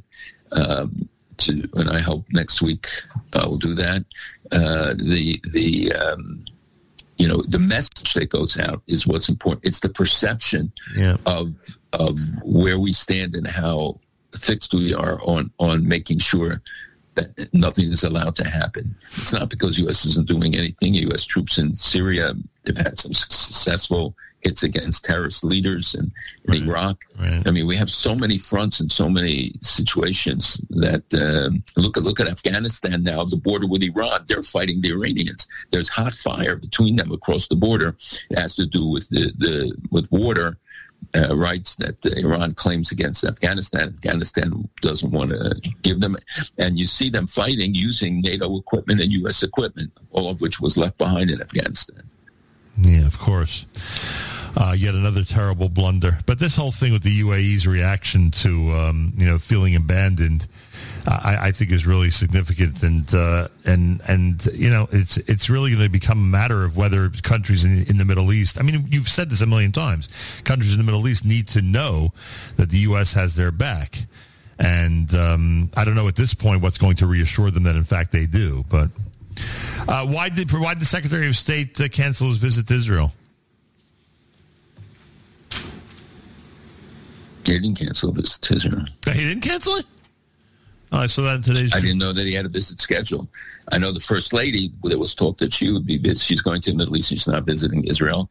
um, 0.53 1.09
to, 1.39 1.67
and 1.73 1.89
I 1.89 1.99
hope 1.99 2.25
next 2.31 2.61
week 2.61 2.87
I 3.33 3.45
will 3.45 3.57
do 3.57 3.73
that. 3.75 4.05
Uh, 4.51 4.93
the 4.93 5.41
the 5.51 5.93
um, 5.93 6.45
you 7.17 7.27
know 7.27 7.41
the 7.47 7.59
message 7.59 8.13
that 8.13 8.29
goes 8.29 8.57
out 8.59 8.81
is 8.87 9.07
what's 9.07 9.29
important. 9.29 9.65
It's 9.65 9.79
the 9.79 9.89
perception 9.89 10.71
yeah. 10.95 11.17
of 11.25 11.55
of 11.93 12.19
where 12.43 12.79
we 12.79 12.93
stand 12.93 13.35
and 13.35 13.47
how 13.47 13.99
fixed 14.37 14.73
we 14.73 14.93
are 14.93 15.19
on 15.21 15.51
on 15.59 15.87
making 15.87 16.19
sure 16.19 16.61
that 17.15 17.53
nothing 17.53 17.91
is 17.91 18.03
allowed 18.03 18.35
to 18.35 18.47
happen. 18.47 18.95
It's 19.13 19.33
not 19.33 19.49
because 19.49 19.77
U.S. 19.79 20.05
isn't 20.05 20.27
doing 20.27 20.55
anything. 20.55 20.93
U.S. 20.93 21.25
troops 21.25 21.57
in 21.57 21.75
Syria 21.75 22.33
have 22.67 22.77
had 22.77 22.99
some 22.99 23.13
successful 23.13 24.15
hits 24.41 24.63
against 24.63 25.03
terrorist 25.03 25.43
leaders 25.43 25.95
in, 25.95 26.11
in 26.45 26.51
right. 26.51 26.61
Iraq. 26.61 27.05
Right. 27.19 27.43
I 27.45 27.51
mean, 27.51 27.67
we 27.67 27.75
have 27.75 27.89
so 27.89 28.15
many 28.15 28.37
fronts 28.37 28.79
and 28.79 28.91
so 28.91 29.09
many 29.09 29.53
situations 29.61 30.61
that 30.69 31.03
uh, 31.13 31.49
look 31.79 31.97
at 31.97 32.03
look 32.03 32.19
at 32.19 32.27
Afghanistan 32.27 33.03
now, 33.03 33.23
the 33.23 33.37
border 33.37 33.67
with 33.67 33.83
Iran. 33.83 34.25
They're 34.27 34.43
fighting 34.43 34.81
the 34.81 34.91
Iranians. 34.91 35.47
There's 35.71 35.89
hot 35.89 36.13
fire 36.13 36.55
between 36.55 36.95
them 36.95 37.11
across 37.11 37.47
the 37.47 37.55
border. 37.55 37.95
It 38.29 38.37
has 38.37 38.55
to 38.55 38.65
do 38.65 38.87
with 38.87 39.09
the, 39.09 39.31
the 39.37 39.75
with 39.91 40.07
water. 40.11 40.57
Uh, 41.15 41.37
rights 41.37 41.75
that 41.75 42.03
Iran 42.17 42.55
claims 42.55 42.91
against 42.91 43.23
Afghanistan. 43.23 43.89
Afghanistan 43.89 44.67
doesn't 44.81 45.11
want 45.11 45.29
to 45.29 45.53
give 45.83 45.99
them, 45.99 46.17
and 46.57 46.79
you 46.79 46.87
see 46.87 47.11
them 47.11 47.27
fighting 47.27 47.75
using 47.75 48.19
NATO 48.19 48.57
equipment 48.57 48.99
and 48.99 49.11
U.S. 49.11 49.43
equipment, 49.43 49.91
all 50.09 50.27
of 50.27 50.41
which 50.41 50.59
was 50.59 50.75
left 50.75 50.97
behind 50.97 51.29
in 51.29 51.39
Afghanistan. 51.39 52.01
Yeah, 52.77 53.05
of 53.05 53.17
course. 53.19 53.65
Uh, 54.55 54.73
yet 54.75 54.95
another 54.95 55.23
terrible 55.23 55.69
blunder. 55.69 56.17
But 56.25 56.39
this 56.39 56.55
whole 56.55 56.71
thing 56.71 56.91
with 56.91 57.03
the 57.03 57.21
UAE's 57.21 57.67
reaction 57.67 58.31
to 58.31 58.71
um, 58.71 59.13
you 59.15 59.27
know 59.27 59.37
feeling 59.37 59.75
abandoned, 59.75 60.47
I, 61.05 61.37
I, 61.41 61.51
think 61.51 61.71
is 61.71 61.85
really 61.85 62.09
significant, 62.09 62.81
and 62.81 63.13
uh, 63.13 63.49
and 63.65 64.01
and 64.07 64.43
you 64.53 64.71
know 64.71 64.89
it's 64.91 65.17
it's 65.17 65.47
really 65.47 65.69
going 65.71 65.83
to 65.83 65.89
become 65.89 66.17
a 66.17 66.21
matter 66.27 66.63
of 66.63 66.75
whether 66.75 67.09
countries 67.21 67.65
in, 67.65 67.83
in 67.83 67.97
the 67.97 68.05
Middle 68.05 68.33
East. 68.33 68.59
I 68.59 68.63
mean, 68.63 68.87
you've 68.89 69.09
said 69.09 69.29
this 69.29 69.41
a 69.41 69.45
million 69.45 69.71
times. 69.71 70.09
Countries 70.43 70.73
in 70.73 70.79
the 70.79 70.85
Middle 70.85 71.07
East 71.07 71.23
need 71.23 71.47
to 71.49 71.61
know 71.61 72.13
that 72.55 72.69
the 72.69 72.79
U.S. 72.79 73.13
has 73.13 73.35
their 73.35 73.51
back. 73.51 73.99
And 74.59 75.13
um, 75.13 75.69
I 75.77 75.85
don't 75.85 75.93
know 75.93 76.07
at 76.07 76.15
this 76.15 76.33
point 76.33 76.63
what's 76.63 76.79
going 76.79 76.95
to 76.95 77.05
reassure 77.05 77.51
them 77.51 77.63
that 77.63 77.75
in 77.75 77.83
fact 77.83 78.11
they 78.11 78.25
do. 78.25 78.65
But 78.69 78.89
uh, 79.97 80.05
why 80.05 80.29
did 80.29 80.51
why 80.51 80.73
did 80.73 80.81
the 80.81 80.85
Secretary 80.85 81.27
of 81.27 81.35
State 81.35 81.79
uh, 81.81 81.87
cancel 81.87 82.27
his 82.27 82.37
visit 82.37 82.67
to 82.67 82.75
Israel? 82.75 83.11
He 87.45 87.53
didn't 87.53 87.75
cancel 87.75 88.13
his 88.13 88.23
visit. 88.23 88.41
to 88.41 88.53
Israel. 88.55 88.85
He 89.05 89.23
didn't 89.23 89.41
cancel 89.41 89.75
it. 89.75 89.85
Oh, 90.91 90.99
I 90.99 91.07
saw 91.07 91.23
that 91.23 91.35
in 91.35 91.41
today's. 91.43 91.73
I 91.73 91.81
didn't 91.81 91.97
know 91.97 92.13
that 92.13 92.25
he 92.25 92.33
had 92.33 92.45
a 92.45 92.49
visit 92.49 92.79
scheduled. 92.79 93.27
I 93.71 93.77
know 93.77 93.91
the 93.91 93.99
first 93.99 94.31
lady. 94.31 94.71
There 94.83 94.97
was 94.97 95.13
talk 95.15 95.37
that 95.39 95.53
she 95.53 95.71
would 95.71 95.85
be. 95.85 95.97
She's 96.15 96.41
going 96.41 96.61
to 96.61 96.71
the 96.71 96.77
Middle 96.77 96.95
East. 96.95 97.09
She's 97.09 97.27
not 97.27 97.45
visiting 97.45 97.83
Israel. 97.85 98.29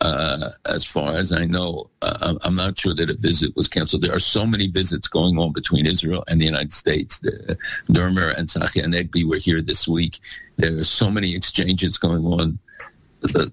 Uh, 0.00 0.50
as 0.66 0.84
far 0.84 1.14
as 1.14 1.32
I 1.32 1.44
know, 1.44 1.90
uh, 2.02 2.34
I'm 2.42 2.54
not 2.54 2.78
sure 2.78 2.94
that 2.94 3.10
a 3.10 3.14
visit 3.14 3.56
was 3.56 3.66
canceled. 3.66 4.02
There 4.02 4.14
are 4.14 4.20
so 4.20 4.46
many 4.46 4.68
visits 4.68 5.08
going 5.08 5.38
on 5.38 5.52
between 5.52 5.86
Israel 5.86 6.22
and 6.28 6.40
the 6.40 6.44
United 6.44 6.72
States. 6.72 7.18
The, 7.18 7.56
Dermer 7.90 8.36
and 8.36 8.48
Hanegbi 8.48 9.28
were 9.28 9.38
here 9.38 9.60
this 9.60 9.88
week. 9.88 10.20
There 10.56 10.78
are 10.78 10.84
so 10.84 11.10
many 11.10 11.34
exchanges 11.34 11.98
going 11.98 12.24
on 12.24 12.58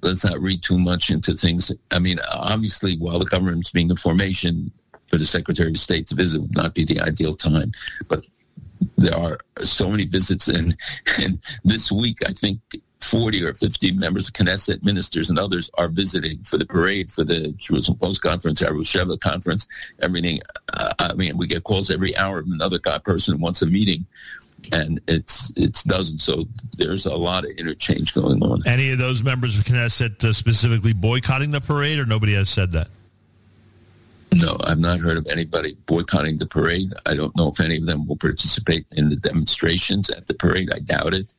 let's 0.03 0.23
not 0.23 0.39
read 0.39 0.61
too 0.61 0.77
much 0.77 1.09
into 1.09 1.33
things. 1.33 1.71
I 1.89 1.97
mean, 1.97 2.19
obviously, 2.31 2.97
while 2.97 3.17
the 3.17 3.25
government's 3.25 3.71
being 3.71 3.89
in 3.89 3.95
formation, 3.95 4.71
for 5.07 5.17
the 5.17 5.25
Secretary 5.25 5.69
of 5.69 5.77
State 5.77 6.07
to 6.07 6.15
visit 6.15 6.41
would 6.41 6.55
not 6.55 6.73
be 6.73 6.83
the 6.83 6.99
ideal 6.99 7.35
time. 7.35 7.71
But 8.07 8.25
there 8.97 9.15
are 9.15 9.37
so 9.63 9.89
many 9.89 10.05
visits, 10.05 10.47
and, 10.47 10.75
and 11.17 11.39
this 11.63 11.91
week, 11.91 12.17
I 12.27 12.33
think 12.33 12.59
40 13.01 13.43
or 13.43 13.53
50 13.53 13.93
members 13.93 14.27
of 14.27 14.33
Knesset, 14.33 14.83
ministers, 14.83 15.29
and 15.29 15.37
others 15.37 15.69
are 15.75 15.89
visiting 15.89 16.41
for 16.43 16.57
the 16.57 16.65
parade, 16.65 17.11
for 17.11 17.23
the 17.23 17.51
Jerusalem 17.53 17.97
Post 17.99 18.21
Conference, 18.21 18.61
Arusha 18.61 19.19
conference, 19.19 19.67
everything. 20.01 20.39
Uh, 20.73 20.93
I 20.99 21.13
mean, 21.13 21.37
we 21.37 21.47
get 21.47 21.63
calls 21.63 21.91
every 21.91 22.15
hour 22.17 22.39
of 22.39 22.47
another 22.47 22.79
guy 22.79 22.97
person 22.97 23.35
who 23.35 23.43
wants 23.43 23.61
a 23.61 23.67
meeting. 23.67 24.05
and 24.71 24.99
it's 25.07 25.51
it's 25.55 25.83
dozens. 25.83 26.23
So 26.23 26.45
there's 26.77 27.05
a 27.05 27.13
lot 27.13 27.43
of 27.45 27.51
interchange 27.51 28.13
going 28.13 28.41
on. 28.41 28.63
Any 28.65 28.91
of 28.91 28.97
those 28.97 29.23
members 29.23 29.57
of 29.59 29.65
Knesset 29.65 30.23
uh, 30.23 30.33
specifically 30.33 30.93
boycotting 30.93 31.51
the 31.51 31.61
parade, 31.61 31.99
or 31.99 32.05
nobody 32.05 32.33
has 32.33 32.49
said 32.49 32.71
that? 32.71 32.89
No, 34.33 34.57
I've 34.65 34.79
not 34.79 34.99
heard 34.99 35.17
of 35.17 35.27
anybody 35.27 35.77
boycotting 35.85 36.37
the 36.37 36.45
parade. 36.45 36.93
I 37.05 37.15
don't 37.15 37.35
know 37.37 37.49
if 37.49 37.59
any 37.59 37.77
of 37.77 37.85
them 37.85 38.05
will 38.07 38.17
participate 38.17 38.85
in 38.91 39.09
the 39.09 39.15
demonstrations 39.15 40.09
at 40.09 40.27
the 40.27 40.33
parade. 40.33 40.71
I 40.73 40.79
doubt 40.79 41.13
it. 41.13 41.31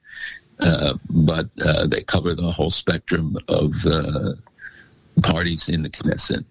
Uh, 0.59 0.94
but 1.11 1.48
uh, 1.64 1.86
they 1.86 2.02
cover 2.02 2.34
the 2.34 2.50
whole 2.50 2.70
spectrum 2.70 3.36
of 3.48 3.74
uh, 3.86 4.32
parties 5.22 5.68
in 5.68 5.82
the 5.82 5.90
Knesset. 5.90 6.44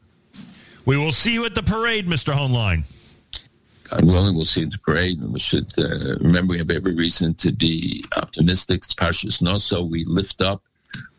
We 0.86 0.98
will 0.98 1.14
see 1.14 1.34
you 1.34 1.46
at 1.46 1.56
the 1.56 1.64
parade, 1.64 2.06
Mr. 2.08 2.34
Hoenlein. 2.34 2.84
God 3.90 4.06
willing, 4.06 4.36
we'll 4.36 4.46
see 4.46 4.62
you 4.62 4.68
at 4.68 4.74
the 4.74 4.80
parade. 4.80 5.22
And 5.22 5.34
we 5.34 5.40
should 5.40 5.72
uh, 5.78 6.18
remember 6.20 6.52
we 6.52 6.58
have 6.60 6.70
every 6.70 6.94
reason 6.94 7.34
to 7.36 7.52
be 7.52 8.04
optimistic. 8.18 8.84
It's 8.84 8.94
Parshas 8.94 9.42
Noso. 9.42 9.88
We 9.88 10.06
lift 10.06 10.42
up 10.42 10.62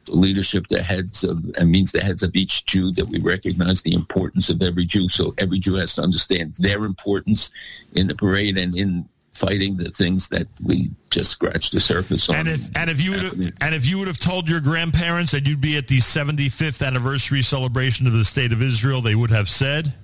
the 0.07 0.14
leadership, 0.14 0.66
the 0.68 0.82
heads 0.82 1.24
of, 1.24 1.45
and 1.59 1.70
means 1.70 1.93
the 1.93 2.01
heads 2.01 2.22
of 2.22 2.34
each 2.34 2.64
Jew 2.64 2.93
that 2.93 3.07
we 3.09 3.18
recognize 3.20 3.82
the 3.82 3.95
importance 3.95 4.49
of 4.51 4.62
every 4.62 4.84
Jew. 4.84 5.09
So 5.09 5.34
every 5.39 5.59
Jew 5.59 5.74
has 5.74 5.95
to 5.95 6.03
understand 6.03 6.55
their 6.59 6.84
importance 6.84 7.51
in 7.95 8.07
the 8.07 8.14
parade 8.14 8.57
and 8.57 8.74
in 8.76 9.09
fighting 9.37 9.76
the 9.76 9.91
things 9.91 10.28
that 10.30 10.47
we 10.64 10.91
just 11.11 11.30
scratched 11.30 11.72
the 11.72 11.80
surface 11.80 12.28
on. 12.28 12.37
And 12.37 12.49
if 12.49 12.76
and 12.76 12.91
if 12.91 13.01
you 13.01 13.11
would 13.12 13.22
have, 13.22 13.53
and 13.61 13.74
if 13.74 13.87
you 13.87 13.99
would 13.99 14.09
have 14.09 14.18
told 14.18 14.49
your 14.49 14.61
grandparents 14.61 15.32
that 15.32 15.47
you'd 15.47 15.61
be 15.61 15.76
at 15.76 15.89
the 15.89 15.99
75th 15.99 16.87
anniversary 16.87 17.43
celebration 17.43 18.07
of 18.07 18.12
the 18.12 18.24
state 18.24 18.53
of 18.53 18.62
Israel, 18.62 19.01
they 19.01 19.14
would 19.14 19.30
have 19.30 19.49
said 19.49 19.95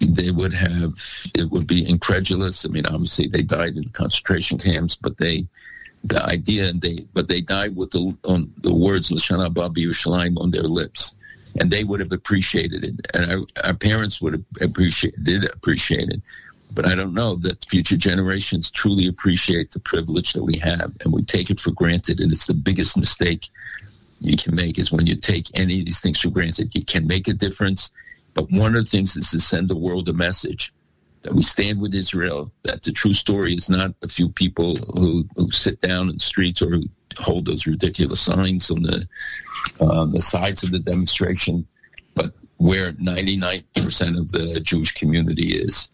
they 0.00 0.30
would 0.30 0.54
have 0.54 0.94
it 1.34 1.50
would 1.50 1.66
be 1.66 1.88
incredulous. 1.88 2.64
I 2.64 2.68
mean, 2.68 2.86
obviously 2.86 3.28
they 3.28 3.42
died 3.42 3.76
in 3.76 3.88
concentration 3.90 4.58
camps, 4.58 4.96
but 4.96 5.18
they 5.18 5.46
the 6.04 6.24
idea 6.24 6.68
and 6.68 6.80
they 6.80 7.06
but 7.12 7.28
they 7.28 7.40
died 7.40 7.76
with 7.76 7.90
the 7.90 8.16
on 8.24 8.52
the 8.58 8.74
words 8.74 9.10
Lashana 9.10 9.52
Babi 9.52 9.86
Yerushalayim 9.86 10.38
on 10.40 10.50
their 10.50 10.62
lips 10.62 11.14
and 11.58 11.70
they 11.70 11.84
would 11.84 12.00
have 12.00 12.12
appreciated 12.12 12.84
it, 12.84 12.94
and 13.14 13.32
our, 13.32 13.46
our 13.64 13.74
parents 13.74 14.20
would 14.20 14.34
have 14.34 14.44
appreciated 14.60 15.24
did 15.24 15.44
appreciate 15.52 16.10
it. 16.10 16.20
But 16.72 16.86
I 16.86 16.94
don't 16.94 17.14
know 17.14 17.34
that 17.36 17.64
future 17.64 17.96
generations 17.96 18.70
truly 18.70 19.08
appreciate 19.08 19.72
the 19.72 19.80
privilege 19.80 20.32
that 20.34 20.44
we 20.44 20.58
have, 20.58 20.92
and 21.02 21.12
we 21.12 21.22
take 21.22 21.50
it 21.50 21.58
for 21.58 21.72
granted. 21.72 22.20
And 22.20 22.30
it's 22.30 22.46
the 22.46 22.54
biggest 22.54 22.96
mistake 22.96 23.48
you 24.20 24.36
can 24.36 24.54
make 24.54 24.78
is 24.78 24.92
when 24.92 25.06
you 25.06 25.16
take 25.16 25.46
any 25.58 25.80
of 25.80 25.86
these 25.86 26.00
things 26.00 26.20
for 26.20 26.30
granted. 26.30 26.70
You 26.74 26.84
can 26.84 27.06
make 27.06 27.26
a 27.26 27.32
difference, 27.32 27.90
but 28.34 28.50
one 28.52 28.76
of 28.76 28.84
the 28.84 28.90
things 28.90 29.16
is 29.16 29.30
to 29.30 29.40
send 29.40 29.68
the 29.68 29.76
world 29.76 30.08
a 30.08 30.12
message 30.12 30.72
that 31.22 31.34
we 31.34 31.42
stand 31.42 31.80
with 31.80 31.94
Israel, 31.94 32.50
that 32.62 32.82
the 32.82 32.92
true 32.92 33.12
story 33.12 33.54
is 33.54 33.68
not 33.68 33.94
a 34.02 34.08
few 34.08 34.28
people 34.28 34.76
who, 34.94 35.24
who 35.36 35.50
sit 35.50 35.80
down 35.80 36.08
in 36.08 36.14
the 36.14 36.20
streets 36.20 36.62
or 36.62 36.70
who 36.70 36.84
hold 37.18 37.46
those 37.46 37.66
ridiculous 37.66 38.20
signs 38.20 38.70
on 38.70 38.82
the 38.82 39.06
on 39.80 40.12
the 40.12 40.20
sides 40.20 40.62
of 40.62 40.70
the 40.70 40.78
demonstration, 40.78 41.66
but 42.14 42.32
where 42.58 42.92
99% 42.92 44.18
of 44.18 44.32
the 44.32 44.60
Jewish 44.60 44.92
community 44.92 45.54
is. 45.54 45.88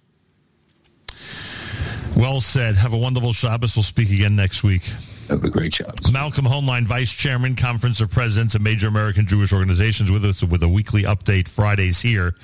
Well 2.16 2.40
said. 2.40 2.76
Have 2.76 2.92
a 2.92 2.98
wonderful 2.98 3.32
Shabbos. 3.32 3.76
We'll 3.76 3.82
speak 3.82 4.10
again 4.10 4.36
next 4.36 4.64
week. 4.64 4.90
Have 5.28 5.42
a 5.42 5.50
great 5.50 5.72
job. 5.72 5.94
Malcolm 6.12 6.44
Hoenlein, 6.44 6.84
Vice 6.84 7.12
Chairman, 7.12 7.56
Conference 7.56 8.00
of 8.00 8.10
Presidents 8.10 8.54
of 8.54 8.62
Major 8.62 8.86
American 8.86 9.26
Jewish 9.26 9.52
Organizations, 9.52 10.10
with 10.10 10.24
us 10.24 10.44
with 10.44 10.62
a 10.62 10.68
weekly 10.68 11.02
update 11.02 11.48
Fridays 11.48 12.00
here 12.00 12.34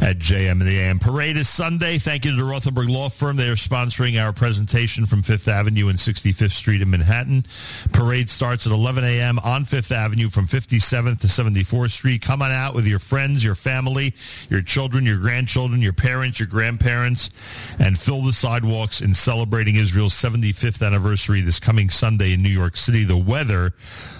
at 0.00 0.18
JM 0.18 0.52
in 0.52 0.58
the 0.60 0.78
AM. 0.78 0.98
Parade 0.98 1.36
is 1.36 1.48
Sunday. 1.48 1.98
Thank 1.98 2.24
you 2.24 2.30
to 2.30 2.36
the 2.36 2.42
Rothenberg 2.42 2.88
Law 2.88 3.08
Firm. 3.08 3.36
They 3.36 3.48
are 3.48 3.56
sponsoring 3.56 4.22
our 4.22 4.32
presentation 4.32 5.06
from 5.06 5.22
Fifth 5.22 5.48
Avenue 5.48 5.88
and 5.88 5.98
65th 5.98 6.52
Street 6.52 6.80
in 6.80 6.90
Manhattan. 6.90 7.44
Parade 7.92 8.30
starts 8.30 8.66
at 8.66 8.72
11 8.72 9.04
a.m. 9.04 9.38
on 9.40 9.64
Fifth 9.64 9.92
Avenue 9.92 10.28
from 10.28 10.46
57th 10.46 11.20
to 11.20 11.26
74th 11.26 11.90
Street. 11.90 12.22
Come 12.22 12.42
on 12.42 12.52
out 12.52 12.74
with 12.74 12.86
your 12.86 13.00
friends, 13.00 13.44
your 13.44 13.54
family, 13.54 14.14
your 14.48 14.62
children, 14.62 15.04
your 15.04 15.18
grandchildren, 15.18 15.82
your 15.82 15.92
parents, 15.92 16.38
your 16.38 16.48
grandparents, 16.48 17.30
and 17.78 17.98
fill 17.98 18.22
the 18.22 18.32
sidewalks 18.32 19.00
in 19.00 19.14
celebrating 19.14 19.76
Israel's 19.76 20.14
75th 20.14 20.86
anniversary 20.86 21.40
this 21.40 21.60
coming 21.60 21.90
Sunday 21.98 22.34
in 22.34 22.42
New 22.42 22.48
York 22.48 22.76
City. 22.76 23.04
The 23.04 23.16
weather 23.16 23.72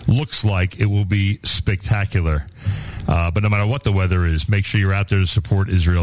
looks 0.09 0.45
like 0.45 0.81
it 0.81 0.87
will 0.87 1.05
be 1.05 1.39
spectacular. 1.45 2.47
Uh, 3.07 3.31
but 3.31 3.43
no 3.43 3.49
matter 3.49 3.66
what 3.66 3.85
the 3.85 3.93
weather 3.93 4.26
is, 4.26 4.49
make 4.49 4.64
sure 4.64 4.81
you're 4.81 4.93
out 4.93 5.09
there 5.09 5.20
to 5.20 5.26
support 5.26 5.68
Israel. 5.70 5.97